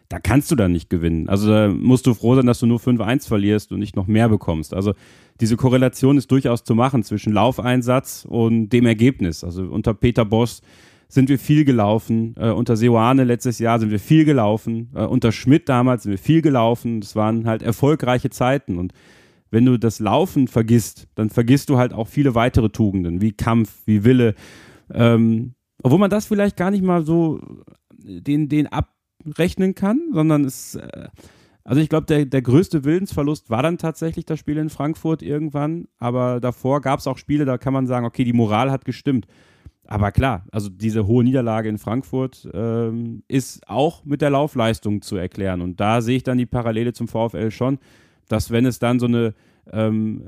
da 0.09 0.19
kannst 0.19 0.51
du 0.51 0.55
dann 0.55 0.71
nicht 0.71 0.89
gewinnen. 0.89 1.29
Also 1.29 1.49
da 1.49 1.67
musst 1.67 2.07
du 2.07 2.13
froh 2.13 2.35
sein, 2.35 2.45
dass 2.45 2.59
du 2.59 2.65
nur 2.65 2.79
5-1 2.79 3.27
verlierst 3.27 3.71
und 3.71 3.79
nicht 3.79 3.95
noch 3.95 4.07
mehr 4.07 4.29
bekommst. 4.29 4.73
Also 4.73 4.93
diese 5.39 5.57
Korrelation 5.57 6.17
ist 6.17 6.31
durchaus 6.31 6.63
zu 6.63 6.75
machen 6.75 7.03
zwischen 7.03 7.33
Laufeinsatz 7.33 8.25
und 8.27 8.69
dem 8.69 8.85
Ergebnis. 8.85 9.43
Also 9.43 9.63
unter 9.63 9.93
Peter 9.93 10.25
Boss 10.25 10.61
sind 11.09 11.29
wir 11.29 11.39
viel 11.39 11.63
gelaufen, 11.63 12.35
äh, 12.37 12.49
unter 12.49 12.75
Seoane 12.75 13.23
letztes 13.23 13.59
Jahr 13.59 13.79
sind 13.79 13.91
wir 13.91 13.99
viel 13.99 14.25
gelaufen, 14.25 14.89
äh, 14.93 15.03
unter 15.03 15.31
Schmidt 15.31 15.69
damals 15.69 16.03
sind 16.03 16.11
wir 16.11 16.17
viel 16.17 16.41
gelaufen. 16.41 17.01
Das 17.01 17.15
waren 17.15 17.45
halt 17.45 17.61
erfolgreiche 17.61 18.29
Zeiten 18.29 18.77
und 18.77 18.93
wenn 19.49 19.65
du 19.65 19.79
das 19.79 19.99
Laufen 19.99 20.47
vergisst, 20.47 21.07
dann 21.15 21.29
vergisst 21.29 21.69
du 21.69 21.77
halt 21.77 21.93
auch 21.93 22.07
viele 22.07 22.35
weitere 22.35 22.69
Tugenden, 22.69 23.21
wie 23.21 23.31
Kampf, 23.31 23.73
wie 23.85 24.03
Wille. 24.03 24.35
Ähm, 24.93 25.53
obwohl 25.83 25.99
man 25.99 26.09
das 26.09 26.25
vielleicht 26.25 26.57
gar 26.57 26.71
nicht 26.71 26.83
mal 26.83 27.05
so 27.05 27.39
den, 27.97 28.49
den 28.49 28.67
abrechnen 28.67 29.75
kann, 29.75 30.01
sondern 30.11 30.43
es, 30.43 30.75
äh, 30.75 31.07
also 31.67 31.81
ich 31.81 31.89
glaube, 31.89 32.05
der, 32.05 32.23
der 32.23 32.41
größte 32.41 32.85
Willensverlust 32.85 33.49
war 33.49 33.61
dann 33.61 33.77
tatsächlich 33.77 34.23
das 34.23 34.39
Spiel 34.39 34.55
in 34.55 34.69
Frankfurt 34.69 35.21
irgendwann, 35.21 35.89
aber 35.97 36.39
davor 36.39 36.79
gab 36.79 37.01
es 37.01 37.07
auch 37.07 37.17
Spiele, 37.17 37.43
da 37.43 37.57
kann 37.57 37.73
man 37.73 37.87
sagen, 37.87 38.05
okay, 38.05 38.23
die 38.23 38.31
Moral 38.31 38.71
hat 38.71 38.85
gestimmt. 38.85 39.27
Aber 39.85 40.13
klar, 40.13 40.45
also 40.49 40.69
diese 40.69 41.07
hohe 41.07 41.25
Niederlage 41.25 41.67
in 41.67 41.77
Frankfurt 41.77 42.47
ähm, 42.53 43.23
ist 43.27 43.67
auch 43.67 44.05
mit 44.05 44.21
der 44.21 44.29
Laufleistung 44.29 45.01
zu 45.01 45.17
erklären. 45.17 45.59
Und 45.59 45.81
da 45.81 45.99
sehe 45.99 46.15
ich 46.15 46.23
dann 46.23 46.37
die 46.37 46.45
Parallele 46.45 46.93
zum 46.93 47.09
VfL 47.09 47.51
schon, 47.51 47.79
dass 48.29 48.49
wenn 48.49 48.65
es 48.65 48.79
dann 48.79 48.99
so 48.99 49.07
eine 49.07 49.33
ähm, 49.71 50.23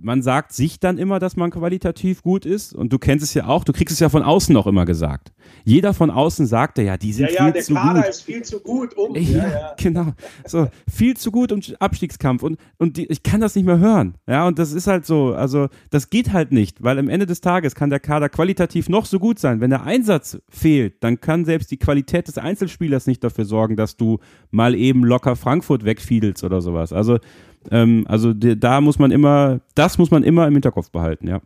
man 0.00 0.22
sagt 0.22 0.52
sich 0.52 0.80
dann 0.80 0.98
immer, 0.98 1.18
dass 1.18 1.36
man 1.36 1.50
qualitativ 1.50 2.22
gut 2.22 2.46
ist 2.46 2.74
und 2.74 2.92
du 2.92 2.98
kennst 2.98 3.24
es 3.24 3.34
ja 3.34 3.46
auch, 3.46 3.64
du 3.64 3.72
kriegst 3.72 3.92
es 3.92 4.00
ja 4.00 4.08
von 4.08 4.22
außen 4.22 4.52
noch 4.52 4.66
immer 4.66 4.84
gesagt. 4.84 5.32
Jeder 5.64 5.94
von 5.94 6.10
außen 6.10 6.46
sagte 6.46 6.82
ja, 6.82 6.96
die 6.96 7.12
sind 7.12 7.30
ja, 7.30 7.46
ja, 7.46 7.52
viel 7.52 7.62
zu 7.62 7.74
gut. 7.74 7.82
Ja, 7.82 7.92
der 7.92 7.94
Kader 7.94 8.08
ist 8.08 8.22
viel 8.22 8.42
zu 8.42 8.60
gut. 8.60 8.96
Um. 8.96 9.14
Ja, 9.16 9.48
ja, 9.48 9.74
genau. 9.78 10.12
So, 10.46 10.68
viel 10.88 11.16
zu 11.16 11.30
gut 11.30 11.52
und 11.52 11.80
Abstiegskampf 11.80 12.42
und, 12.42 12.58
und 12.78 12.96
die, 12.96 13.06
ich 13.06 13.22
kann 13.22 13.40
das 13.40 13.54
nicht 13.54 13.64
mehr 13.64 13.78
hören. 13.78 14.14
Ja, 14.26 14.46
und 14.46 14.58
das 14.58 14.72
ist 14.72 14.86
halt 14.86 15.06
so, 15.06 15.34
also 15.34 15.68
das 15.90 16.10
geht 16.10 16.32
halt 16.32 16.52
nicht, 16.52 16.82
weil 16.82 16.98
am 16.98 17.08
Ende 17.08 17.26
des 17.26 17.40
Tages 17.40 17.74
kann 17.74 17.90
der 17.90 18.00
Kader 18.00 18.28
qualitativ 18.28 18.88
noch 18.88 19.06
so 19.06 19.18
gut 19.18 19.38
sein. 19.38 19.60
Wenn 19.60 19.70
der 19.70 19.84
Einsatz 19.84 20.38
fehlt, 20.48 21.02
dann 21.02 21.20
kann 21.20 21.44
selbst 21.44 21.70
die 21.70 21.78
Qualität 21.78 22.28
des 22.28 22.38
Einzelspielers 22.38 23.06
nicht 23.06 23.22
dafür 23.24 23.44
sorgen, 23.44 23.76
dass 23.76 23.96
du 23.96 24.18
mal 24.50 24.74
eben 24.74 25.04
locker 25.04 25.36
Frankfurt 25.36 25.84
wegfiedelst 25.84 26.44
oder 26.44 26.60
sowas. 26.60 26.92
Also 26.92 27.18
ähm, 27.70 28.04
also 28.08 28.32
da 28.56 28.80
muss 28.80 28.98
man 28.98 29.10
immer, 29.10 29.60
das 29.74 29.98
muss 29.98 30.10
man 30.10 30.22
immer 30.22 30.46
im 30.46 30.54
Hinterkopf 30.54 30.90
behalten, 30.90 31.28
ja. 31.28 31.40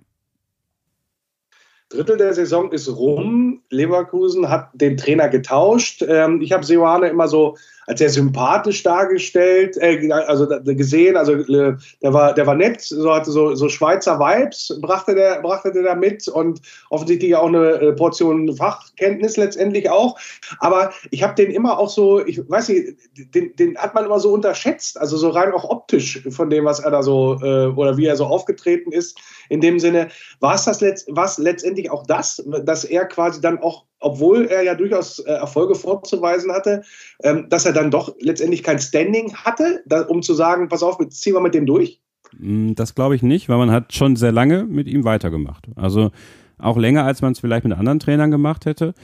Drittel 1.89 2.17
der 2.17 2.35
Saison 2.35 2.73
ist 2.73 2.89
rum. 2.89 3.63
Leverkusen 3.71 4.49
hat 4.49 4.71
den 4.75 4.97
Trainer 4.97 5.29
getauscht. 5.29 6.05
Ähm, 6.07 6.41
ich 6.41 6.53
habe 6.53 6.65
Seoane 6.67 7.09
immer 7.09 7.29
so 7.29 7.57
als 7.87 7.99
sehr 7.99 8.11
sympathisch 8.11 8.83
dargestellt, 8.83 9.77
äh, 9.81 10.11
also 10.11 10.47
gesehen, 10.65 11.17
also 11.17 11.35
äh, 11.35 11.77
der 12.03 12.13
war, 12.13 12.35
der 12.35 12.47
war 12.47 12.55
nett, 12.55 12.83
so 12.83 13.13
hatte 13.13 13.31
so, 13.31 13.55
so 13.55 13.69
Schweizer 13.69 14.19
Vibes, 14.19 14.79
brachte 14.81 15.15
der, 15.15 15.41
brachte 15.41 15.73
der 15.73 15.83
da 15.83 15.95
mit 15.95 16.27
und 16.29 16.61
offensichtlich 16.91 17.35
auch 17.37 17.47
eine 17.47 17.73
äh, 17.75 17.93
Portion 17.93 18.55
Fachkenntnis 18.57 19.37
letztendlich 19.37 19.89
auch. 19.91 20.19
Aber 20.59 20.93
ich 21.11 21.23
habe 21.23 21.35
den 21.35 21.51
immer 21.51 21.79
auch 21.79 21.89
so, 21.89 22.25
ich 22.25 22.39
weiß 22.49 22.69
nicht, 22.69 22.97
den, 23.35 23.55
den 23.57 23.79
hat 23.79 23.95
man 23.95 24.05
immer 24.05 24.21
so 24.21 24.33
unterschätzt, 24.33 24.99
also 25.01 25.17
so 25.17 25.31
rein 25.31 25.53
auch 25.53 25.65
optisch 25.65 26.23
von 26.31 26.51
dem, 26.51 26.65
was 26.65 26.81
er 26.81 26.91
da 26.91 27.03
so 27.03 27.39
äh, 27.43 27.67
oder 27.67 27.97
wie 27.97 28.07
er 28.07 28.17
so 28.17 28.27
aufgetreten 28.27 28.93
ist. 28.93 29.19
In 29.49 29.61
dem 29.61 29.79
Sinne, 29.79 30.09
war 30.41 30.55
es 30.55 30.65
das 30.65 30.81
letzt, 30.81 31.07
was 31.11 31.39
letztendlich 31.39 31.91
auch 31.91 32.05
das, 32.07 32.43
dass 32.65 32.85
er 32.85 33.05
quasi 33.07 33.41
dann 33.41 33.59
auch 33.59 33.85
obwohl 34.01 34.47
er 34.47 34.63
ja 34.63 34.75
durchaus 34.75 35.19
äh, 35.21 35.33
Erfolge 35.33 35.75
vorzuweisen 35.75 36.53
hatte, 36.53 36.83
ähm, 37.23 37.47
dass 37.49 37.67
er 37.67 37.73
dann 37.73 37.91
doch 37.91 38.15
letztendlich 38.21 38.63
kein 38.63 38.79
Standing 38.79 39.35
hatte, 39.35 39.83
da, 39.87 40.03
um 40.03 40.23
zu 40.23 40.35
sagen, 40.35 40.69
pass 40.69 40.83
auf, 40.83 40.99
ziehen 41.11 41.35
wir 41.35 41.41
mit 41.41 41.55
dem 41.55 41.67
durch? 41.67 42.01
Mm, 42.39 42.75
das 42.75 42.95
glaube 42.95 43.17
ich 43.17 43.23
nicht, 43.23 43.49
weil 43.49 43.59
man 43.59 43.71
hat 43.71 43.93
schon 43.95 44.17
sehr 44.17 44.33
lange 44.33 44.65
mit 44.65 44.87
ihm 44.87 45.05
weitergemacht. 45.05 45.67
Also 45.77 46.11
auch 46.59 46.77
länger, 46.77 47.05
als 47.05 47.23
man 47.23 47.33
es 47.33 47.41
vielleicht 47.41 47.65
mit 47.65 47.77
anderen 47.77 47.99
Trainern 47.99 48.31
gemacht 48.31 48.67
hätte. 48.67 48.95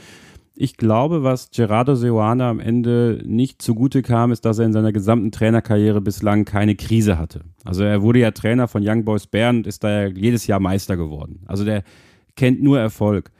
Ich 0.55 0.77
glaube, 0.77 1.23
was 1.23 1.49
Gerardo 1.49 1.95
Seoane 1.95 2.45
am 2.45 2.59
Ende 2.59 3.21
nicht 3.25 3.59
zugute 3.61 4.03
kam, 4.03 4.31
ist, 4.31 4.45
dass 4.45 4.59
er 4.59 4.65
in 4.65 4.73
seiner 4.73 4.91
gesamten 4.91 5.31
Trainerkarriere 5.31 5.99
bislang 5.99 6.45
keine 6.45 6.75
Krise 6.75 7.17
hatte. 7.17 7.41
Also 7.65 7.83
er 7.83 8.03
wurde 8.03 8.19
ja 8.19 8.29
Trainer 8.29 8.67
von 8.67 8.87
Young 8.87 9.03
Boys 9.03 9.25
Bern 9.25 9.57
und 9.57 9.67
ist 9.67 9.83
da 9.83 10.03
ja 10.03 10.07
jedes 10.07 10.45
Jahr 10.45 10.59
Meister 10.59 10.95
geworden. 10.95 11.41
Also 11.47 11.65
der 11.65 11.83
kennt 12.35 12.61
nur 12.61 12.79
Erfolg. 12.79 13.31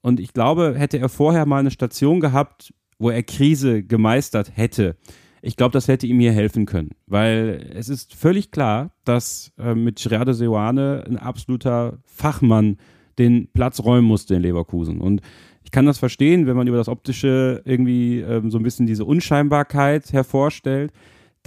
Und 0.00 0.20
ich 0.20 0.32
glaube, 0.32 0.74
hätte 0.76 0.98
er 0.98 1.08
vorher 1.08 1.46
mal 1.46 1.60
eine 1.60 1.70
Station 1.70 2.20
gehabt, 2.20 2.72
wo 2.98 3.10
er 3.10 3.22
Krise 3.22 3.82
gemeistert 3.82 4.56
hätte, 4.56 4.96
ich 5.40 5.56
glaube, 5.56 5.72
das 5.72 5.88
hätte 5.88 6.06
ihm 6.06 6.18
hier 6.20 6.32
helfen 6.32 6.66
können. 6.66 6.90
Weil 7.06 7.70
es 7.74 7.88
ist 7.88 8.14
völlig 8.14 8.50
klar, 8.50 8.90
dass 9.04 9.52
äh, 9.58 9.74
mit 9.74 10.02
Gerardo 10.02 10.32
Seoane 10.32 11.04
ein 11.06 11.16
absoluter 11.16 11.98
Fachmann 12.04 12.76
den 13.18 13.48
Platz 13.52 13.80
räumen 13.80 14.06
musste 14.06 14.34
in 14.34 14.42
Leverkusen. 14.42 15.00
Und 15.00 15.20
ich 15.64 15.70
kann 15.70 15.86
das 15.86 15.98
verstehen, 15.98 16.46
wenn 16.46 16.56
man 16.56 16.66
über 16.66 16.76
das 16.76 16.88
Optische 16.88 17.62
irgendwie 17.64 18.20
ähm, 18.20 18.50
so 18.50 18.58
ein 18.58 18.62
bisschen 18.62 18.86
diese 18.86 19.04
Unscheinbarkeit 19.04 20.12
hervorstellt 20.12 20.92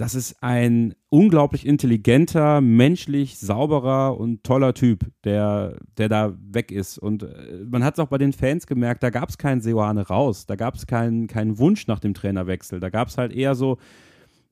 das 0.02 0.16
ist 0.16 0.42
ein 0.42 0.96
unglaublich 1.10 1.64
intelligenter, 1.64 2.60
menschlich 2.60 3.38
sauberer 3.38 4.18
und 4.18 4.42
toller 4.42 4.74
Typ, 4.74 5.06
der, 5.22 5.76
der 5.96 6.08
da 6.08 6.36
weg 6.40 6.72
ist. 6.72 6.98
Und 6.98 7.22
äh, 7.22 7.64
man 7.70 7.84
hat 7.84 7.94
es 7.94 8.00
auch 8.00 8.08
bei 8.08 8.18
den 8.18 8.32
Fans 8.32 8.66
gemerkt, 8.66 9.04
da 9.04 9.10
gab 9.10 9.28
es 9.28 9.38
keinen 9.38 9.60
Seoane 9.60 10.08
raus, 10.08 10.46
da 10.46 10.56
gab 10.56 10.74
es 10.74 10.88
keinen, 10.88 11.28
keinen 11.28 11.56
Wunsch 11.58 11.86
nach 11.86 12.00
dem 12.00 12.14
Trainerwechsel. 12.14 12.80
Da 12.80 12.90
gab 12.90 13.06
es 13.06 13.16
halt 13.16 13.32
eher 13.32 13.54
so, 13.54 13.78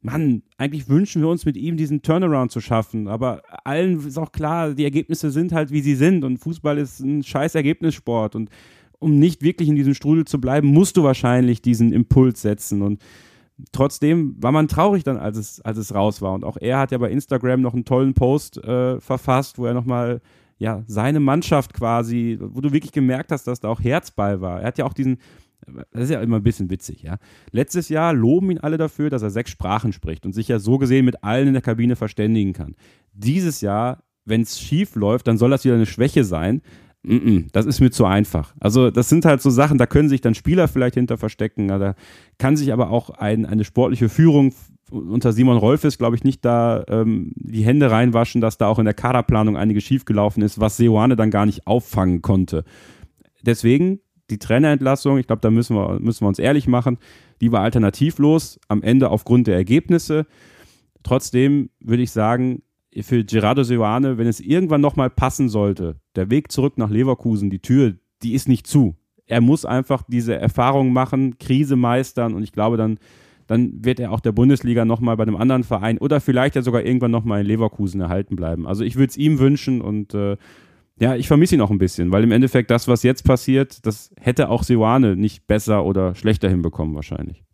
Mann, 0.03 0.43
eigentlich 0.57 0.89
wünschen 0.89 1.21
wir 1.21 1.29
uns 1.29 1.45
mit 1.45 1.57
ihm 1.57 1.77
diesen 1.77 2.01
Turnaround 2.03 2.53
zu 2.53 2.61
schaffen. 2.61 3.09
Aber 3.09 3.43
allen 3.65 4.07
ist 4.07 4.19
auch 4.19 4.31
klar, 4.31 4.75
die 4.75 4.85
Ergebnisse 4.85 5.33
sind 5.33 5.51
halt, 5.51 5.73
wie 5.73 5.81
sie 5.81 5.97
sind. 5.97 6.23
Und 6.23 6.39
Fußball 6.39 6.79
ist 6.79 7.01
ein 7.01 7.25
scheiß 7.25 7.57
Ergebnissport. 7.57 8.37
Und 8.37 8.51
um 9.01 9.19
nicht 9.19 9.43
wirklich 9.43 9.69
in 9.69 9.75
diesem 9.75 9.95
Strudel 9.95 10.27
zu 10.27 10.41
bleiben, 10.41 10.69
musst 10.69 10.97
du 10.97 11.03
wahrscheinlich 11.03 11.61
diesen 11.61 11.93
Impuls 11.93 12.41
setzen. 12.41 12.83
Und 12.83 13.03
trotzdem 13.73 14.37
war 14.38 14.53
man 14.53 14.68
traurig 14.68 15.05
dann, 15.05 15.16
als 15.16 15.37
es, 15.37 15.61
als 15.61 15.79
es 15.79 15.94
raus 15.94 16.23
war. 16.23 16.33
Und 16.33 16.44
auch 16.44 16.57
er 16.57 16.79
hat 16.79 16.92
ja 16.92 16.99
bei 16.99 17.11
Instagram 17.11 17.61
noch 17.61 17.75
einen 17.75 17.85
tollen 17.85 18.14
Post 18.14 18.59
äh, 18.59 19.01
verfasst, 19.01 19.59
wo 19.59 19.66
er 19.66 19.75
nochmal 19.75 20.20
ja, 20.59 20.85
seine 20.87 21.20
Mannschaft 21.20 21.73
quasi, 21.73 22.38
wo 22.40 22.61
du 22.61 22.73
wirklich 22.73 22.92
gemerkt 22.92 23.33
hast, 23.33 23.46
dass 23.46 23.61
da 23.61 23.68
auch 23.68 23.81
Herz 23.81 24.11
bei 24.11 24.40
war. 24.40 24.61
Er 24.61 24.66
hat 24.66 24.79
ja 24.79 24.85
auch 24.85 24.92
diesen, 24.92 25.18
das 25.92 26.05
ist 26.05 26.11
ja 26.11 26.20
immer 26.20 26.37
ein 26.37 26.42
bisschen 26.42 26.68
witzig, 26.70 27.03
ja. 27.03 27.16
Letztes 27.51 27.88
Jahr 27.88 28.12
loben 28.12 28.51
ihn 28.51 28.59
alle 28.59 28.77
dafür, 28.77 29.09
dass 29.09 29.23
er 29.23 29.31
sechs 29.31 29.51
Sprachen 29.51 29.92
spricht 29.92 30.27
und 30.27 30.35
sich 30.35 30.49
ja 30.49 30.59
so 30.59 30.77
gesehen 30.77 31.07
mit 31.07 31.25
allen 31.25 31.49
in 31.49 31.55
der 31.55 31.62
Kabine 31.62 31.96
verständigen 31.96 32.53
kann. 32.53 32.77
Dieses 33.14 33.62
Jahr, 33.62 34.05
wenn 34.27 34.42
es 34.42 34.61
schief 34.61 34.96
läuft, 34.96 35.29
dann 35.29 35.38
soll 35.38 35.51
das 35.51 35.64
wieder 35.64 35.75
eine 35.75 35.87
Schwäche 35.87 36.25
sein. 36.25 36.61
Das 37.03 37.65
ist 37.65 37.81
mir 37.81 37.91
zu 37.91 38.05
einfach. 38.05 38.55
Also, 38.61 38.91
das 38.91 39.09
sind 39.09 39.25
halt 39.25 39.41
so 39.41 39.49
Sachen, 39.49 39.79
da 39.79 39.87
können 39.87 40.09
sich 40.09 40.21
dann 40.21 40.35
Spieler 40.35 40.69
vielleicht 40.69 40.97
hinter 40.97 41.17
verstecken. 41.17 41.69
Da 41.69 41.95
kann 42.39 42.57
sich 42.57 42.73
aber 42.73 42.91
auch 42.91 43.11
ein, 43.11 43.47
eine 43.47 43.65
sportliche 43.65 44.09
Führung 44.09 44.53
unter 44.91 45.33
Simon 45.33 45.57
Rolfes, 45.57 45.99
glaube 45.99 46.17
ich, 46.17 46.25
nicht 46.25 46.45
da 46.45 46.85
ähm, 46.89 47.33
die 47.37 47.65
Hände 47.65 47.91
reinwaschen, 47.91 48.41
dass 48.41 48.59
da 48.59 48.67
auch 48.67 48.79
in 48.79 48.85
der 48.85 48.95
Kaderplanung 48.95 49.57
einiges 49.57 49.85
schiefgelaufen 49.85 50.43
ist, 50.43 50.61
was 50.61 50.77
Seoane 50.77 51.17
dann 51.17 51.31
gar 51.31 51.47
nicht 51.47 51.67
auffangen 51.67 52.23
konnte. 52.23 52.65
Deswegen 53.43 54.01
die 54.31 54.39
Trainerentlassung, 54.39 55.19
ich 55.19 55.27
glaube, 55.27 55.43
da 55.43 55.51
müssen 55.51 55.77
wir, 55.77 55.99
müssen 56.01 56.25
wir 56.25 56.29
uns 56.29 56.39
ehrlich 56.39 56.67
machen, 56.67 56.99
die 57.41 57.53
war 57.53 57.63
alternativlos, 57.63 58.61
am 58.69 58.83
Ende 58.83 59.11
aufgrund 59.11 59.47
der 59.47 59.57
Ergebnisse. 59.57 60.27
Trotzdem 61.03 61.71
würde 61.81 62.03
ich 62.03 62.11
sagen, 62.11 62.63
für 63.03 63.24
Gerardo 63.24 63.62
Seoane, 63.62 64.18
wenn 64.18 64.26
es 64.26 64.40
irgendwann 64.40 64.81
nochmal 64.81 65.11
passen 65.11 65.48
sollte, 65.48 66.00
der 66.16 66.31
Weg 66.31 66.50
zurück 66.50 66.76
nach 66.76 66.90
Leverkusen, 66.90 67.50
die 67.50 67.61
Tür, 67.61 67.94
die 68.22 68.35
ist 68.35 68.48
nicht 68.48 68.66
zu. 68.66 68.96
Er 69.26 69.40
muss 69.40 69.64
einfach 69.64 70.03
diese 70.09 70.35
Erfahrung 70.35 70.92
machen, 70.92 71.38
Krise 71.38 71.76
meistern 71.76 72.35
und 72.35 72.42
ich 72.42 72.53
glaube, 72.53 72.76
dann, 72.76 72.98
dann 73.46 73.85
wird 73.85 74.00
er 74.00 74.11
auch 74.11 74.20
der 74.20 74.33
Bundesliga 74.33 74.85
nochmal 74.85 75.16
bei 75.16 75.22
einem 75.22 75.37
anderen 75.37 75.62
Verein 75.62 75.98
oder 75.98 76.20
vielleicht 76.20 76.57
ja 76.57 76.62
sogar 76.62 76.85
irgendwann 76.85 77.12
nochmal 77.12 77.42
in 77.42 77.46
Leverkusen 77.46 78.00
erhalten 78.00 78.35
bleiben. 78.35 78.66
Also 78.66 78.83
ich 78.83 78.96
würde 78.96 79.11
es 79.11 79.16
ihm 79.16 79.38
wünschen 79.38 79.81
und 79.81 80.14
äh, 80.14 80.37
ja, 80.98 81.14
ich 81.14 81.29
vermisse 81.29 81.55
ihn 81.55 81.61
auch 81.61 81.70
ein 81.70 81.79
bisschen, 81.79 82.12
weil 82.12 82.24
im 82.24 82.33
Endeffekt 82.33 82.70
das, 82.70 82.88
was 82.88 83.05
jetzt 83.05 83.24
passiert, 83.24 83.87
das 83.87 84.12
hätte 84.20 84.50
auch 84.50 84.64
Seoane 84.64 85.16
nicht 85.16 85.46
besser 85.46 85.85
oder 85.85 86.14
schlechter 86.14 86.48
hinbekommen 86.48 86.94
wahrscheinlich. 86.94 87.44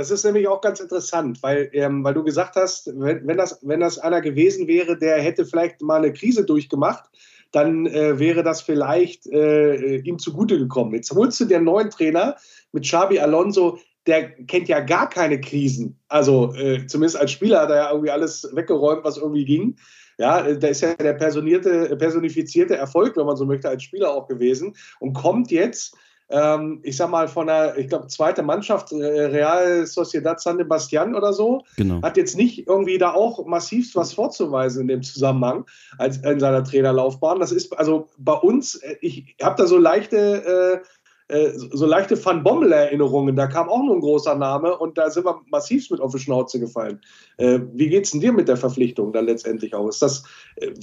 Das 0.00 0.10
ist 0.10 0.24
nämlich 0.24 0.48
auch 0.48 0.62
ganz 0.62 0.80
interessant, 0.80 1.42
weil, 1.42 1.68
ähm, 1.74 2.02
weil 2.02 2.14
du 2.14 2.24
gesagt 2.24 2.56
hast, 2.56 2.86
wenn, 2.86 3.26
wenn, 3.26 3.36
das, 3.36 3.58
wenn 3.60 3.80
das 3.80 3.98
einer 3.98 4.22
gewesen 4.22 4.66
wäre, 4.66 4.96
der 4.96 5.20
hätte 5.20 5.44
vielleicht 5.44 5.82
mal 5.82 5.98
eine 5.98 6.10
Krise 6.10 6.42
durchgemacht, 6.42 7.04
dann 7.52 7.84
äh, 7.84 8.18
wäre 8.18 8.42
das 8.42 8.62
vielleicht 8.62 9.26
äh, 9.26 9.96
ihm 9.98 10.18
zugute 10.18 10.56
gekommen. 10.56 10.94
Jetzt 10.94 11.10
holst 11.10 11.38
du 11.40 11.44
den 11.44 11.64
neuen 11.64 11.90
Trainer 11.90 12.36
mit 12.72 12.84
Xabi 12.84 13.18
Alonso, 13.18 13.78
der 14.06 14.30
kennt 14.46 14.68
ja 14.68 14.80
gar 14.80 15.06
keine 15.10 15.38
Krisen. 15.38 15.98
Also 16.08 16.54
äh, 16.54 16.86
zumindest 16.86 17.20
als 17.20 17.32
Spieler 17.32 17.60
hat 17.60 17.68
er 17.68 17.76
ja 17.76 17.90
irgendwie 17.90 18.10
alles 18.10 18.48
weggeräumt, 18.54 19.04
was 19.04 19.18
irgendwie 19.18 19.44
ging. 19.44 19.76
Ja, 20.16 20.50
da 20.50 20.68
ist 20.68 20.80
ja 20.80 20.94
der 20.94 21.12
personifizierte 21.12 22.74
Erfolg, 22.74 23.18
wenn 23.18 23.26
man 23.26 23.36
so 23.36 23.44
möchte, 23.44 23.68
als 23.68 23.82
Spieler 23.82 24.14
auch 24.14 24.28
gewesen 24.28 24.74
und 24.98 25.12
kommt 25.12 25.50
jetzt 25.50 25.94
ähm, 26.30 26.80
ich 26.84 26.96
sag 26.96 27.10
mal, 27.10 27.28
von 27.28 27.48
der, 27.48 27.76
ich 27.76 27.88
glaube, 27.88 28.06
zweite 28.06 28.42
Mannschaft, 28.42 28.92
äh, 28.92 28.96
Real 28.96 29.84
Sociedad 29.84 30.40
San 30.40 30.58
Sebastian 30.58 31.14
oder 31.14 31.32
so, 31.32 31.62
genau. 31.76 32.00
hat 32.02 32.16
jetzt 32.16 32.36
nicht 32.36 32.68
irgendwie 32.68 32.98
da 32.98 33.12
auch 33.12 33.44
massivst 33.46 33.96
was 33.96 34.12
vorzuweisen 34.12 34.82
in 34.82 34.88
dem 34.88 35.02
Zusammenhang 35.02 35.66
als 35.98 36.18
in 36.18 36.38
seiner 36.38 36.62
Trainerlaufbahn. 36.62 37.40
Das 37.40 37.50
ist 37.50 37.76
also 37.76 38.08
bei 38.16 38.34
uns, 38.34 38.76
äh, 38.76 38.96
ich 39.00 39.34
habe 39.42 39.56
da 39.56 39.66
so 39.66 39.76
leichte 39.76 40.80
äh, 41.28 41.34
äh, 41.34 41.52
so 41.54 41.86
leichte 41.86 42.24
Van 42.24 42.42
Bommel-Erinnerungen. 42.42 43.36
Da 43.36 43.46
kam 43.46 43.68
auch 43.68 43.82
nur 43.84 43.94
ein 43.96 44.00
großer 44.00 44.34
Name 44.34 44.76
und 44.76 44.98
da 44.98 45.10
sind 45.10 45.24
wir 45.24 45.40
massiv 45.48 45.88
mit 45.90 46.00
auf 46.00 46.12
die 46.12 46.18
Schnauze 46.18 46.58
gefallen. 46.58 47.00
Wie 47.38 47.88
geht 47.88 48.04
es 48.04 48.10
denn 48.10 48.20
dir 48.20 48.32
mit 48.32 48.48
der 48.48 48.56
Verpflichtung 48.56 49.12
dann 49.12 49.26
letztendlich 49.26 49.72
auch? 49.72 49.88
Ist 49.88 50.02
das, 50.02 50.24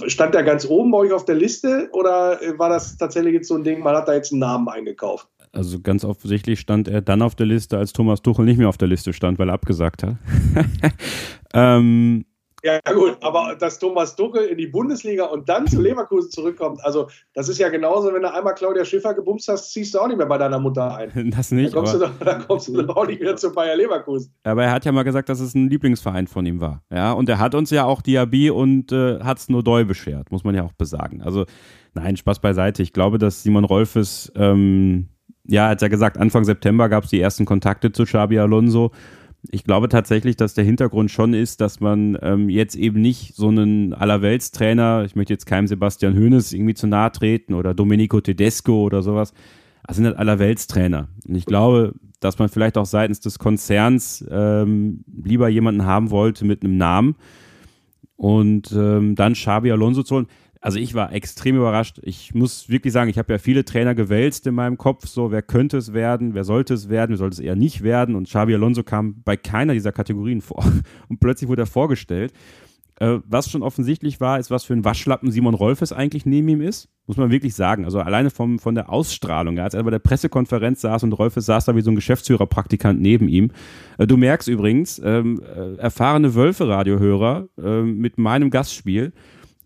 stand 0.06 0.34
der 0.34 0.44
ganz 0.44 0.66
oben 0.66 0.90
bei 0.90 0.98
euch 0.98 1.12
auf 1.12 1.26
der 1.26 1.34
Liste 1.34 1.90
oder 1.92 2.40
war 2.56 2.70
das 2.70 2.96
tatsächlich 2.96 3.34
jetzt 3.34 3.48
so 3.48 3.56
ein 3.56 3.62
Ding, 3.62 3.80
man 3.80 3.94
hat 3.94 4.08
da 4.08 4.14
jetzt 4.14 4.32
einen 4.32 4.40
Namen 4.40 4.68
eingekauft? 4.68 5.28
Also 5.52 5.80
ganz 5.80 6.04
offensichtlich 6.04 6.60
stand 6.60 6.88
er 6.88 7.00
dann 7.00 7.22
auf 7.22 7.34
der 7.34 7.46
Liste, 7.46 7.78
als 7.78 7.92
Thomas 7.92 8.22
Tuchel 8.22 8.44
nicht 8.44 8.58
mehr 8.58 8.68
auf 8.68 8.78
der 8.78 8.88
Liste 8.88 9.12
stand, 9.12 9.38
weil 9.38 9.48
er 9.48 9.54
abgesagt 9.54 10.02
hat. 10.02 10.16
ähm, 11.54 12.24
ja, 12.64 12.80
gut, 12.92 13.18
aber 13.20 13.54
dass 13.56 13.78
Thomas 13.78 14.16
Duckel 14.16 14.44
in 14.46 14.58
die 14.58 14.66
Bundesliga 14.66 15.26
und 15.26 15.48
dann 15.48 15.68
zu 15.68 15.80
Leverkusen 15.80 16.30
zurückkommt, 16.30 16.84
also 16.84 17.08
das 17.32 17.48
ist 17.48 17.58
ja 17.58 17.68
genauso, 17.68 18.12
wenn 18.12 18.22
du 18.22 18.32
einmal 18.32 18.54
Claudia 18.54 18.84
Schiffer 18.84 19.14
gebumst 19.14 19.46
hast, 19.48 19.72
ziehst 19.72 19.94
du 19.94 20.00
auch 20.00 20.08
nicht 20.08 20.16
mehr 20.16 20.26
bei 20.26 20.38
deiner 20.38 20.58
Mutter 20.58 20.96
ein. 20.96 21.32
Das 21.38 21.52
nicht. 21.52 21.72
Dann 21.72 21.84
kommst, 21.84 21.94
du, 21.94 21.98
doch, 21.98 22.10
dann 22.18 22.46
kommst 22.46 22.68
du 22.68 22.82
doch 22.82 22.96
auch 22.96 23.06
nicht 23.06 23.20
wieder 23.20 23.36
zu 23.36 23.52
Bayer 23.52 23.76
Leverkusen. 23.76 24.34
Aber 24.42 24.64
er 24.64 24.72
hat 24.72 24.84
ja 24.84 24.92
mal 24.92 25.04
gesagt, 25.04 25.28
dass 25.28 25.40
es 25.40 25.54
ein 25.54 25.68
Lieblingsverein 25.68 26.26
von 26.26 26.44
ihm 26.46 26.60
war. 26.60 26.82
Ja, 26.90 27.12
und 27.12 27.28
er 27.28 27.38
hat 27.38 27.54
uns 27.54 27.70
ja 27.70 27.84
auch 27.84 28.02
Diaby 28.02 28.50
und 28.50 28.90
äh, 28.90 29.20
hat 29.20 29.38
es 29.38 29.48
nur 29.48 29.62
Doi 29.62 29.84
beschert, 29.84 30.32
muss 30.32 30.42
man 30.42 30.54
ja 30.54 30.64
auch 30.64 30.72
besagen. 30.72 31.22
Also, 31.22 31.44
nein, 31.94 32.16
Spaß 32.16 32.40
beiseite. 32.40 32.82
Ich 32.82 32.92
glaube, 32.92 33.18
dass 33.18 33.42
Simon 33.42 33.64
Rolfes, 33.64 34.32
ähm, 34.34 35.10
ja, 35.48 35.68
hat 35.68 35.82
ja 35.82 35.88
gesagt, 35.88 36.18
Anfang 36.18 36.44
September 36.44 36.88
gab 36.88 37.04
es 37.04 37.10
die 37.10 37.20
ersten 37.20 37.44
Kontakte 37.44 37.90
zu 37.90 38.04
Xabi 38.04 38.38
Alonso 38.38 38.92
ich 39.50 39.64
glaube 39.64 39.88
tatsächlich, 39.88 40.36
dass 40.36 40.54
der 40.54 40.64
Hintergrund 40.64 41.10
schon 41.10 41.32
ist, 41.32 41.60
dass 41.60 41.80
man 41.80 42.18
ähm, 42.22 42.48
jetzt 42.48 42.74
eben 42.74 43.00
nicht 43.00 43.34
so 43.36 43.48
einen 43.48 43.94
Allerweltstrainer, 43.94 45.04
ich 45.04 45.16
möchte 45.16 45.32
jetzt 45.32 45.46
keinem 45.46 45.66
Sebastian 45.66 46.16
Hoeneß 46.16 46.52
irgendwie 46.52 46.74
zu 46.74 46.86
nahe 46.86 47.12
treten 47.12 47.54
oder 47.54 47.74
Domenico 47.74 48.20
Tedesco 48.20 48.82
oder 48.82 49.02
sowas, 49.02 49.32
das 49.86 49.96
sind 49.96 50.06
halt 50.06 50.18
Allerweltstrainer. 50.18 51.08
Und 51.26 51.34
ich 51.34 51.46
glaube, 51.46 51.94
dass 52.20 52.38
man 52.38 52.48
vielleicht 52.48 52.76
auch 52.76 52.84
seitens 52.84 53.20
des 53.20 53.38
Konzerns 53.38 54.24
ähm, 54.30 55.04
lieber 55.22 55.48
jemanden 55.48 55.86
haben 55.86 56.10
wollte 56.10 56.44
mit 56.44 56.64
einem 56.64 56.76
Namen 56.76 57.14
und 58.16 58.72
ähm, 58.72 59.14
dann 59.14 59.34
Xabi 59.34 59.70
Alonso 59.70 60.02
zu 60.02 60.16
holen 60.16 60.26
also 60.68 60.80
ich 60.80 60.92
war 60.92 61.14
extrem 61.14 61.56
überrascht. 61.56 61.98
Ich 62.02 62.34
muss 62.34 62.68
wirklich 62.68 62.92
sagen, 62.92 63.08
ich 63.08 63.16
habe 63.16 63.32
ja 63.32 63.38
viele 63.38 63.64
Trainer 63.64 63.94
gewälzt 63.94 64.46
in 64.46 64.54
meinem 64.54 64.76
Kopf, 64.76 65.06
so 65.06 65.30
wer 65.30 65.40
könnte 65.40 65.78
es 65.78 65.94
werden, 65.94 66.34
wer 66.34 66.44
sollte 66.44 66.74
es 66.74 66.90
werden, 66.90 67.12
wer 67.12 67.16
sollte 67.16 67.36
es 67.36 67.40
eher 67.40 67.56
nicht 67.56 67.82
werden. 67.82 68.14
Und 68.14 68.28
Xabi 68.28 68.54
Alonso 68.54 68.82
kam 68.82 69.22
bei 69.22 69.38
keiner 69.38 69.72
dieser 69.72 69.92
Kategorien 69.92 70.42
vor. 70.42 70.62
Und 71.08 71.20
plötzlich 71.20 71.48
wurde 71.48 71.62
er 71.62 71.66
vorgestellt. 71.66 72.34
Äh, 73.00 73.20
was 73.26 73.48
schon 73.48 73.62
offensichtlich 73.62 74.20
war, 74.20 74.38
ist, 74.38 74.50
was 74.50 74.64
für 74.64 74.74
ein 74.74 74.84
Waschlappen 74.84 75.30
Simon 75.30 75.54
Rolfes 75.54 75.90
eigentlich 75.90 76.26
neben 76.26 76.48
ihm 76.48 76.60
ist. 76.60 76.90
Muss 77.06 77.16
man 77.16 77.30
wirklich 77.30 77.54
sagen. 77.54 77.86
Also 77.86 78.00
alleine 78.00 78.28
vom, 78.28 78.58
von 78.58 78.74
der 78.74 78.90
Ausstrahlung. 78.90 79.56
Ja, 79.56 79.64
als 79.64 79.72
er 79.72 79.84
bei 79.84 79.90
der 79.90 80.00
Pressekonferenz 80.00 80.82
saß 80.82 81.02
und 81.04 81.14
Rolfes 81.14 81.46
saß 81.46 81.64
da 81.64 81.76
wie 81.76 81.80
so 81.80 81.90
ein 81.90 81.96
Geschäftsführerpraktikant 81.96 83.00
neben 83.00 83.28
ihm. 83.28 83.52
Äh, 83.96 84.06
du 84.06 84.18
merkst 84.18 84.48
übrigens, 84.48 85.00
ähm, 85.02 85.40
äh, 85.40 85.76
erfahrene 85.76 86.34
Wölfe-Radiohörer 86.34 87.48
äh, 87.56 87.80
mit 87.80 88.18
meinem 88.18 88.50
Gastspiel 88.50 89.14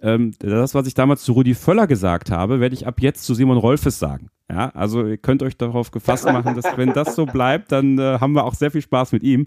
ähm, 0.03 0.33
das, 0.38 0.75
was 0.75 0.87
ich 0.87 0.95
damals 0.95 1.23
zu 1.23 1.33
Rudi 1.33 1.55
Völler 1.55 1.87
gesagt 1.87 2.31
habe, 2.31 2.61
werde 2.61 2.75
ich 2.75 2.87
ab 2.87 3.01
jetzt 3.01 3.25
zu 3.25 3.35
Simon 3.35 3.57
Rolfes 3.57 3.99
sagen. 3.99 4.29
Ja, 4.51 4.69
also 4.71 5.07
ihr 5.07 5.17
könnt 5.17 5.43
euch 5.43 5.57
darauf 5.57 5.91
gefasst 5.93 6.27
machen, 6.27 6.55
dass 6.57 6.77
wenn 6.77 6.93
das 6.93 7.15
so 7.15 7.25
bleibt, 7.25 7.73
dann 7.73 7.99
äh, 7.99 8.19
haben 8.21 8.35
wir 8.35 8.45
auch 8.45 8.55
sehr 8.55 8.71
viel 8.71 8.83
Spaß 8.83 9.12
mit 9.12 9.23
ihm. 9.23 9.47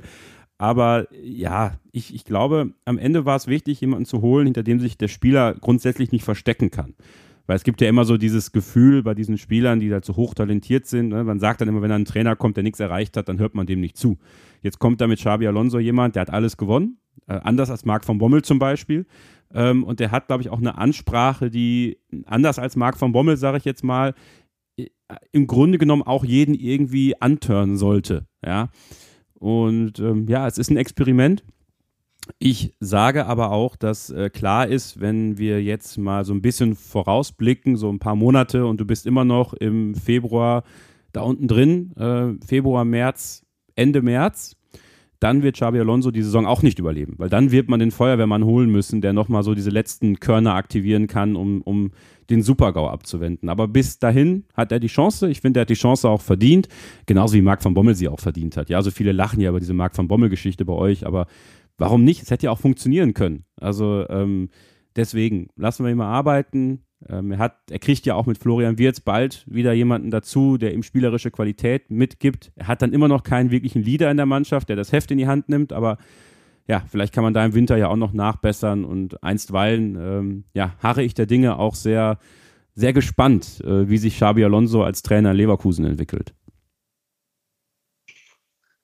Aber 0.57 1.07
ja, 1.11 1.73
ich, 1.91 2.15
ich 2.15 2.23
glaube, 2.23 2.71
am 2.85 2.97
Ende 2.97 3.25
war 3.25 3.35
es 3.35 3.47
wichtig, 3.47 3.81
jemanden 3.81 4.05
zu 4.05 4.21
holen, 4.21 4.47
hinter 4.47 4.63
dem 4.63 4.79
sich 4.79 4.97
der 4.97 5.09
Spieler 5.09 5.53
grundsätzlich 5.53 6.11
nicht 6.11 6.23
verstecken 6.23 6.71
kann. 6.71 6.95
Weil 7.45 7.57
es 7.57 7.63
gibt 7.63 7.81
ja 7.81 7.89
immer 7.89 8.05
so 8.05 8.17
dieses 8.17 8.51
Gefühl 8.51 9.03
bei 9.03 9.13
diesen 9.13 9.37
Spielern, 9.37 9.79
die 9.79 9.91
halt 9.91 10.05
so 10.05 10.15
hochtalentiert 10.15 10.87
sind. 10.87 11.09
Ne? 11.09 11.23
Man 11.23 11.39
sagt 11.39 11.61
dann 11.61 11.67
immer, 11.67 11.81
wenn 11.81 11.91
ein 11.91 12.05
Trainer 12.05 12.35
kommt, 12.35 12.55
der 12.55 12.63
nichts 12.63 12.79
erreicht 12.79 13.17
hat, 13.17 13.29
dann 13.29 13.37
hört 13.37 13.53
man 13.53 13.67
dem 13.67 13.81
nicht 13.81 13.97
zu. 13.97 14.17
Jetzt 14.61 14.79
kommt 14.79 15.01
da 15.01 15.07
mit 15.07 15.19
Xabi 15.19 15.45
Alonso 15.45 15.77
jemand, 15.77 16.15
der 16.15 16.21
hat 16.21 16.31
alles 16.31 16.57
gewonnen. 16.57 16.97
Äh, 17.27 17.39
anders 17.43 17.69
als 17.69 17.85
Marc 17.85 18.05
von 18.05 18.17
Bommel 18.17 18.41
zum 18.41 18.57
Beispiel. 18.57 19.05
Ähm, 19.55 19.83
und 19.83 19.99
der 19.99 20.11
hat, 20.11 20.27
glaube 20.27 20.43
ich, 20.43 20.49
auch 20.49 20.59
eine 20.59 20.77
Ansprache, 20.77 21.49
die 21.49 21.97
anders 22.25 22.59
als 22.59 22.75
Marc 22.75 22.97
von 22.97 23.13
Bommel, 23.13 23.37
sage 23.37 23.57
ich 23.57 23.65
jetzt 23.65 23.83
mal, 23.83 24.13
im 25.31 25.47
Grunde 25.47 25.77
genommen 25.77 26.03
auch 26.03 26.25
jeden 26.25 26.53
irgendwie 26.53 27.19
antören 27.21 27.77
sollte. 27.77 28.25
Ja. 28.45 28.69
Und 29.33 29.99
ähm, 29.99 30.27
ja, 30.27 30.47
es 30.47 30.57
ist 30.57 30.69
ein 30.69 30.77
Experiment. 30.77 31.43
Ich 32.39 32.73
sage 32.79 33.27
aber 33.27 33.51
auch, 33.51 33.75
dass 33.75 34.09
äh, 34.09 34.29
klar 34.29 34.67
ist, 34.67 34.99
wenn 34.99 35.37
wir 35.37 35.61
jetzt 35.63 35.97
mal 35.97 36.25
so 36.25 36.33
ein 36.33 36.41
bisschen 36.41 36.75
vorausblicken, 36.75 37.77
so 37.77 37.89
ein 37.89 37.99
paar 37.99 38.15
Monate 38.15 38.65
und 38.65 38.81
du 38.81 38.85
bist 38.85 39.05
immer 39.05 39.25
noch 39.25 39.53
im 39.53 39.95
Februar 39.95 40.63
da 41.13 41.21
unten 41.21 41.47
drin, 41.47 41.95
äh, 41.95 42.33
Februar, 42.45 42.83
März, 42.83 43.45
Ende 43.75 44.01
März, 44.01 44.54
dann 45.25 45.41
wird 45.41 45.55
Xabi 45.55 45.79
Alonso 45.79 46.11
die 46.11 46.21
Saison 46.21 46.45
auch 46.45 46.61
nicht 46.61 46.77
überleben, 46.77 47.15
weil 47.17 47.29
dann 47.29 47.49
wird 47.49 47.67
man 47.67 47.79
den 47.79 47.89
Feuerwehrmann 47.89 48.45
holen 48.45 48.69
müssen, 48.69 49.01
der 49.01 49.11
nochmal 49.11 49.41
so 49.41 49.55
diese 49.55 49.71
letzten 49.71 50.19
Körner 50.19 50.53
aktivieren 50.53 51.07
kann, 51.07 51.35
um, 51.35 51.63
um 51.63 51.89
den 52.29 52.43
Supergau 52.43 52.87
abzuwenden. 52.87 53.49
Aber 53.49 53.67
bis 53.67 53.97
dahin 53.97 54.45
hat 54.53 54.71
er 54.71 54.79
die 54.79 54.85
Chance. 54.85 55.27
Ich 55.27 55.41
finde, 55.41 55.59
er 55.59 55.61
hat 55.61 55.71
die 55.71 55.73
Chance 55.73 56.07
auch 56.07 56.21
verdient, 56.21 56.67
genauso 57.07 57.33
wie 57.33 57.41
Marc 57.41 57.65
van 57.65 57.73
Bommel 57.73 57.95
sie 57.95 58.07
auch 58.07 58.19
verdient 58.19 58.55
hat. 58.55 58.69
Ja, 58.69 58.83
so 58.83 58.91
viele 58.91 59.13
lachen 59.13 59.41
ja 59.41 59.49
über 59.49 59.59
diese 59.59 59.73
Marc 59.73 59.97
van 59.97 60.07
Bommel-Geschichte 60.07 60.63
bei 60.63 60.73
euch, 60.73 61.07
aber 61.07 61.25
warum 61.79 62.03
nicht? 62.03 62.21
Es 62.21 62.29
hätte 62.29 62.45
ja 62.45 62.51
auch 62.51 62.59
funktionieren 62.59 63.15
können. 63.15 63.45
Also 63.59 64.07
ähm, 64.09 64.49
deswegen 64.95 65.47
lassen 65.55 65.85
wir 65.85 65.91
ihn 65.91 65.97
mal 65.97 66.05
arbeiten. 66.05 66.83
Ähm, 67.09 67.31
er, 67.31 67.39
hat, 67.39 67.57
er 67.69 67.79
kriegt 67.79 68.05
ja 68.05 68.15
auch 68.15 68.25
mit 68.25 68.37
Florian 68.37 68.77
Wirz 68.77 68.99
bald 68.99 69.43
wieder 69.47 69.73
jemanden 69.73 70.11
dazu, 70.11 70.57
der 70.57 70.73
ihm 70.73 70.83
spielerische 70.83 71.31
Qualität 71.31 71.89
mitgibt. 71.91 72.51
Er 72.55 72.67
hat 72.67 72.81
dann 72.81 72.93
immer 72.93 73.07
noch 73.07 73.23
keinen 73.23 73.51
wirklichen 73.51 73.83
Leader 73.83 74.09
in 74.09 74.17
der 74.17 74.25
Mannschaft, 74.25 74.69
der 74.69 74.75
das 74.75 74.91
Heft 74.91 75.11
in 75.11 75.17
die 75.17 75.27
Hand 75.27 75.49
nimmt, 75.49 75.73
aber 75.73 75.97
ja, 76.67 76.83
vielleicht 76.89 77.13
kann 77.13 77.23
man 77.23 77.33
da 77.33 77.45
im 77.45 77.53
Winter 77.53 77.77
ja 77.77 77.89
auch 77.89 77.95
noch 77.95 78.13
nachbessern 78.13 78.85
und 78.85 79.23
einstweilen, 79.23 79.97
ähm, 79.99 80.43
ja, 80.53 80.73
harre 80.81 81.03
ich 81.03 81.13
der 81.13 81.27
Dinge 81.27 81.59
auch 81.59 81.75
sehr, 81.75 82.17
sehr 82.73 82.91
gespannt, 82.91 83.61
äh, 83.63 83.87
wie 83.87 83.97
sich 83.97 84.15
Xabi 84.15 84.43
Alonso 84.43 84.83
als 84.83 85.03
Trainer 85.03 85.31
in 85.31 85.37
Leverkusen 85.37 85.85
entwickelt. 85.85 86.33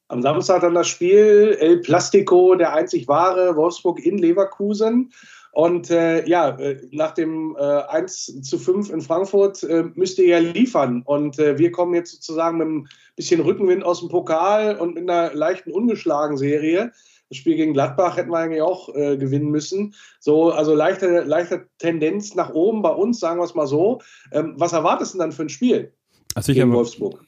Am 0.09 0.22
Samstag 0.22 0.61
dann 0.61 0.76
das 0.76 0.89
Spiel 0.89 1.57
El 1.59 1.78
Plastico, 1.80 2.55
der 2.55 2.74
einzig 2.74 3.07
wahre 3.07 3.55
Wolfsburg 3.55 4.05
in 4.05 4.17
Leverkusen. 4.17 5.11
Und 5.54 5.89
äh, 5.89 6.26
ja, 6.28 6.58
äh, 6.60 6.82
nach 6.91 7.12
dem 7.12 7.58
äh, 7.60 7.62
1 7.62 8.41
zu 8.41 8.58
5 8.58 8.89
in 8.89 9.02
Frankfurt 9.02 9.64
äh, 9.64 9.84
müsst 9.95 10.18
ihr 10.18 10.28
ja 10.28 10.39
liefern. 10.39 11.02
Und 11.06 11.39
äh, 11.39 11.58
wir 11.58 11.72
kommen 11.72 11.93
jetzt 11.93 12.12
sozusagen 12.12 12.58
mit 12.58 12.68
ein 12.68 12.88
bisschen 13.16 13.41
Rückenwind 13.41 13.84
aus 13.84 13.99
dem 13.99 14.10
Pokal 14.10 14.78
und 14.78 14.95
mit 14.95 15.10
einer 15.10 15.34
leichten 15.34 15.72
Ungeschlagen-Serie. 15.72 16.91
Das 17.28 17.38
Spiel 17.38 17.56
gegen 17.56 17.74
Gladbach 17.74 18.18
hätten 18.18 18.32
wir 18.32 18.39
eigentlich 18.39 18.62
auch 18.62 18.93
äh, 18.95 19.18
gewinnen 19.18 19.52
müssen. 19.52 19.93
So, 20.20 20.52
also 20.52 20.74
leichte, 20.74 21.22
leichte 21.22 21.68
Tendenz 21.80 22.36
nach 22.36 22.54
oben 22.54 22.82
bei 22.82 22.89
uns, 22.89 23.20
sagen 23.20 23.39
wir 23.39 23.45
es 23.45 23.56
mal 23.56 23.68
so. 23.68 23.99
Ähm, 24.32 24.56
was 24.58 24.74
erwartest 24.74 25.14
du 25.14 25.18
denn 25.18 25.28
dann 25.28 25.32
für 25.32 25.43
ein 25.43 25.49
Spiel 25.49 25.93
also 26.36 26.54
gegen 26.54 26.74
Wolfsburg? 26.74 27.24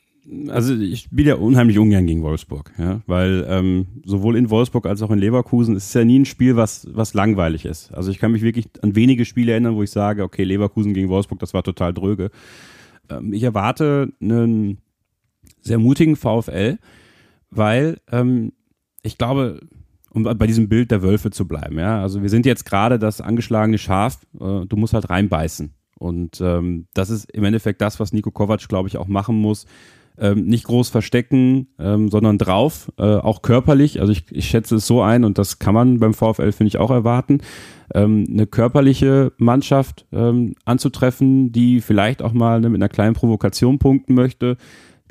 Also 0.50 0.74
ich 0.76 1.02
spiele 1.02 1.30
ja 1.30 1.36
unheimlich 1.36 1.78
ungern 1.78 2.08
gegen 2.08 2.24
Wolfsburg, 2.24 2.72
ja, 2.78 3.02
weil 3.08 3.46
ähm, 3.50 3.88
sowohl 4.06 4.38
in 4.38 4.50
Wolfsburg 4.50 4.86
als 4.86 5.02
auch 5.02 5.12
in 5.12 5.20
Leverkusen 5.20 5.76
ist 5.76 5.88
es 5.88 5.94
ja 5.94 6.06
nie 6.06 6.20
ein 6.20 6.26
Spiel, 6.26 6.56
was, 6.56 6.88
was 6.92 7.14
langweilig 7.14 7.66
ist. 7.66 7.94
Also 7.94 8.10
ich 8.10 8.20
kann 8.20 8.32
mich 8.32 8.42
wirklich 8.42 8.70
an 8.82 8.96
wenige 8.96 9.26
Spiele 9.26 9.52
erinnern, 9.52 9.76
wo 9.76 9.84
ich 9.84 9.92
sage, 9.92 10.24
okay, 10.24 10.44
Leverkusen 10.44 10.94
gegen 10.94 11.10
Wolfsburg, 11.10 11.40
das 11.40 11.54
war 11.54 11.64
total 11.64 11.94
dröge. 11.94 12.32
Ähm, 13.10 13.34
ich 13.34 13.44
erwarte 13.44 14.14
einen 14.22 14.78
sehr 15.62 15.78
mutigen 15.78 16.16
VfL, 16.16 16.78
weil 17.50 17.98
ähm, 18.12 18.54
ich 19.02 19.18
glaube, 19.18 19.60
um 20.10 20.24
bei 20.24 20.48
diesem 20.48 20.70
Bild 20.70 20.92
der 20.92 21.02
Wölfe 21.02 21.32
zu 21.32 21.48
bleiben, 21.48 21.80
ja, 21.80 22.02
also 22.02 22.22
wir 22.22 22.30
sind 22.30 22.46
jetzt 22.46 22.66
gerade 22.66 22.98
das 22.98 23.20
angeschlagene 23.20 23.78
Schaf, 23.78 24.20
äh, 24.36 24.66
du 24.66 24.76
musst 24.78 24.94
halt 24.94 25.10
reinbeißen. 25.10 25.74
Und 26.00 26.42
ähm, 26.42 26.88
das 26.94 27.10
ist 27.10 27.32
im 27.32 27.44
Endeffekt 27.44 27.82
das, 27.82 28.00
was 28.00 28.14
Nico 28.14 28.32
Kovac, 28.32 28.68
glaube 28.68 28.88
ich, 28.90 28.98
auch 28.98 29.08
machen 29.08 29.36
muss 29.38 29.66
ähm, 30.18 30.46
nicht 30.46 30.66
groß 30.66 30.90
verstecken, 30.90 31.68
ähm, 31.80 32.10
sondern 32.10 32.38
drauf, 32.38 32.92
äh, 32.98 33.04
auch 33.04 33.42
körperlich. 33.42 34.00
Also 34.00 34.12
ich, 34.12 34.26
ich 34.32 34.48
schätze 34.48 34.76
es 34.76 34.88
so 34.88 35.02
ein 35.02 35.24
und 35.24 35.38
das 35.38 35.60
kann 35.60 35.74
man 35.74 36.00
beim 36.00 36.14
VfL, 36.14 36.52
finde 36.52 36.68
ich, 36.68 36.78
auch 36.78 36.92
erwarten, 36.92 37.42
ähm, 37.94 38.26
eine 38.30 38.48
körperliche 38.48 39.32
Mannschaft 39.38 40.06
ähm, 40.12 40.56
anzutreffen, 40.66 41.52
die 41.52 41.82
vielleicht 41.82 42.22
auch 42.22 42.34
mal 42.34 42.62
ne, 42.62 42.70
mit 42.70 42.82
einer 42.82 42.90
kleinen 42.90 43.16
Provokation 43.16 43.80
punkten 43.80 44.14
möchte, 44.14 44.58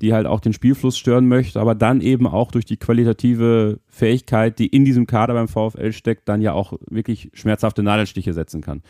die 0.01 0.13
halt 0.13 0.27
auch 0.27 0.41
den 0.41 0.53
Spielfluss 0.53 0.99
stören 0.99 1.29
möchte, 1.29 1.61
aber 1.61 1.75
dann 1.75 2.01
eben 2.01 2.27
auch 2.27 2.51
durch 2.51 2.65
die 2.65 2.77
qualitative 2.77 3.81
Fähigkeit, 3.89 4.59
die 4.59 4.67
in 4.67 4.85
diesem 4.85 5.07
Kader 5.07 5.35
beim 5.35 5.49
VfL 5.49 5.93
steckt, 5.93 6.29
dann 6.29 6.41
ja 6.41 6.53
auch 6.53 6.75
wirklich 6.89 7.31
schmerzhafte 7.35 7.83
Nadelstiche 7.83 8.33
setzen 8.33 8.63
kann. 8.63 8.83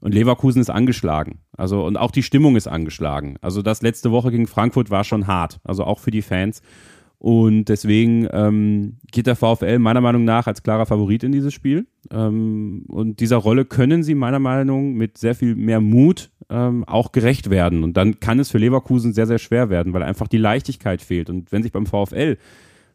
Und 0.00 0.14
Leverkusen 0.14 0.60
ist 0.60 0.70
angeschlagen. 0.70 1.40
Also, 1.56 1.84
und 1.84 1.96
auch 1.96 2.10
die 2.10 2.22
Stimmung 2.22 2.56
ist 2.56 2.68
angeschlagen. 2.68 3.36
Also, 3.40 3.62
das 3.62 3.82
letzte 3.82 4.10
Woche 4.10 4.30
gegen 4.30 4.46
Frankfurt 4.46 4.90
war 4.90 5.04
schon 5.04 5.26
hart. 5.26 5.60
Also 5.64 5.84
auch 5.84 5.98
für 5.98 6.10
die 6.10 6.22
Fans. 6.22 6.62
Und 7.20 7.66
deswegen 7.66 8.26
ähm, 8.32 8.96
geht 9.12 9.26
der 9.26 9.36
VfL 9.36 9.78
meiner 9.78 10.00
Meinung 10.00 10.24
nach 10.24 10.46
als 10.46 10.62
klarer 10.62 10.86
Favorit 10.86 11.22
in 11.22 11.32
dieses 11.32 11.52
Spiel. 11.52 11.86
Ähm, 12.10 12.86
und 12.88 13.20
dieser 13.20 13.36
Rolle 13.36 13.66
können 13.66 14.02
sie 14.02 14.14
meiner 14.14 14.38
Meinung 14.38 14.92
nach 14.92 14.98
mit 14.98 15.18
sehr 15.18 15.34
viel 15.34 15.54
mehr 15.54 15.82
Mut 15.82 16.30
ähm, 16.48 16.82
auch 16.84 17.12
gerecht 17.12 17.50
werden. 17.50 17.84
Und 17.84 17.98
dann 17.98 18.20
kann 18.20 18.38
es 18.38 18.50
für 18.50 18.56
Leverkusen 18.56 19.12
sehr, 19.12 19.26
sehr 19.26 19.38
schwer 19.38 19.68
werden, 19.68 19.92
weil 19.92 20.02
einfach 20.02 20.28
die 20.28 20.38
Leichtigkeit 20.38 21.02
fehlt. 21.02 21.28
Und 21.28 21.52
wenn 21.52 21.62
sich 21.62 21.72
beim 21.72 21.84
VfL 21.84 22.38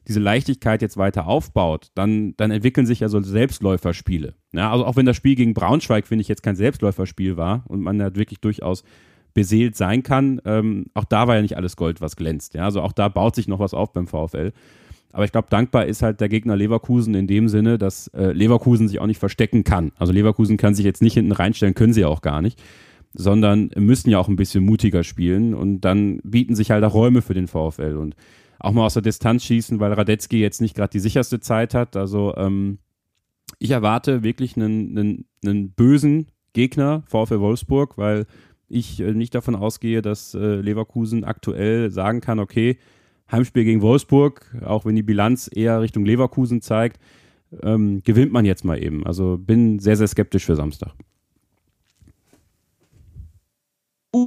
diese 0.08 0.20
Leichtigkeit 0.20 0.82
jetzt 0.82 0.98
weiter 0.98 1.28
aufbaut, 1.28 1.90
dann, 1.96 2.36
dann 2.38 2.52
entwickeln 2.52 2.86
sich 2.86 3.00
ja 3.00 3.10
so 3.10 3.20
Selbstläuferspiele. 3.22 4.36
Ja, 4.54 4.72
also 4.72 4.86
auch 4.86 4.96
wenn 4.96 5.06
das 5.06 5.16
Spiel 5.16 5.36
gegen 5.36 5.54
Braunschweig, 5.54 6.08
finde 6.08 6.22
ich, 6.22 6.28
jetzt 6.28 6.44
kein 6.44 6.56
Selbstläuferspiel 6.56 7.38
war 7.38 7.64
und 7.68 7.82
man 7.82 7.98
da 7.98 8.16
wirklich 8.16 8.40
durchaus 8.40 8.84
beseelt 9.34 9.76
sein 9.76 10.02
kann, 10.02 10.42
ähm, 10.46 10.86
auch 10.94 11.04
da 11.04 11.28
war 11.28 11.36
ja 11.36 11.42
nicht 11.42 11.58
alles 11.58 11.76
Gold, 11.76 12.02
was 12.02 12.16
glänzt. 12.16 12.54
Ja, 12.54 12.64
also 12.64 12.82
auch 12.82 12.94
da 12.94 13.10
baut 13.10 13.36
sich 13.36 13.48
noch 13.48 13.60
was 13.60 13.74
auf 13.74 13.92
beim 13.92 14.08
VfL. 14.08 14.54
Aber 15.12 15.24
ich 15.24 15.32
glaube, 15.32 15.48
dankbar 15.50 15.86
ist 15.86 16.02
halt 16.02 16.20
der 16.20 16.30
Gegner 16.30 16.58
Leverkusen 16.58 17.16
in 17.16 17.28
dem 17.28 17.48
Sinne, 17.48 17.78
dass 17.78 18.08
äh, 18.10 18.32
Leverkusen 18.32 18.88
sich 18.88 19.00
auch 19.00 19.08
nicht 19.08 19.20
verstecken 19.20 19.64
kann. 19.64 19.92
Also 19.98 20.12
Leverkusen 20.12 20.58
kann 20.58 20.76
sich 20.76 20.86
jetzt 20.86 21.02
nicht 21.02 21.14
hinten 21.14 21.32
reinstellen, 21.32 21.74
können 21.74 21.94
sie 21.94 22.02
ja 22.02 22.10
auch 22.10 22.22
gar 22.22 22.42
nicht, 22.42 22.62
sondern 23.14 23.72
müssen 23.78 24.10
ja 24.10 24.20
auch 24.20 24.28
ein 24.28 24.36
bisschen 24.36 24.66
mutiger 24.66 25.04
spielen 25.04 25.54
und 25.54 25.82
dann 25.82 26.20
bieten 26.24 26.56
sich 26.56 26.72
halt 26.72 26.84
auch 26.84 26.94
Räume 26.94 27.22
für 27.22 27.34
den 27.34 27.48
VfL. 27.48 27.96
Und 27.96 28.16
auch 28.60 28.72
mal 28.72 28.86
aus 28.86 28.94
der 28.94 29.02
Distanz 29.02 29.44
schießen, 29.44 29.80
weil 29.80 29.94
Radetzky 29.94 30.40
jetzt 30.40 30.62
nicht 30.62 30.76
gerade 30.76 30.92
die 30.92 31.00
sicherste 31.00 31.40
Zeit 31.40 31.74
hat. 31.74 31.96
Also 31.96 32.36
ähm, 32.38 32.80
ich 33.60 33.72
erwarte 33.72 34.24
wirklich 34.24 34.56
einen, 34.56 34.98
einen, 34.98 35.26
einen 35.46 35.72
bösen 35.72 36.28
Gegner, 36.54 37.04
VfL 37.08 37.40
Wolfsburg, 37.40 37.98
weil 37.98 38.26
ich 38.68 39.00
äh, 39.00 39.14
nicht 39.14 39.36
davon 39.36 39.56
ausgehe, 39.56 40.02
dass 40.02 40.34
äh, 40.34 40.56
Leverkusen 40.56 41.24
aktuell 41.24 41.92
sagen 41.92 42.22
kann, 42.22 42.40
okay, 42.40 42.78
Heimspiel 43.32 43.64
gegen 43.64 43.82
Wolfsburg, 43.82 44.56
auch 44.64 44.86
wenn 44.86 44.96
die 44.96 45.04
Bilanz 45.04 45.50
eher 45.54 45.82
Richtung 45.82 46.06
Leverkusen 46.06 46.62
zeigt, 46.62 47.00
ähm, 47.64 48.02
gewinnt 48.04 48.32
man 48.32 48.46
jetzt 48.46 48.66
mal 48.66 48.82
eben. 48.82 49.06
Also 49.06 49.38
bin 49.38 49.80
sehr, 49.80 49.96
sehr 49.96 50.08
skeptisch 50.08 50.46
für 50.46 50.56
Samstag. 50.56 50.94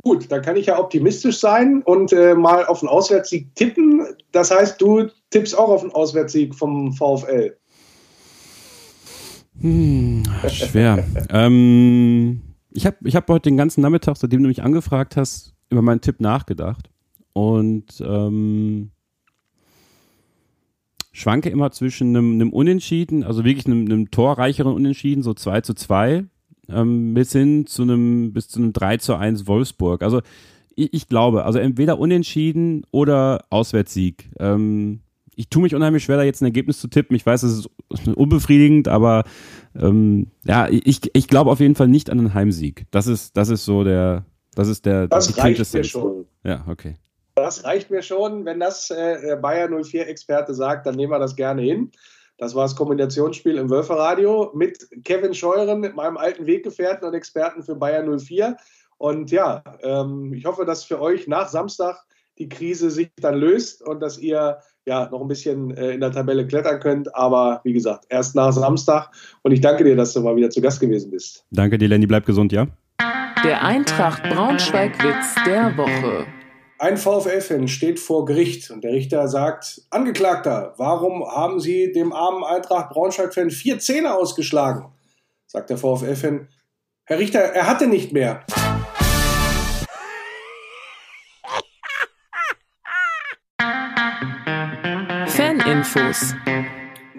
Gut, 0.02 0.30
dann 0.30 0.42
kann 0.42 0.56
ich 0.56 0.66
ja 0.66 0.78
optimistisch 0.78 1.38
sein 1.38 1.82
und 1.82 2.12
äh, 2.12 2.34
mal 2.34 2.66
auf 2.66 2.82
einen 2.82 2.90
Auswärtssieg 2.90 3.54
tippen. 3.54 4.06
Das 4.32 4.50
heißt, 4.50 4.80
du 4.80 5.08
tippst 5.30 5.56
auch 5.56 5.68
auf 5.68 5.82
einen 5.82 5.92
Auswärtssieg 5.92 6.54
vom 6.54 6.92
VfL. 6.92 7.56
Hm, 9.60 10.22
schwer. 10.48 11.04
ähm, 11.30 12.42
ich 12.70 12.86
habe 12.86 12.96
ich 13.04 13.16
hab 13.16 13.28
heute 13.28 13.50
den 13.50 13.56
ganzen 13.56 13.80
Nachmittag, 13.80 14.16
seitdem 14.16 14.42
du 14.42 14.48
mich 14.48 14.62
angefragt 14.62 15.16
hast, 15.16 15.54
über 15.70 15.82
meinen 15.82 16.00
Tipp 16.00 16.20
nachgedacht 16.20 16.90
und 17.32 18.00
ähm, 18.00 18.90
schwanke 21.12 21.50
immer 21.50 21.72
zwischen 21.72 22.16
einem, 22.16 22.34
einem 22.34 22.52
Unentschieden, 22.52 23.24
also 23.24 23.44
wirklich 23.44 23.66
einem, 23.66 23.86
einem 23.86 24.10
torreicheren 24.10 24.72
Unentschieden, 24.72 25.22
so 25.22 25.34
2 25.34 25.62
zu 25.62 25.74
2 25.74 26.24
ähm, 26.68 27.14
bis 27.14 27.32
hin 27.32 27.66
zu 27.66 27.82
einem, 27.82 28.32
bis 28.32 28.48
zu 28.48 28.60
einem 28.60 28.72
3 28.72 28.98
zu 28.98 29.16
1 29.16 29.46
Wolfsburg. 29.46 30.02
Also 30.02 30.20
ich, 30.78 30.94
ich 30.94 31.08
glaube, 31.08 31.44
also 31.44 31.58
entweder 31.58 31.98
unentschieden 31.98 32.86
oder 32.90 33.44
Auswärtssieg. 33.50 34.30
Ähm, 34.38 35.00
ich 35.34 35.48
tue 35.48 35.62
mich 35.62 35.74
unheimlich 35.74 36.04
schwer, 36.04 36.16
da 36.16 36.22
jetzt 36.22 36.40
ein 36.40 36.46
Ergebnis 36.46 36.80
zu 36.80 36.88
tippen. 36.88 37.14
Ich 37.14 37.24
weiß, 37.24 37.42
es 37.42 37.58
ist 37.90 38.08
unbefriedigend, 38.08 38.88
aber 38.88 39.24
ähm, 39.76 40.28
ja, 40.44 40.68
ich, 40.68 41.10
ich 41.12 41.28
glaube 41.28 41.50
auf 41.50 41.60
jeden 41.60 41.74
Fall 41.74 41.88
nicht 41.88 42.10
an 42.10 42.18
einen 42.18 42.34
Heimsieg. 42.34 42.86
Das 42.90 43.06
ist, 43.06 43.36
das 43.36 43.48
ist 43.48 43.64
so 43.64 43.84
der, 43.84 44.24
das 44.54 44.68
ist 44.68 44.86
der, 44.86 45.06
das 45.06 45.28
die 45.28 45.40
reicht 45.40 45.74
mir 45.74 45.84
schon. 45.84 46.26
Ja, 46.42 46.64
okay. 46.68 46.96
Das 47.34 47.64
reicht 47.64 47.90
mir 47.90 48.02
schon. 48.02 48.44
Wenn 48.44 48.58
das 48.58 48.90
äh, 48.90 49.36
Bayer 49.40 49.68
04-Experte 49.68 50.54
sagt, 50.54 50.86
dann 50.86 50.96
nehmen 50.96 51.12
wir 51.12 51.20
das 51.20 51.36
gerne 51.36 51.62
hin. 51.62 51.92
Das 52.36 52.54
war 52.54 52.64
das 52.64 52.76
Kombinationsspiel 52.76 53.58
im 53.58 53.70
Wölferradio 53.70 54.52
mit 54.54 54.88
Kevin 55.04 55.34
Scheuren, 55.34 55.80
mit 55.80 55.94
meinem 55.94 56.16
alten 56.16 56.46
Weggefährten 56.46 57.06
und 57.06 57.14
Experten 57.14 57.62
für 57.62 57.74
Bayern 57.74 58.18
04. 58.18 58.56
Und 58.98 59.30
ja, 59.30 59.62
ähm, 59.82 60.32
ich 60.34 60.44
hoffe, 60.44 60.64
dass 60.64 60.84
für 60.84 61.00
euch 61.00 61.28
nach 61.28 61.48
Samstag 61.48 62.04
die 62.38 62.48
Krise 62.48 62.90
sich 62.90 63.10
dann 63.16 63.36
löst 63.36 63.82
und 63.82 64.00
dass 64.00 64.18
ihr 64.18 64.58
ja 64.86 65.08
noch 65.10 65.20
ein 65.20 65.28
bisschen 65.28 65.76
äh, 65.76 65.92
in 65.92 66.00
der 66.00 66.12
Tabelle 66.12 66.46
klettern 66.46 66.80
könnt. 66.80 67.14
Aber 67.14 67.60
wie 67.64 67.72
gesagt, 67.72 68.06
erst 68.08 68.34
nach 68.34 68.52
Samstag. 68.52 69.10
Und 69.42 69.52
ich 69.52 69.60
danke 69.60 69.84
dir, 69.84 69.96
dass 69.96 70.12
du 70.12 70.20
mal 70.20 70.36
wieder 70.36 70.50
zu 70.50 70.60
Gast 70.60 70.80
gewesen 70.80 71.10
bist. 71.10 71.44
Danke 71.50 71.78
dir, 71.78 71.88
Lenny. 71.88 72.06
Bleib 72.06 72.26
gesund, 72.26 72.52
ja? 72.52 72.66
Der 73.44 73.62
Eintracht 73.62 74.22
Braunschweig-Witz 74.24 75.44
der 75.46 75.76
Woche. 75.76 76.26
Ein 76.80 76.96
VfL-Fan 76.96 77.66
steht 77.66 77.98
vor 77.98 78.24
Gericht 78.24 78.70
und 78.70 78.84
der 78.84 78.92
Richter 78.92 79.26
sagt, 79.26 79.82
Angeklagter, 79.90 80.74
warum 80.76 81.24
haben 81.24 81.58
Sie 81.58 81.92
dem 81.92 82.12
armen 82.12 82.44
Eintracht 82.44 82.90
Braunschweig-Fan 82.90 83.50
vier 83.50 83.78
Zähne 83.80 84.14
ausgeschlagen? 84.14 84.86
Sagt 85.46 85.70
der 85.70 85.78
VfL-Fan, 85.78 86.48
Herr 87.04 87.18
Richter, 87.18 87.40
er 87.40 87.66
hatte 87.66 87.86
nicht 87.86 88.12
mehr. 88.12 88.44
Faninfos. 95.68 96.34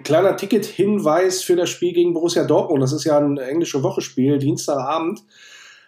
kleiner 0.02 0.36
Ticket-Hinweis 0.36 1.44
für 1.44 1.54
das 1.54 1.70
Spiel 1.70 1.92
gegen 1.92 2.14
Borussia 2.14 2.42
Dortmund. 2.42 2.82
Das 2.82 2.92
ist 2.92 3.04
ja 3.04 3.16
ein 3.16 3.38
englische 3.38 3.84
Wochespiel, 3.84 4.38
Dienstagabend, 4.38 5.22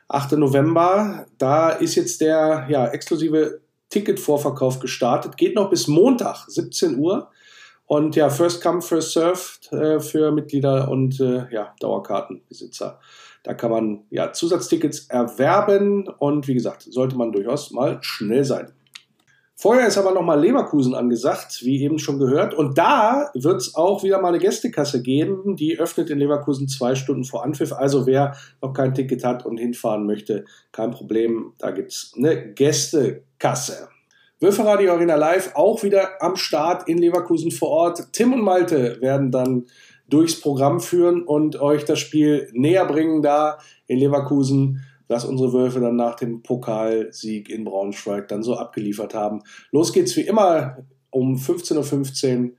8. 0.07 0.33
November. 0.33 1.27
Da 1.39 1.71
ist 1.71 1.97
jetzt 1.97 2.21
der 2.21 2.69
ja, 2.69 2.87
exklusive 2.87 3.63
Ticketvorverkauf 3.89 4.79
gestartet. 4.79 5.37
Geht 5.37 5.57
noch 5.57 5.71
bis 5.71 5.89
Montag, 5.89 6.45
17 6.47 6.99
Uhr. 6.99 7.31
Und 7.87 8.15
ja, 8.15 8.31
First 8.31 8.63
Come, 8.63 8.81
First 8.81 9.11
Served 9.11 9.73
äh, 9.73 9.99
für 9.99 10.31
Mitglieder 10.31 10.89
und 10.89 11.19
äh, 11.19 11.47
ja, 11.51 11.75
Dauerkartenbesitzer. 11.81 13.01
Da 13.43 13.55
kann 13.55 13.73
man 13.73 14.05
ja 14.09 14.33
Zusatztickets 14.33 15.09
erwerben 15.09 16.07
und 16.07 16.47
wie 16.47 16.55
gesagt, 16.55 16.83
sollte 16.83 17.17
man 17.17 17.33
durchaus 17.33 17.73
mal 17.73 17.99
schnell 18.03 18.45
sein. 18.45 18.73
Vorher 19.63 19.87
ist 19.87 19.97
aber 19.97 20.11
nochmal 20.11 20.41
Leverkusen 20.41 20.93
angesagt, 20.93 21.61
wie 21.63 21.81
eben 21.85 22.01
schon 22.01 22.19
gehört. 22.19 22.53
Und 22.53 22.79
da 22.79 23.31
wird 23.33 23.61
es 23.61 23.77
auch 23.77 24.03
wieder 24.03 24.21
mal 24.21 24.31
eine 24.31 24.41
Gästekasse 24.41 25.03
geben. 25.03 25.55
Die 25.55 25.79
öffnet 25.79 26.11
in 26.11 26.19
Leverkusen 26.19 26.67
zwei 26.67 26.97
Stunden 26.97 27.23
vor 27.23 27.45
Anpfiff. 27.45 27.73
Also 27.73 28.05
wer 28.05 28.35
noch 28.61 28.73
kein 28.73 28.93
Ticket 28.93 29.23
hat 29.23 29.47
und 29.47 29.59
hinfahren 29.59 30.05
möchte, 30.05 30.47
kein 30.73 30.91
Problem. 30.91 31.53
Da 31.59 31.71
gibt 31.71 31.93
es 31.93 32.13
eine 32.17 32.53
Gästekasse. 32.55 33.89
Wölferadio 34.41 34.95
Arena 34.95 35.15
Live 35.15 35.53
auch 35.55 35.85
wieder 35.85 36.21
am 36.21 36.35
Start 36.35 36.89
in 36.89 36.99
Leverkusen 36.99 37.53
vor 37.53 37.69
Ort. 37.69 38.13
Tim 38.13 38.33
und 38.33 38.43
Malte 38.43 39.01
werden 39.01 39.31
dann 39.31 39.67
durchs 40.09 40.41
Programm 40.41 40.81
führen 40.81 41.23
und 41.23 41.61
euch 41.61 41.85
das 41.85 42.01
Spiel 42.01 42.51
näher 42.53 42.85
bringen 42.85 43.23
da 43.23 43.59
in 43.87 44.01
Leverkusen, 44.01 44.83
was 45.13 45.25
unsere 45.25 45.53
Wölfe 45.53 45.81
dann 45.81 45.97
nach 45.97 46.17
dem 46.17 46.43
Pokalsieg 46.43 47.49
in 47.49 47.65
Braunschweig 47.65 48.29
dann 48.29 48.43
so 48.43 48.57
abgeliefert 48.57 49.15
haben. 49.15 49.43
Los 49.71 49.93
geht's 49.93 50.17
wie 50.17 50.23
immer 50.23 50.79
um 51.11 51.37
15.15 51.37 52.45
Uhr 52.45 52.51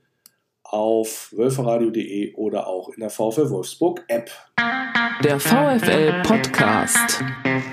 auf 0.62 1.32
wölferadio.de 1.36 2.34
oder 2.34 2.66
auch 2.66 2.88
in 2.90 3.00
der 3.00 3.10
VfL 3.10 3.50
Wolfsburg 3.50 4.04
App. 4.08 4.30
Der 5.22 5.38
VfL 5.38 6.22
Podcast. 6.22 7.22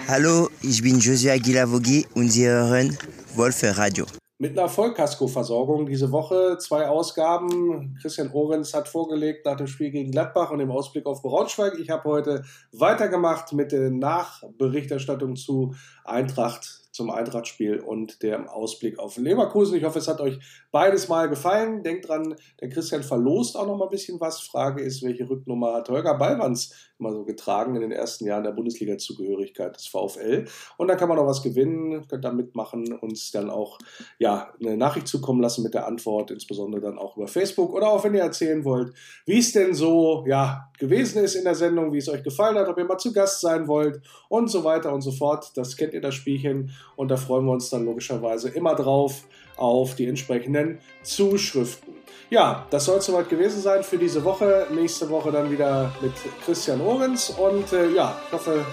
Hallo, 0.07 0.49
ich 0.61 0.81
bin 0.81 0.99
Josia 0.99 1.37
Gilavogi 1.37 2.05
und 2.13 2.29
Sie 2.29 2.47
hören 2.47 2.97
Wolfe 3.35 3.77
Radio. 3.77 4.05
Mit 4.41 4.57
einer 4.57 4.69
Vollkasko-Versorgung 4.69 5.85
diese 5.85 6.11
Woche. 6.11 6.57
Zwei 6.57 6.87
Ausgaben. 6.87 7.95
Christian 8.01 8.31
Ohrens 8.31 8.73
hat 8.73 8.87
vorgelegt 8.87 9.45
nach 9.45 9.55
dem 9.55 9.67
Spiel 9.67 9.91
gegen 9.91 10.09
Gladbach 10.09 10.49
und 10.49 10.57
dem 10.57 10.71
Ausblick 10.71 11.05
auf 11.05 11.21
Braunschweig. 11.21 11.77
Ich 11.77 11.91
habe 11.91 12.05
heute 12.05 12.43
weitergemacht 12.71 13.53
mit 13.53 13.71
der 13.71 13.91
Nachberichterstattung 13.91 15.35
zu 15.35 15.75
Eintracht 16.05 16.81
zum 16.91 17.09
Eintrachtspiel 17.09 17.79
und 17.79 18.21
der 18.21 18.53
Ausblick 18.53 18.99
auf 18.99 19.17
Leverkusen. 19.17 19.77
Ich 19.77 19.83
hoffe, 19.83 19.99
es 19.99 20.07
hat 20.07 20.19
euch 20.19 20.39
beides 20.71 21.07
mal 21.07 21.29
gefallen. 21.29 21.83
Denkt 21.83 22.09
dran, 22.09 22.35
der 22.59 22.69
Christian 22.69 23.03
verlost 23.03 23.55
auch 23.55 23.65
noch 23.65 23.77
mal 23.77 23.85
ein 23.85 23.91
bisschen 23.91 24.19
was. 24.19 24.41
Frage 24.41 24.81
ist, 24.81 25.01
welche 25.03 25.29
Rücknummer 25.29 25.73
hat 25.73 25.89
Holger 25.89 26.17
Ballmanns 26.17 26.90
immer 27.01 27.11
so 27.11 27.25
getragen 27.25 27.75
in 27.75 27.81
den 27.81 27.91
ersten 27.91 28.25
Jahren 28.25 28.43
der 28.43 28.51
Bundesliga-Zugehörigkeit 28.51 29.75
des 29.75 29.87
VfL? 29.87 30.45
Und 30.77 30.87
da 30.87 30.95
kann 30.95 31.09
man 31.09 31.17
noch 31.17 31.25
was 31.25 31.41
gewinnen, 31.41 32.07
könnt 32.07 32.23
da 32.23 32.31
mitmachen, 32.31 32.93
uns 32.93 33.31
dann 33.31 33.49
auch 33.49 33.79
ja, 34.19 34.53
eine 34.59 34.77
Nachricht 34.77 35.07
zukommen 35.07 35.41
lassen 35.41 35.63
mit 35.63 35.73
der 35.73 35.87
Antwort, 35.87 36.31
insbesondere 36.31 36.81
dann 36.81 36.97
auch 36.97 37.17
über 37.17 37.27
Facebook 37.27 37.73
oder 37.73 37.89
auch 37.89 38.03
wenn 38.03 38.13
ihr 38.13 38.21
erzählen 38.21 38.63
wollt, 38.63 38.93
wie 39.25 39.39
es 39.39 39.51
denn 39.51 39.73
so 39.73 40.23
ja, 40.27 40.69
gewesen 40.79 41.23
ist 41.23 41.35
in 41.35 41.43
der 41.43 41.55
Sendung, 41.55 41.91
wie 41.91 41.97
es 41.97 42.07
euch 42.07 42.23
gefallen 42.23 42.55
hat, 42.55 42.67
ob 42.67 42.77
ihr 42.77 42.85
mal 42.85 42.97
zu 42.97 43.11
Gast 43.11 43.41
sein 43.41 43.67
wollt 43.67 44.01
und 44.29 44.49
so 44.49 44.63
weiter 44.63 44.93
und 44.93 45.01
so 45.01 45.11
fort. 45.11 45.51
Das 45.55 45.75
kennt 45.75 45.93
ihr 45.93 46.01
das 46.01 46.15
Spielchen 46.15 46.71
und 46.95 47.09
da 47.09 47.17
freuen 47.17 47.45
wir 47.45 47.51
uns 47.51 47.69
dann 47.69 47.85
logischerweise 47.85 48.49
immer 48.49 48.75
drauf 48.75 49.25
auf 49.57 49.95
die 49.95 50.07
entsprechenden 50.07 50.79
Zuschriften. 51.03 51.93
Ja, 52.29 52.65
das 52.69 52.85
soll 52.85 52.99
es 52.99 53.05
soweit 53.05 53.29
gewesen 53.29 53.61
sein 53.61 53.83
für 53.83 53.97
diese 53.97 54.23
Woche. 54.23 54.67
Nächste 54.73 55.09
Woche 55.09 55.31
dann 55.31 55.51
wieder 55.51 55.93
mit 56.01 56.13
Christian 56.45 56.79
Ohrens 56.79 57.29
und 57.29 57.73
äh, 57.73 57.89
ja, 57.89 58.15
ich 58.27 58.33
hoffe, 58.33 58.65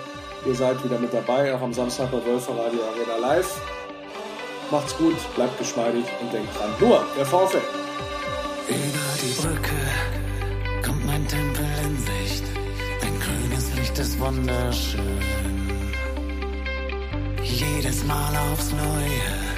ihr 0.46 0.54
seid 0.54 0.82
wieder 0.84 0.98
mit 0.98 1.12
dabei, 1.12 1.54
auch 1.54 1.62
am 1.62 1.72
Samstag 1.72 2.10
bei 2.12 2.24
Wölfer 2.24 2.52
Radio 2.52 2.80
Arena 2.84 3.16
Live. 3.20 3.60
Macht's 4.70 4.96
gut, 4.96 5.16
bleibt 5.34 5.58
geschmeidig 5.58 6.04
und 6.20 6.32
denkt 6.32 6.56
dran, 6.56 6.70
nur 6.78 7.04
der 7.16 7.26
VfL. 7.26 7.60
Über 8.68 9.08
die 9.22 9.40
Brücke 9.40 10.84
kommt 10.84 11.06
mein 11.06 11.26
Tempel 11.26 11.66
in 11.84 11.96
Sicht. 11.96 12.44
Dein 13.00 13.18
grünes 13.18 13.74
Licht 13.74 13.98
ist 13.98 14.20
wunderschön. 14.20 15.18
Jedes 17.42 18.04
Mal 18.04 18.36
aufs 18.52 18.72
Neue, 18.72 19.57